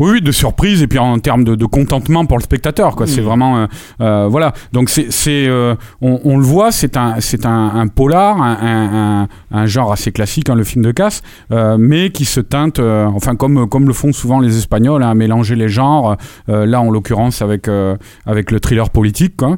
oui, 0.00 0.10
oui, 0.12 0.22
de 0.22 0.30
surprise 0.30 0.80
et 0.80 0.86
puis 0.86 1.00
en 1.00 1.18
termes 1.18 1.42
de, 1.42 1.56
de 1.56 1.66
contentement 1.66 2.24
pour 2.24 2.38
le 2.38 2.42
spectateur, 2.44 2.94
quoi. 2.94 3.08
C'est 3.08 3.20
Mhm. 3.20 3.26
vraiment, 3.26 3.58
euh, 3.58 3.66
euh, 4.00 4.28
voilà. 4.30 4.52
Donc 4.72 4.90
c'est, 4.90 5.10
c'est, 5.10 5.48
euh, 5.48 5.74
on, 6.00 6.20
on 6.22 6.36
le 6.38 6.44
voit, 6.44 6.70
c'est 6.70 6.96
un, 6.96 7.16
c'est 7.18 7.44
un, 7.44 7.70
un 7.74 7.88
polar, 7.88 8.40
un, 8.40 9.26
un, 9.50 9.66
genre 9.66 9.90
assez 9.90 10.12
classique, 10.12 10.50
hein, 10.50 10.54
le 10.54 10.62
film 10.62 10.84
de 10.84 10.92
casse, 10.92 11.22
euh, 11.50 11.76
mais 11.80 12.10
qui 12.10 12.26
se 12.26 12.38
teinte, 12.38 12.78
euh, 12.78 13.06
enfin 13.06 13.34
comme, 13.34 13.68
comme 13.68 13.88
le 13.88 13.92
font 13.92 14.12
souvent 14.12 14.38
les 14.38 14.56
Espagnols, 14.56 15.02
hein, 15.02 15.10
à 15.10 15.14
mélanger 15.16 15.56
les 15.56 15.68
genres. 15.68 16.16
euh, 16.48 16.64
là, 16.64 16.80
en 16.80 16.92
l'occurrence, 16.92 17.42
avec, 17.42 17.66
euh, 17.66 17.96
avec 18.24 18.52
le 18.52 18.60
thriller 18.60 18.90
politique, 18.90 19.36
quoi. 19.36 19.56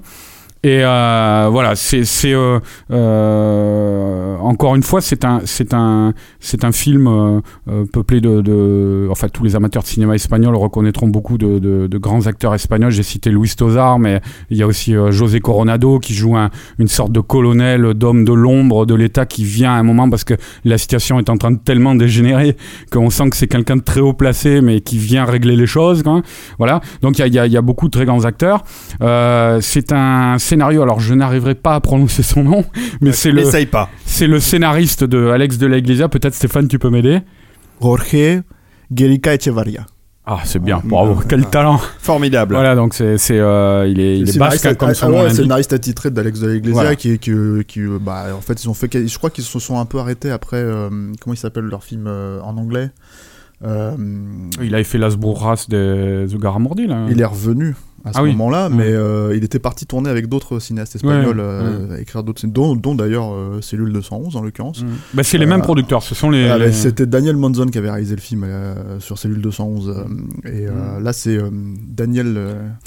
Et 0.63 0.83
euh, 0.85 1.49
voilà, 1.51 1.75
c'est 1.75 2.05
c'est 2.05 2.35
euh, 2.35 2.61
euh, 2.91 3.70
encore 4.51 4.75
une 4.75 4.83
fois, 4.83 5.01
c'est 5.01 5.25
un 5.25 5.41
c'est 5.45 5.73
un 5.75 6.13
c'est 6.41 6.65
un 6.65 6.73
film 6.73 7.07
euh, 7.07 7.41
euh, 7.69 7.85
peuplé 7.93 8.21
de, 8.21 8.41
de 8.41 9.07
enfin 9.11 9.29
tous 9.29 9.45
les 9.45 9.55
amateurs 9.57 9.83
de 9.83 9.89
cinéma 9.89 10.15
espagnol 10.15 10.55
reconnaîtront 10.57 11.07
beaucoup 11.09 11.39
de, 11.39 11.59
de, 11.59 11.87
de 11.87 11.99
grands 11.99 12.27
acteurs 12.27 12.55
espagnols. 12.55 12.91
J'ai 12.91 13.03
cité 13.03 13.31
Luis 13.31 13.53
Tozar, 13.57 13.99
mais 13.99 14.21
il 14.51 14.57
y 14.57 14.63
a 14.63 14.67
aussi 14.67 14.95
euh, 14.97 15.11
José 15.13 15.41
Coronado 15.41 15.99
qui 16.01 16.15
joue 16.15 16.37
un- 16.37 16.51
une 16.79 16.89
sorte 16.89 17.13
de 17.13 17.21
colonel, 17.21 17.95
d'homme 17.95 18.25
de 18.25 18.33
l'ombre 18.33 18.87
de 18.87 18.95
l'État 18.95 19.25
qui 19.27 19.45
vient 19.45 19.73
à 19.73 19.77
un 19.79 19.83
moment 19.85 20.11
parce 20.11 20.25
que 20.25 20.35
la 20.65 20.79
situation 20.79 21.19
est 21.19 21.31
en 21.31 21.37
train 21.37 21.53
de 21.53 21.59
tellement 21.59 21.95
dégénérer 21.95 22.57
qu'on 22.93 23.11
sent 23.11 23.31
que 23.31 23.37
c'est 23.37 23.47
quelqu'un 23.49 23.77
de 23.77 23.83
très 23.83 24.01
haut 24.01 24.13
placé, 24.15 24.61
mais 24.61 24.81
qui 24.81 24.99
vient 24.99 25.25
régler 25.25 25.55
les 25.57 25.67
choses. 25.67 26.03
Voilà. 26.59 26.81
Donc 27.03 27.19
il 27.19 27.21
y 27.21 27.25
a, 27.25 27.27
il 27.29 27.35
y 27.35 27.39
a- 27.39 27.47
il 27.47 27.53
y 27.53 27.57
a 27.57 27.63
beaucoup 27.63 27.87
de 27.87 27.93
très 27.93 28.05
grands 28.05 28.25
acteurs. 28.25 28.65
Euh, 29.03 29.61
c'est 29.61 29.93
un 29.93 30.39
scénario. 30.39 30.83
Alors 30.83 30.99
je 31.01 31.15
n'arriverai 31.15 31.55
pas 31.55 31.75
à 31.75 31.81
prononcer 31.81 32.23
son 32.23 32.43
nom, 32.43 32.65
mais 33.01 33.13
c'est 33.13 33.31
le 33.31 33.43
N'essaye 33.43 33.67
pas. 33.67 33.89
c'est 34.07 34.27
le 34.27 34.40
scénariste 34.41 35.05
de 35.05 35.29
Alex 35.29 35.59
de 35.59 35.67
la 35.67 35.77
Iglesia. 35.79 36.09
Peut-être 36.09 36.35
Stéphane, 36.35 36.69
tu 36.69 36.79
peux 36.79 36.91
m'aider. 36.91 37.21
Jorge 37.81 38.43
Guerica 38.93 39.35
Echevarria. 39.35 39.87
Ah, 40.27 40.41
c'est 40.45 40.59
bien. 40.61 40.81
Bravo. 40.85 41.21
Quel 41.29 41.47
talent. 41.47 41.81
Formidable. 41.99 42.55
Voilà. 42.55 42.75
Donc 42.75 42.95
c'est 42.95 43.19
c'est 43.19 43.39
euh, 43.39 43.87
il 43.89 43.99
est 44.01 44.19
il 44.21 44.29
est 44.29 44.39
basque 44.39 44.77
comme 44.77 44.95
son 44.95 45.09
nom 45.09 45.15
ah 45.15 45.17
ouais, 45.19 45.23
l'indique. 45.29 45.43
scénariste 45.43 45.73
attitré 45.73 46.11
d'Alex 46.11 46.41
de 46.41 46.47
la 46.49 46.55
Iglesia 46.55 46.73
Voilà. 46.83 46.95
qui, 46.97 47.19
qui, 47.19 47.33
qui, 47.67 47.81
euh, 47.81 47.99
bah, 48.01 48.27
en 48.37 48.41
fait, 48.41 48.63
ils 48.63 48.69
ont 48.69 48.75
fait, 48.75 49.09
je 49.09 49.19
crois 49.19 49.31
qu'ils 49.31 49.45
se 49.45 49.59
sont 49.59 49.79
un 49.81 49.87
peu 49.87 49.99
arrêtés 49.99 50.31
après, 50.31 50.59
euh, 50.59 50.89
comment 51.21 51.35
il 51.35 51.39
s'appelle 51.39 51.65
leur 51.65 51.83
film 51.85 52.05
euh, 52.07 52.41
en 52.43 52.57
anglais 52.59 52.91
Euh, 53.65 53.93
Il 54.63 54.75
avait 54.75 54.85
fait 54.85 54.99
Las 54.99 55.17
Brujas 55.17 55.67
de 55.69 56.27
The 56.31 56.37
Garamordi 56.39 56.87
là. 56.87 57.07
Il 57.11 57.21
est 57.21 57.25
revenu 57.27 57.75
à 58.05 58.13
ce 58.13 58.19
Ah 58.19 58.23
oui. 58.23 58.31
moment-là, 58.33 58.69
mais 58.69 58.89
euh, 58.91 59.37
il 59.37 59.45
était 59.45 59.59
parti 59.59 59.85
tourner 59.87 60.09
avec 60.11 60.27
d'autres 60.29 60.59
cinéastes 60.59 60.97
espagnols, 60.97 61.39
Ouais, 61.39 61.45
euh, 61.45 61.99
écrire 61.99 62.23
d'autres, 62.23 62.47
dont, 62.47 62.75
dont 62.77 62.95
d'ailleurs 62.95 63.33
euh, 63.35 63.61
Cellule 63.61 63.93
211 63.93 64.37
en 64.37 64.43
l'occurrence. 64.43 64.83
Mm. 64.83 64.87
Bah, 65.15 65.23
c'est 65.23 65.39
les 65.39 65.47
mêmes 65.47 65.63
producteurs. 65.63 66.03
Ce 66.03 66.15
sont 66.15 66.31
les. 66.31 66.49
Ah, 66.49 66.59
les- 66.59 66.73
C'était 66.73 67.07
Daniel 67.07 67.37
Monzon 67.37 67.67
qui 67.67 67.79
avait 67.79 67.91
réalisé 67.91 68.15
le 68.15 68.21
film 68.21 68.47
sur 69.01 69.19
Cellule 69.19 69.41
211, 69.43 69.89
euh, 69.89 70.49
et 70.51 70.67
Mm. 70.67 71.03
là 71.03 71.13
c'est 71.13 71.39
Daniel. 71.89 72.39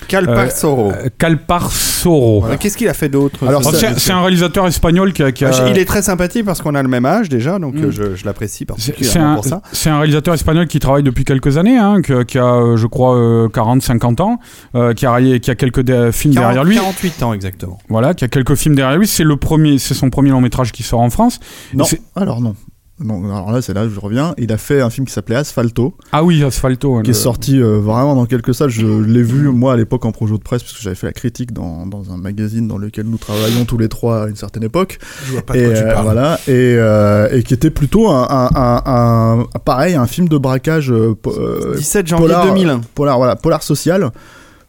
Euh, 0.04 0.08
Calparsoro. 0.08 0.92
Euh, 0.92 1.10
Calparsoro. 1.18 2.39
Voilà. 2.42 2.58
Qu'est-ce 2.58 2.78
qu'il 2.78 2.88
a 2.89 2.94
fait 2.94 3.10
d'autre 3.10 3.48
Alors, 3.48 3.63
c'est 3.63 4.00
c'est 4.00 4.12
un 4.12 4.22
réalisateur 4.22 4.68
espagnol 4.68 5.13
qui 5.13 5.24
a. 5.24 5.32
qui 5.32 5.46
a- 5.46 5.52
Ah, 5.54 5.70
Il 5.70 5.78
est 5.78 5.86
très 5.86 6.02
sympathique 6.02 6.46
parce 6.46 6.62
qu'on 6.62 6.76
a 6.76 6.82
le 6.84 6.89
même 6.89 7.06
âge 7.06 7.30
déjà, 7.30 7.60
donc 7.60 7.76
Mm. 7.76 7.84
euh, 7.86 7.92
je, 7.92 8.16
je 8.16 8.26
l'apprécie 8.26 8.66
C'est 8.78 8.82
c'est 8.82 8.92
particulièrement 8.94 9.32
un, 9.32 9.36
pour 9.36 9.46
ça. 9.46 9.62
c'est 9.72 9.89
un 9.89 9.98
réalisateur 9.98 10.34
espagnol 10.34 10.68
qui 10.68 10.80
travaille 10.80 11.04
depuis 11.04 11.24
quelques 11.26 11.58
années, 11.58 11.78
hein, 11.78 12.02
qui, 12.02 12.13
qui 12.26 12.38
a, 12.38 12.44
euh, 12.46 12.78
je 12.78 12.88
crois, 12.88 13.16
40-50 13.50 14.22
ans, 14.22 14.39
euh, 14.76 14.94
qui 14.94 15.06
a, 15.06 15.20
qui 15.39 15.52
a 15.52 15.56
quelques 15.56 15.82
dé- 15.82 16.10
films 16.12 16.34
40 16.34 16.48
derrière 16.54 16.63
lui. 16.63 16.76
48 16.76 17.24
ans 17.24 17.34
exactement. 17.34 17.78
Voilà, 17.89 18.13
qui 18.13 18.24
a 18.24 18.28
quelques 18.28 18.56
films 18.56 18.76
derrière 18.76 18.98
lui. 18.98 19.08
C'est 19.08 19.24
le 19.24 19.38
premier, 19.38 19.78
c'est 19.80 19.94
son 19.94 20.10
premier 20.10 20.30
long 20.32 20.42
métrage 20.42 20.72
qui 20.72 20.84
sort 20.84 21.00
en 21.02 21.10
France. 21.10 21.39
Non, 21.74 21.86
alors 22.16 22.42
non. 22.42 22.56
Non, 23.04 23.24
alors 23.26 23.52
là, 23.52 23.62
c'est 23.62 23.74
là 23.74 23.86
où 23.86 23.89
je 23.89 24.00
reviens. 24.00 24.34
Il 24.38 24.52
a 24.54 24.58
fait 24.58 24.82
un 24.82 24.89
film 24.89 25.06
qui 25.06 25.13
s'appelait 25.13 25.36
Asphalto, 25.36 25.94
Ah 26.12 26.24
oui, 26.24 26.44
Asphalto. 26.44 27.02
qui 27.02 27.12
est 27.12 27.13
sorti 27.13 27.60
euh, 27.62 27.80
vraiment 27.80 28.16
dans 28.16 28.26
quelques 28.26 28.54
salles. 28.56 28.70
Je 28.70 28.86
l'ai 28.88 29.22
vu, 29.24 29.50
moi, 29.50 29.74
à 29.74 29.76
l'époque, 29.78 30.06
en 30.06 30.12
projet 30.12 30.34
de 30.34 30.42
presse, 30.42 30.63
parce 30.63 30.74
que 30.76 30.82
j'avais 30.82 30.96
fait 30.96 31.08
la 31.08 31.13
critique 31.13 31.52
dans, 31.54 31.86
dans 31.86 32.12
un 32.12 32.18
magazine 32.18 32.68
dans 32.68 32.78
lequel 32.78 33.06
nous 33.08 33.18
travaillions 33.18 33.66
tous 33.66 33.78
les 33.78 33.89
trois 33.89 34.24
à 34.24 34.28
une 34.30 34.36
certaine 34.36 34.63
époque. 34.63 35.00
Je 35.28 35.34
vois 35.34 35.42
pas 35.42 35.54
de 35.54 35.60
et 35.60 35.66
quoi 35.66 35.74
tu 35.74 35.82
euh, 35.84 35.94
parles. 35.94 36.04
voilà 36.06 36.39
et, 36.48 36.52
euh, 36.78 37.28
et 37.32 37.44
qui 37.44 37.54
était 37.54 37.70
plutôt 37.70 38.08
un, 38.10 38.28
un, 38.30 38.50
un, 38.56 38.82
un- 38.86 39.60
pareil 39.66 39.96
un 39.96 40.06
film 40.08 40.28
de 40.30 40.38
braquage 40.38 40.92
euh, 40.92 41.13
po- 41.20 41.34
euh, 41.38 41.76
17 41.76 42.08
janvier 42.08 42.26
polar, 42.28 42.46
2001. 42.48 42.82
polar 42.96 43.18
voilà 43.18 43.36
polar 43.36 43.63
social 43.63 44.12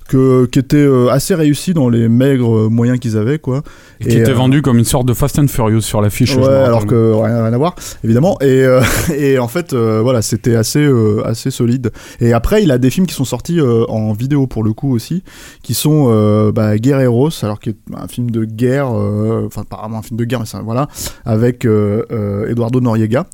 que 0.09 0.47
qui 0.47 0.59
était 0.59 0.77
euh, 0.77 1.09
assez 1.09 1.35
réussi 1.35 1.75
dans 1.75 1.88
les 1.88 2.09
maigres 2.09 2.57
euh, 2.57 2.69
moyens 2.69 2.99
qu'ils 2.99 3.17
avaient 3.17 3.38
quoi 3.38 3.62
qui 4.01 4.09
Et, 4.09 4.21
était 4.21 4.31
euh, 4.31 4.35
vendu 4.35 4.62
comme 4.62 4.79
une 4.79 4.85
sorte 4.85 5.07
de 5.07 5.14
Fast 5.14 5.38
and 5.38 5.49
Furious 5.49 5.81
sur 5.81 6.01
l'affiche. 6.01 6.37
Ouais, 6.37 6.47
alors 6.47 6.87
que 6.87 7.12
rien, 7.12 7.45
rien 7.45 7.53
à 7.53 7.59
voir, 7.59 7.75
évidemment. 8.03 8.38
Et, 8.40 8.62
euh, 8.64 8.83
et 9.17 9.38
en 9.38 9.49
fait, 9.49 9.73
euh, 9.73 10.01
voilà, 10.03 10.23
c'était 10.23 10.57
assez, 10.57 10.88
assez 11.25 11.51
solide. 11.51 11.93
Et 12.21 12.33
après, 12.33 12.62
il 12.62 12.71
a 12.71 12.79
des 12.79 12.90
films 12.90 13.07
qui 13.07 13.14
sont 13.14 13.25
sortis 13.25 13.61
en 13.61 14.12
vidéo 14.12 14.47
pour 14.47 14.62
le 14.62 14.73
coup 14.73 14.93
aussi, 14.95 15.23
qui 15.62 15.75
sont 15.75 16.51
bah, 16.53 16.77
Guerreros, 16.79 17.31
alors 17.43 17.61
qui 17.61 17.71
est 17.71 17.77
un 17.95 18.09
film 18.09 18.31
de 18.31 18.45
guerre, 18.45 18.88
enfin 18.88 19.62
apparemment 19.62 19.99
un 19.99 20.03
film 20.03 20.19
de 20.19 20.25
guerre, 20.25 20.40
mais 20.40 20.47
ça, 20.47 20.61
voilà, 20.62 20.88
avec 21.25 21.64
Eduardo 21.64 22.81
Noriega 22.81 23.27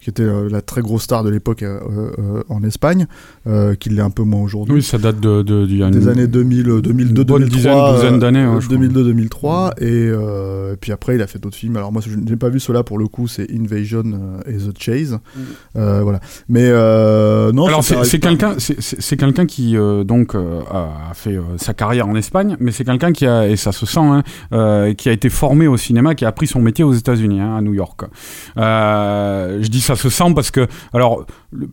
qui 0.00 0.10
était 0.10 0.22
euh, 0.22 0.48
la 0.50 0.62
très 0.62 0.80
grosse 0.80 1.02
star 1.04 1.24
de 1.24 1.30
l'époque 1.30 1.62
euh, 1.62 1.78
euh, 2.18 2.42
en 2.48 2.62
Espagne, 2.62 3.06
euh, 3.46 3.74
qui 3.74 3.90
l'est 3.90 4.02
un 4.02 4.10
peu 4.10 4.22
moins 4.22 4.42
aujourd'hui 4.42 4.74
Oui, 4.76 4.82
ça 4.82 4.98
date 4.98 5.20
de, 5.20 5.42
de, 5.42 5.66
d'il 5.66 5.78
y 5.78 5.82
a 5.82 5.90
des 5.90 6.02
une- 6.02 6.08
années 6.08 6.26
2000, 6.26 6.68
euh, 6.70 6.80
2002, 6.80 7.20
une 7.22 7.26
bonne 7.26 7.42
2003, 7.44 7.48
dizaine, 7.48 7.94
douzaine 7.94 8.18
d'années, 8.18 8.44
crois. 8.46 8.60
2002, 8.70 9.04
2003, 9.04 9.74
et, 9.78 9.84
euh, 9.86 10.74
et 10.74 10.76
puis 10.76 10.92
après 10.92 11.14
il 11.16 11.22
a 11.22 11.26
fait 11.26 11.38
d'autres 11.38 11.56
films. 11.56 11.76
Alors 11.76 11.92
moi 11.92 12.02
je 12.06 12.14
n'ai 12.16 12.36
pas 12.36 12.48
vu 12.48 12.60
cela 12.60 12.82
pour 12.82 12.98
le 12.98 13.06
coup, 13.08 13.26
c'est 13.28 13.46
Invasion 13.52 14.04
et 14.46 14.56
The 14.56 14.78
Chase, 14.78 15.18
Euh, 15.76 16.02
voilà. 16.02 16.20
Mais 16.48 16.64
euh, 16.66 17.52
non, 17.52 17.66
Alors 17.66 17.84
c'est, 17.84 18.18
quelqu'un, 18.20 18.54
c'est, 18.58 19.16
quelqu'un 19.16 19.46
qui 19.46 19.76
euh, 19.76 20.04
donc 20.04 20.34
euh, 20.34 20.60
a 20.70 21.12
fait 21.14 21.36
euh, 21.36 21.42
sa 21.56 21.74
carrière 21.74 22.06
en 22.08 22.14
Espagne, 22.14 22.56
mais 22.60 22.70
c'est 22.72 22.84
quelqu'un 22.84 23.12
qui 23.12 23.26
a 23.26 23.48
et 23.48 23.56
ça 23.56 23.72
se 23.72 23.86
sent, 23.86 24.00
hein, 24.00 24.22
euh, 24.52 24.94
qui 24.94 25.08
a 25.08 25.12
été 25.12 25.28
formé 25.28 25.66
au 25.68 25.76
cinéma, 25.76 26.14
qui 26.14 26.24
a 26.24 26.28
appris 26.28 26.46
son 26.46 26.60
métier 26.60 26.84
aux 26.84 26.92
États-Unis, 26.92 27.40
hein, 27.40 27.56
à 27.56 27.60
New 27.60 27.74
York. 27.74 28.02
Euh, 28.56 29.58
je 29.62 29.68
dis 29.68 29.80
ça 29.88 29.96
se 29.96 30.10
sent 30.10 30.32
parce 30.34 30.50
que 30.50 30.66
alors 30.92 31.24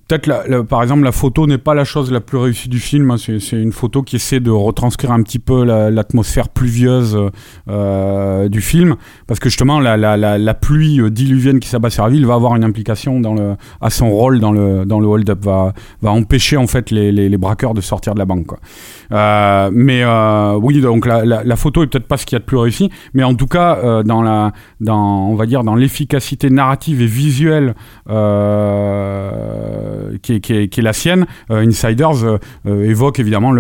peut-être 0.08 0.62
par 0.64 0.82
exemple 0.82 1.04
la 1.04 1.12
photo 1.12 1.48
n'est 1.48 1.58
pas 1.58 1.74
la 1.74 1.84
chose 1.84 2.12
la 2.12 2.22
plus 2.22 2.38
réussie 2.38 2.70
du 2.70 2.80
film. 2.80 3.12
hein, 3.12 3.18
c'est, 3.18 3.58
une 3.58 3.74
photo 3.74 4.04
qui 4.04 4.16
essaie 4.16 4.40
de 4.40 4.52
retranscrire 4.52 5.12
un 5.12 5.22
petit 5.22 5.40
peu 5.40 5.64
la- 5.66 5.92
l'atmosphère 5.92 6.50
pluvieuse 6.50 7.18
euh, 7.68 8.48
du 8.48 8.62
film, 8.62 8.96
parce 9.28 9.40
que 9.40 9.50
justement 9.50 9.80
la, 9.80 10.54
pluie 10.54 11.02
euh, 11.02 11.10
diluvienne 11.10 11.60
qui 11.60 11.68
s'abat 11.68 11.90
sur 11.90 12.06
la 12.06 12.10
ville 12.10 12.26
va 12.26 12.36
avoir 12.36 12.56
une 12.56 12.64
implication 12.64 13.20
dans 13.20 13.34
le 13.34 13.56
à 13.82 13.90
son 13.90 14.10
rôle 14.10 14.40
dans 14.40 14.52
le 14.52 14.86
dans 14.86 15.00
le 15.00 15.08
hold-up, 15.08 15.44
va 15.44 15.74
va 16.02 16.12
empêcher 16.12 16.58
en 16.58 16.68
fait 16.68 16.92
les, 16.92 17.12
les, 17.12 17.38
braqueurs 17.38 17.74
de 17.74 17.82
sortir 17.82 18.14
de 18.14 18.20
la 18.20 18.26
banque. 18.26 18.52
Euh, 19.12 19.70
mais 19.74 20.04
oui, 20.62 20.80
donc 20.80 21.06
la, 21.06 21.56
photo 21.56 21.84
est 21.84 21.88
peut-être 21.88 22.08
pas 22.08 22.18
ce 22.18 22.26
qu'il 22.26 22.36
y 22.36 22.38
a 22.38 22.40
de 22.40 22.46
plus 22.46 22.58
réussi, 22.58 22.90
mais 23.14 23.24
en 23.24 23.36
tout 23.36 23.48
cas 23.48 24.04
dans 24.04 24.22
la 24.22 24.54
dans 24.80 25.28
on 25.28 25.36
va 25.36 25.46
dire 25.46 25.64
dans 25.64 25.76
l'efficacité 25.76 26.50
narrative 26.50 27.02
et 27.02 27.08
visuelle 27.08 27.76
qui, 30.22 30.34
est, 30.34 30.40
qui, 30.40 30.80
est, 30.80 30.82
la 30.82 30.94
sienne, 30.94 31.26
euh, 31.52 31.66
Insiders 31.66 32.24
euh, 32.24 32.38
euh, 32.68 32.90
évoque 32.90 33.20
évidemment 33.20 33.52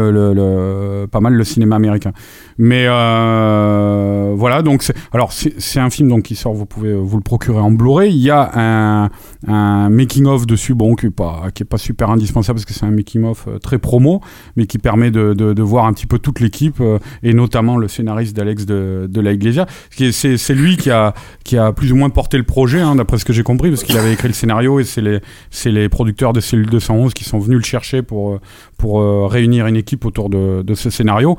pas 1.08 1.20
mal 1.20 1.34
le 1.34 1.44
cinéma 1.44 1.76
américain. 1.76 2.12
Mais 2.58 2.86
euh, 2.88 4.34
voilà, 4.36 4.62
donc 4.62 4.86
alors 5.12 5.34
c'est, 5.34 5.80
un 5.80 5.90
film 5.90 6.08
donc 6.08 6.24
qui 6.24 6.36
sort, 6.36 6.54
vous 6.54 6.66
pouvez 6.66 6.96
vous 6.96 7.18
le 7.18 7.24
procurer 7.24 7.60
en 7.60 7.72
Blu-ray. 7.72 8.14
Il 8.14 8.22
y 8.22 8.32
a 8.32 9.10
un, 9.48 9.90
making 9.90 10.26
of 10.26 10.48
dessus, 10.48 10.74
qui 10.98 11.08
est 11.08 11.66
pas 11.66 11.78
super 11.78 12.10
indispensable 12.10 12.58
parce 12.58 12.66
que 12.66 12.74
c'est 12.74 12.86
un 12.86 12.92
making 12.92 13.26
of 13.26 13.46
euh, 13.48 13.60
très 13.60 13.78
promo, 13.78 14.22
mais 14.56 14.68
qui 14.68 14.78
permet 14.78 15.12
de, 15.12 15.62
voir 15.62 15.86
un 15.86 15.94
petit 15.94 16.06
peu 16.06 16.20
toute 16.20 16.40
l'équipe 16.40 16.78
euh, 16.80 17.00
et 17.24 17.34
notamment 17.34 17.78
le 17.78 17.88
scénariste 17.88 18.36
d'Alex 18.36 18.66
de, 18.66 19.08
de 19.10 19.22
la 19.22 19.34
Iglesia. 19.34 19.66
C'est, 20.12 20.54
lui 20.54 20.78
qui 20.78 20.92
a 20.92 21.14
qui 21.44 21.58
a 21.58 21.74
plus 21.74 21.92
ou 21.92 21.96
moins 21.96 22.10
porté 22.10 22.38
le 22.38 22.44
projet, 22.44 22.80
hein, 22.80 22.96
d'après 22.96 23.18
ce 23.18 23.26
que 23.26 23.34
j'ai 23.34 23.44
compris, 23.44 23.70
parce 23.70 23.84
qu'il 23.84 23.98
avait 23.98 24.14
écrit 24.14 24.30
le 24.30 24.34
scénario 24.36 24.80
et 24.80 24.84
c'est 24.84 25.02
les 25.02 25.20
les 25.66 25.90
producteurs 25.90 26.34
de 26.34 26.40
Cellule 26.40 26.70
211 26.70 27.14
qui 27.14 27.24
sont 27.24 27.40
venus 27.40 27.58
le 27.58 27.64
chercher 27.64 28.02
pour 28.02 28.34
euh, 28.34 28.40
pour 28.78 29.02
euh, 29.02 29.28
réunir 29.28 29.68
une 29.68 29.76
équipe 29.76 30.06
autour 30.06 30.30
de, 30.30 30.64
ce 30.76 30.90
scénario. 30.90 31.38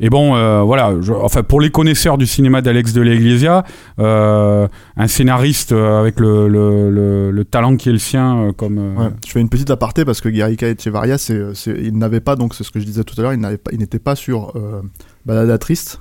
Et 0.00 0.08
bon, 0.08 0.34
euh, 0.36 0.62
voilà, 0.62 0.92
enfin 1.20 1.42
pour 1.42 1.60
les 1.60 1.70
connaisseurs 1.70 2.16
du 2.16 2.26
cinéma 2.26 2.62
d'Alex 2.62 2.92
de 2.92 3.02
la 3.02 3.14
Iglesia, 3.14 3.64
un 3.98 5.06
scénariste 5.06 5.72
avec 5.72 6.18
le, 6.18 6.48
le, 6.48 6.90
le, 6.90 7.30
le 7.30 7.44
talent 7.44 7.76
qui 7.76 7.88
est 7.88 7.92
le 7.92 7.98
sien, 7.98 8.52
comme 8.56 9.12
je 9.26 9.30
fais 9.30 9.40
une 9.40 9.48
petite 9.48 9.70
aparté 9.70 10.04
parce 10.04 10.20
que 10.20 10.28
Guerrica 10.28 10.68
Echevarria, 10.68 11.18
c'est, 11.18 11.54
c'est, 11.54 12.20
pas, 12.20 12.36
donc 12.36 12.54
c'est 12.54 12.64
ce 12.64 12.70
que 12.70 12.80
je 12.80 12.84
disais 12.84 13.04
tout 13.04 13.14
à 13.18 13.22
l'heure, 13.22 13.34
il, 13.34 13.40
n'avait 13.40 13.58
pas, 13.58 13.70
n'était 13.72 13.98
pas 13.98 14.16
sur 14.16 14.54
Balada 15.26 15.58
Triste, 15.58 15.98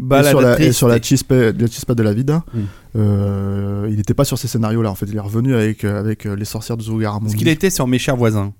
et 0.00 0.22
sur 0.22 0.40
la, 0.40 0.60
et 0.60 0.72
sur 0.72 0.88
la 0.88 1.00
Chispa, 1.00 1.52
la 1.52 1.66
Chispa 1.66 1.94
de 1.94 2.02
la 2.02 2.12
Vida. 2.12 2.44
Mm. 2.52 2.58
Euh, 2.96 3.88
il 3.90 3.96
n'était 3.96 4.14
pas 4.14 4.24
sur 4.24 4.38
ces 4.38 4.48
scénarios-là, 4.48 4.90
en 4.90 4.94
fait, 4.94 5.06
il 5.06 5.16
est 5.16 5.20
revenu 5.20 5.54
avec, 5.54 5.84
euh, 5.84 5.98
avec 5.98 6.26
euh, 6.26 6.34
Les 6.34 6.44
Sorcières 6.44 6.76
de 6.76 6.82
Zougar 6.82 7.20
Parce 7.20 7.34
qu'il 7.34 7.48
était 7.48 7.70
sur 7.70 7.86
Mes 7.86 7.98
chers 7.98 8.16
voisins. 8.16 8.52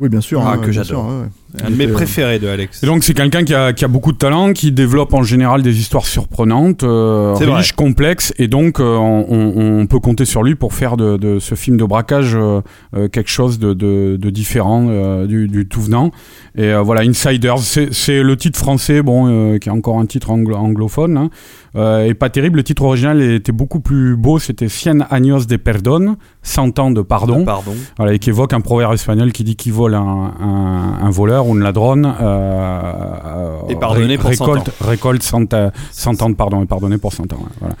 Oui, 0.00 0.08
bien 0.08 0.20
sûr. 0.20 0.42
Ah, 0.42 0.52
hein, 0.52 0.58
que 0.58 0.72
j'adore. 0.72 1.04
sûr, 1.04 1.14
ouais, 1.14 1.22
ouais. 1.22 1.28
Un 1.64 1.70
de 1.70 1.76
mes 1.76 1.86
euh, 1.88 1.92
préférés 1.92 2.38
de 2.38 2.46
Alex. 2.48 2.82
Et 2.82 2.86
donc 2.86 3.02
c'est 3.04 3.14
quelqu'un 3.14 3.44
qui 3.44 3.54
a, 3.54 3.72
qui 3.72 3.84
a 3.84 3.88
beaucoup 3.88 4.12
de 4.12 4.16
talent, 4.18 4.52
qui 4.52 4.72
développe 4.72 5.14
en 5.14 5.22
général 5.22 5.62
des 5.62 5.78
histoires 5.80 6.06
surprenantes, 6.06 6.82
euh, 6.84 7.34
riches, 7.38 7.72
complexes, 7.72 8.32
et 8.38 8.48
donc 8.48 8.80
euh, 8.80 8.96
on, 8.96 9.86
peut 9.86 9.98
compter 10.00 10.24
sur 10.24 10.42
lui 10.42 10.54
pour 10.54 10.74
faire 10.74 10.96
de, 10.96 11.16
de 11.16 11.38
ce 11.38 11.54
film 11.54 11.76
de 11.76 11.84
braquage 11.84 12.36
euh, 12.36 12.60
quelque 13.08 13.30
chose 13.30 13.58
de, 13.58 13.72
de, 13.74 14.16
de 14.20 14.30
différent 14.30 14.86
euh, 14.88 15.26
du, 15.26 15.48
du 15.48 15.66
tout 15.66 15.80
venant. 15.80 16.10
Et 16.56 16.64
euh, 16.64 16.82
voilà, 16.82 17.00
Insiders, 17.02 17.58
c'est 17.58 17.92
c'est 17.92 18.22
le 18.22 18.36
titre 18.36 18.58
français, 18.58 19.02
bon, 19.02 19.26
euh, 19.28 19.58
qui 19.58 19.68
est 19.68 19.72
encore 19.72 19.98
un 19.98 20.06
titre 20.06 20.30
anglo- 20.30 20.56
anglophone, 20.56 21.16
hein, 21.16 21.30
euh, 21.76 22.04
et 22.06 22.14
pas 22.14 22.30
terrible. 22.30 22.58
Le 22.58 22.64
titre 22.64 22.82
original 22.82 23.20
était 23.22 23.52
beaucoup 23.52 23.80
plus 23.80 24.16
beau, 24.16 24.38
c'était 24.38 24.68
Cien 24.68 25.00
años 25.10 25.44
de 25.46 25.56
perdón, 25.56 26.16
100 26.42 26.78
ans 26.78 26.90
de 26.90 27.02
pardon. 27.02 27.44
Pardon. 27.44 27.74
Voilà, 27.96 28.14
et 28.14 28.18
qui 28.18 28.30
évoque 28.30 28.52
un 28.52 28.60
proverbe 28.60 28.94
espagnol 28.94 29.32
qui 29.32 29.44
dit 29.44 29.56
qui 29.56 29.70
vole 29.70 29.94
un, 29.94 30.00
un, 30.40 30.98
un 31.02 31.10
voleur 31.10 31.39
ou 31.42 31.54
un 31.54 31.60
ladrone 31.60 32.06
euh, 32.06 32.22
euh, 32.22 33.58
Et 33.68 33.76
pardonner 33.76 34.18
pour 34.18 34.32
100 34.32 34.44
récolte, 34.44 34.70
récolte 34.80 35.22
100, 35.22 35.54
euh, 35.54 35.70
100 35.90 36.22
ans 36.22 36.30
de 36.30 36.34
pardon 36.34 36.62
et 36.62 36.66
pardonner 36.66 36.98
pour 36.98 37.12
100 37.12 37.32
ans. 37.32 37.38
voilà. 37.60 37.74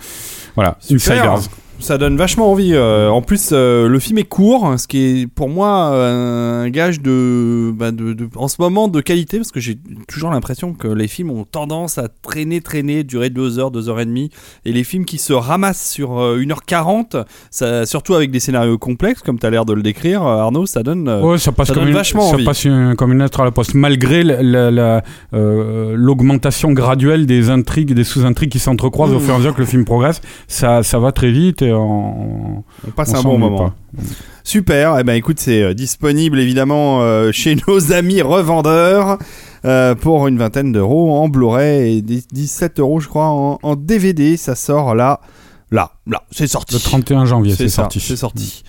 Voilà. 0.54 0.76
Insiders. 0.90 1.40
Ça 1.80 1.96
donne 1.98 2.16
vachement 2.16 2.50
envie. 2.52 2.72
euh, 2.74 3.08
en 3.08 3.22
plus, 3.22 3.50
euh, 3.52 3.88
le 3.88 3.98
film 3.98 4.18
est 4.18 4.24
court, 4.24 4.74
ce 4.78 4.86
qui 4.86 4.98
est 5.22 5.26
pour 5.26 5.48
moi 5.48 5.90
euh, 5.92 6.64
un 6.64 6.68
gage 6.70 7.00
de, 7.00 7.72
bah, 7.74 7.90
de, 7.90 8.12
de- 8.12 8.28
en 8.36 8.48
ce 8.48 8.56
moment 8.60 8.86
de 8.88 9.00
qualité, 9.00 9.38
parce 9.38 9.50
que 9.50 9.60
j'ai 9.60 9.78
toujours 10.06 10.30
l'impression 10.30 10.74
que 10.74 10.86
les 10.88 11.08
films 11.08 11.30
ont 11.30 11.44
tendance 11.44 11.96
à 11.98 12.08
traîner, 12.08 12.60
traîner, 12.60 13.02
durer 13.02 13.30
2 13.30 13.58
heures, 13.58 13.70
2 13.70 13.88
heures 13.88 13.98
et 14.00 14.04
demie. 14.04 14.30
Et 14.64 14.72
les 14.72 14.84
films 14.84 15.04
qui 15.06 15.18
se 15.18 15.32
ramassent 15.32 15.90
sur 15.90 16.20
euh, 16.20 16.38
1h40, 16.38 17.24
ça, 17.50 17.86
surtout 17.86 18.14
avec 18.14 18.30
des 18.30 18.40
scénarios 18.40 18.78
complexes, 18.78 19.22
comme 19.22 19.38
tu 19.38 19.46
as 19.46 19.50
l'air 19.50 19.64
de 19.64 19.72
le 19.72 19.82
décrire, 19.82 20.22
Arnaud, 20.22 20.66
ça 20.66 20.82
donne. 20.82 21.08
Ouais, 21.08 21.38
ça 21.38 21.50
passe, 21.50 21.68
ça 21.68 21.74
comme, 21.74 21.84
donne 21.84 21.88
une, 21.92 21.96
vachement 21.96 22.28
ça 22.28 22.34
envie. 22.34 22.44
passe 22.44 22.64
une- 22.66 22.94
comme 22.94 23.12
une 23.12 23.20
lettre 23.22 23.40
à 23.40 23.44
la 23.44 23.50
poste, 23.52 23.74
malgré 23.74 24.22
la- 24.22 24.42
la- 24.42 24.70
la, 24.70 25.02
euh, 25.34 25.94
l'augmentation 25.96 26.72
graduelle 26.72 27.26
des 27.26 27.48
intrigues, 27.50 27.94
des 27.94 28.04
sous-intrigues 28.04 28.50
qui 28.50 28.58
s'entrecroisent 28.58 29.12
au 29.12 29.18
Mmh. 29.18 29.20
fur 29.20 29.30
et 29.30 29.34
à 29.34 29.38
mesure 29.38 29.54
que 29.54 29.60
le 29.60 29.66
film 29.66 29.84
progresse. 29.86 30.20
Ça, 30.46 30.82
ça 30.82 30.98
va 30.98 31.10
très 31.12 31.30
vite 31.32 31.62
et 31.62 31.69
on, 31.72 32.62
on 32.86 32.90
passe 32.94 33.12
on 33.14 33.18
un 33.18 33.22
bon 33.22 33.38
moment. 33.38 33.68
pas. 33.68 33.74
Super, 34.44 34.98
et 34.98 35.04
ben 35.04 35.14
écoute, 35.14 35.38
c'est 35.38 35.62
euh, 35.62 35.74
disponible 35.74 36.40
évidemment 36.40 37.02
euh, 37.02 37.30
chez 37.32 37.56
nos 37.68 37.92
amis 37.92 38.22
revendeurs 38.22 39.18
euh, 39.64 39.94
pour 39.94 40.26
une 40.26 40.38
vingtaine 40.38 40.72
d'euros 40.72 41.14
en 41.14 41.28
Blu-ray 41.28 41.98
et 41.98 42.02
10 42.02 42.28
17 42.32 42.80
euros 42.80 43.00
je 43.00 43.08
crois 43.08 43.28
en, 43.28 43.58
en 43.62 43.76
DVD. 43.76 44.36
Ça 44.36 44.54
sort 44.54 44.94
là, 44.94 45.20
là, 45.70 45.92
là, 46.06 46.22
c'est 46.30 46.46
sorti. 46.46 46.74
Le 46.74 46.80
31 46.80 47.24
janvier, 47.26 47.54
c'est 47.54 47.68
sorti. 47.68 48.00
C'est 48.00 48.16
sorti. 48.16 48.64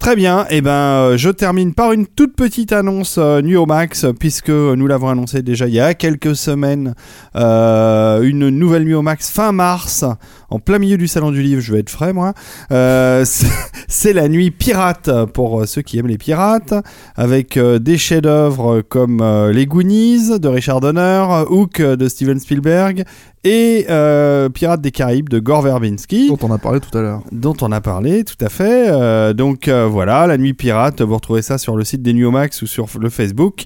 Très 0.00 0.16
bien, 0.16 0.46
et 0.48 0.62
ben 0.62 0.70
euh, 0.70 1.16
je 1.18 1.28
termine 1.28 1.74
par 1.74 1.92
une 1.92 2.06
toute 2.06 2.34
petite 2.34 2.72
annonce 2.72 3.16
euh, 3.18 3.42
Max, 3.66 4.06
puisque 4.18 4.48
nous 4.48 4.86
l'avons 4.86 5.10
annoncé 5.10 5.42
déjà 5.42 5.66
il 5.68 5.74
y 5.74 5.80
a 5.80 5.92
quelques 5.92 6.34
semaines, 6.34 6.94
euh, 7.36 8.22
une 8.22 8.48
nouvelle 8.48 8.84
Nuo 8.84 9.02
Max 9.02 9.30
fin 9.30 9.52
mars, 9.52 10.06
en 10.48 10.58
plein 10.58 10.78
milieu 10.78 10.96
du 10.96 11.06
salon 11.06 11.30
du 11.30 11.42
livre, 11.42 11.60
je 11.60 11.74
vais 11.74 11.80
être 11.80 11.90
frais 11.90 12.14
moi. 12.14 12.32
Euh, 12.72 13.26
c'est- 13.88 14.14
la 14.14 14.26
nuit 14.28 14.50
pirate 14.50 15.10
pour 15.34 15.68
ceux 15.68 15.82
qui 15.82 15.98
aiment 15.98 16.06
les 16.08 16.16
pirates, 16.18 16.72
avec 17.14 17.58
des 17.58 17.98
chefs-d'œuvre 17.98 18.80
comme 18.80 19.22
Les 19.52 19.66
Goonies 19.66 20.40
de 20.40 20.48
Richard 20.48 20.80
Donner, 20.80 21.44
Hook 21.50 21.82
de 21.82 22.08
Steven 22.08 22.40
Spielberg 22.40 23.04
et 23.44 23.86
euh, 23.88 24.48
Pirates 24.50 24.80
des 24.82 24.90
Caraïbes 24.90 25.28
de 25.30 25.38
Gore 25.38 25.62
Verbinski 25.62 26.28
dont 26.28 26.38
on 26.42 26.52
a 26.52 26.58
parlé 26.58 26.78
tout 26.80 26.96
à 26.96 27.00
l'heure. 27.00 27.22
dont 27.32 27.56
on 27.62 27.72
a 27.72 27.80
parlé, 27.80 28.22
tout 28.24 28.42
à 28.44 28.48
fait. 28.50 28.88
Euh, 28.90 29.32
donc 29.32 29.66
euh, 29.68 29.86
voilà, 29.90 30.26
la 30.26 30.36
nuit 30.36 30.52
pirate, 30.54 31.00
vous 31.00 31.14
retrouvez 31.14 31.40
ça 31.42 31.56
sur 31.56 31.76
le 31.76 31.84
site 31.84 32.02
des 32.02 32.12
Nuomax 32.12 32.60
ou 32.62 32.66
sur 32.66 32.86
le 33.00 33.08
Facebook. 33.08 33.64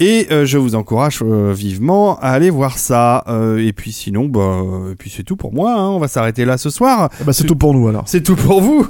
Et 0.00 0.26
je 0.44 0.58
vous 0.58 0.74
encourage 0.74 1.22
vivement 1.22 2.18
à 2.18 2.30
aller 2.30 2.50
voir 2.50 2.76
ça. 2.76 3.22
Et 3.58 3.72
puis 3.72 3.92
sinon, 3.92 4.24
bah, 4.24 4.62
et 4.90 4.96
puis 4.96 5.12
c'est 5.14 5.22
tout 5.22 5.36
pour 5.36 5.52
moi. 5.54 5.74
hein. 5.78 5.90
On 5.90 6.00
va 6.00 6.08
s'arrêter 6.08 6.44
là 6.44 6.58
ce 6.58 6.70
soir. 6.70 7.08
Ah 7.12 7.24
Bah, 7.24 7.32
c'est 7.32 7.44
tout 7.44 7.54
pour 7.54 7.72
nous 7.72 7.86
alors. 7.86 8.02
C'est 8.06 8.22
tout 8.22 8.34
pour 8.34 8.60
vous. 8.62 8.84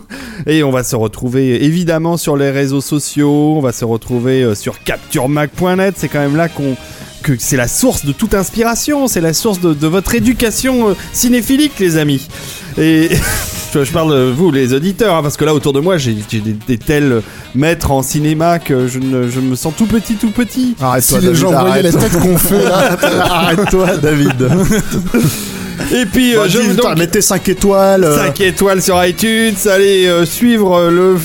Et 0.47 0.63
on 0.63 0.71
va 0.71 0.83
se 0.85 0.97
retrouver 0.97 1.65
évidemment 1.67 2.17
sur 2.17 2.39
les 2.39 2.51
réseaux 2.51 2.81
sociaux. 2.81 3.57
On 3.59 3.61
va 3.61 3.73
se 3.73 3.85
retrouver 3.85 4.55
sur 4.55 4.83
capturemac.net. 4.85 5.95
C'est 5.99 6.09
quand 6.09 6.21
même 6.21 6.37
là 6.37 6.49
qu'on 6.49 6.77
que 7.23 7.33
c'est 7.39 7.57
la 7.57 7.69
source 7.69 8.05
de 8.05 8.13
toute 8.13 8.35
inspiration. 8.35 9.09
C'est 9.09 9.21
la 9.21 9.33
source 9.33 9.61
de, 9.61 9.73
de 9.75 9.87
votre 9.87 10.15
éducation 10.15 10.91
euh, 10.91 10.95
cinéphilique, 11.13 11.79
les 11.79 11.97
amis. 11.97 12.29
Et 12.79 13.09
je, 13.75 13.85
je 13.85 13.93
parle 13.93 14.13
de 14.13 14.31
vous, 14.31 14.51
les 14.51 14.75
auditeurs, 14.75 15.15
hein, 15.17 15.23
parce 15.23 15.37
que 15.37 15.45
là 15.45 15.55
autour 15.55 15.73
de 15.73 15.81
moi, 15.81 15.97
j'ai 15.99 16.17
j'ai 16.31 16.41
des, 16.41 16.53
des 16.67 16.79
tels 16.79 17.23
maîtres 17.55 17.91
en 17.91 18.03
cinéma 18.03 18.59
que 18.59 18.87
je, 18.89 18.99
ne, 18.99 19.29
je 19.29 19.41
me 19.41 19.55
sens 19.57 19.73
tout 19.77 19.87
petit, 19.87 20.15
tout 20.15 20.31
petit. 20.31 20.75
Arrête-toi, 20.81 21.19
Si 21.19 21.25
les 21.25 21.31
David, 21.33 21.41
gens 21.41 21.51
voyaient 21.51 21.69
arrête. 21.71 21.85
les 21.85 21.93
têtes 21.93 22.19
qu'on 22.19 22.39
fait 22.39 22.63
là. 22.65 22.97
Arrête-toi, 23.31 23.97
David. 23.97 24.49
Et 25.93 26.07
puis, 26.07 26.37
euh, 26.37 26.47
je 26.49 26.59
vous 26.59 26.75
donc 26.75 26.97
mettez 26.99 27.21
5 27.21 27.49
étoiles. 27.49 28.05
euh, 28.05 28.17
5 28.27 28.41
étoiles 28.43 28.81
sur 28.83 29.03
iTunes. 29.05 29.55
Allez 29.69 30.07
euh, 30.07 30.25
suivre 30.25 30.75
euh, 30.77 30.91
le, 30.91 31.17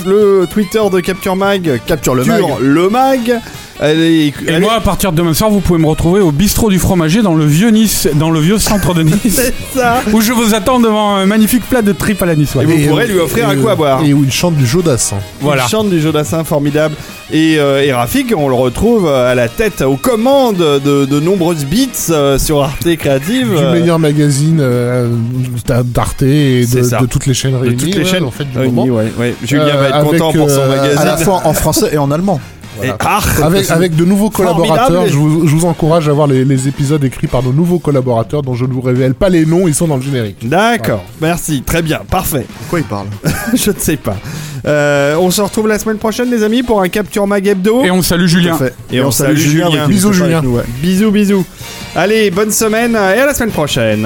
le 0.41 0.47
Twitter 0.47 0.81
de 0.91 0.99
Capture 0.99 1.35
Mag. 1.35 1.79
Capture 1.85 2.15
le 2.15 2.23
Capture 2.23 2.47
mag. 2.49 2.57
le 2.61 2.89
mag. 2.89 3.39
Allez, 3.79 4.33
Et 4.47 4.49
allez- 4.49 4.59
moi, 4.59 4.73
à 4.73 4.79
partir 4.81 5.11
de 5.11 5.17
demain 5.17 5.33
soir, 5.33 5.49
vous 5.51 5.59
pouvez 5.59 5.79
me 5.79 5.85
retrouver 5.87 6.19
au 6.19 6.31
bistrot 6.31 6.69
du 6.69 6.79
fromager 6.79 7.21
dans 7.21 7.35
le 7.35 7.45
vieux 7.45 7.69
Nice, 7.69 8.07
dans 8.15 8.31
le 8.31 8.39
vieux 8.39 8.57
centre 8.57 8.93
de 8.95 9.03
Nice, 9.03 9.17
c'est 9.29 9.53
ça. 9.75 10.01
où 10.13 10.21
je 10.21 10.31
vous 10.33 10.55
attends 10.55 10.79
devant 10.79 11.15
un 11.15 11.25
magnifique 11.27 11.63
plat 11.69 11.81
de 11.83 11.91
tripes 11.91 12.21
à 12.23 12.25
la 12.25 12.35
niçoise. 12.35 12.63
Et 12.63 12.73
vous 12.75 12.87
pourrez 12.89 13.07
lui 13.07 13.19
offrir 13.19 13.47
un 13.49 13.55
coup 13.55 13.69
à 13.69 13.75
boire. 13.75 14.01
Et 14.03 14.13
où 14.13 14.23
il 14.23 14.31
chante 14.31 14.55
du 14.55 14.65
Jodassin. 14.65 15.17
Voilà. 15.41 15.63
Il 15.67 15.69
chante 15.69 15.89
du 15.89 16.01
Jodassin 16.01 16.43
formidable. 16.43 16.95
Et, 17.31 17.57
euh, 17.59 17.83
et 17.83 17.91
Rafik, 17.93 18.33
on 18.35 18.47
le 18.47 18.55
retrouve 18.55 19.05
euh, 19.07 19.29
à 19.31 19.35
la 19.35 19.49
tête, 19.49 19.81
aux 19.81 19.97
commandes 19.97 20.57
de, 20.57 21.05
de 21.05 21.19
nombreuses 21.19 21.65
beats 21.65 22.09
euh, 22.11 22.39
sur 22.39 22.63
Arte 22.63 22.95
Créative. 22.95 23.49
Du 23.55 23.79
meilleur 23.79 23.99
magazine 23.99 24.59
euh, 24.61 25.09
d'Arte 25.67 26.21
et 26.23 26.65
de, 26.65 26.99
de 27.01 27.05
toutes 27.05 27.25
les 27.25 27.33
chaînes 27.33 27.51
de 27.51 27.57
réunies. 27.57 27.75
toutes 27.77 27.95
les 27.95 28.03
ouais, 28.03 28.09
chaîne. 28.09 28.23
En 28.23 28.31
fait, 28.31 28.45
du 28.45 28.57
Ah, 28.57 28.63
moment. 28.63 28.83
oui, 28.83 28.89
ouais, 28.91 29.11
ouais. 29.19 29.35
Julien 29.43 29.63
Euh, 29.67 29.77
va 29.77 29.87
être 29.89 29.95
avec, 29.95 30.11
content 30.21 30.31
pour 30.31 30.49
son 30.49 30.67
magazine. 30.67 30.97
à 30.99 31.05
la 31.05 31.17
fois 31.17 31.41
en 31.43 31.53
français 31.53 31.89
et 31.91 31.97
en 31.97 32.09
allemand. 32.11 32.39
Et- 32.83 32.89
ah, 32.99 33.19
Avec, 33.43 33.69
avec 33.71 33.95
de 33.95 34.05
nouveaux 34.05 34.29
collaborateurs, 34.29 35.07
je 35.07 35.15
vous, 35.17 35.47
je 35.47 35.55
vous 35.55 35.65
encourage 35.65 36.07
à 36.09 36.13
voir 36.13 36.27
les, 36.27 36.45
les 36.45 36.67
épisodes 36.67 37.03
écrits 37.03 37.27
par 37.27 37.43
nos 37.43 37.51
nouveaux 37.53 37.79
collaborateurs 37.79 38.41
dont 38.43 38.53
je 38.55 38.65
ne 38.65 38.73
vous 38.73 38.81
révèle 38.81 39.13
pas 39.13 39.29
les 39.29 39.45
noms, 39.45 39.67
ils 39.67 39.73
sont 39.75 39.87
dans 39.87 39.97
le 39.97 40.01
générique. 40.01 40.47
D'accord, 40.47 41.03
merci, 41.21 41.61
très 41.63 41.81
bien, 41.81 42.01
parfait. 42.09 42.39
De 42.41 42.69
quoi 42.69 42.79
il 42.79 42.85
parle 42.85 43.07
Je 43.53 43.71
ne 43.71 43.75
sais 43.77 43.97
pas. 43.97 44.17
Euh, 44.65 45.15
on 45.19 45.31
se 45.31 45.41
retrouve 45.41 45.67
la 45.67 45.79
semaine 45.79 45.97
prochaine, 45.97 46.29
les 46.29 46.43
amis, 46.43 46.63
pour 46.63 46.81
un 46.81 46.89
Capture 46.89 47.25
Mag 47.27 47.45
Hebdo. 47.47 47.83
Et 47.83 47.91
on 47.91 48.01
salue 48.01 48.25
Julien. 48.27 48.57
Et 48.91 49.01
on 49.01 49.11
salue 49.11 49.35
Julien. 49.37 49.67
avec 49.67 49.87
Bisous, 49.87 50.11
Julien. 50.13 50.37
avec 50.39 50.43
nous, 50.43 50.55
ouais. 50.57 50.63
Bisous, 50.81 51.11
bisous. 51.11 51.45
Allez, 51.95 52.29
bonne 52.31 52.51
semaine 52.51 52.93
et 52.93 53.19
à 53.19 53.25
la 53.25 53.33
semaine 53.33 53.51
prochaine. 53.51 54.05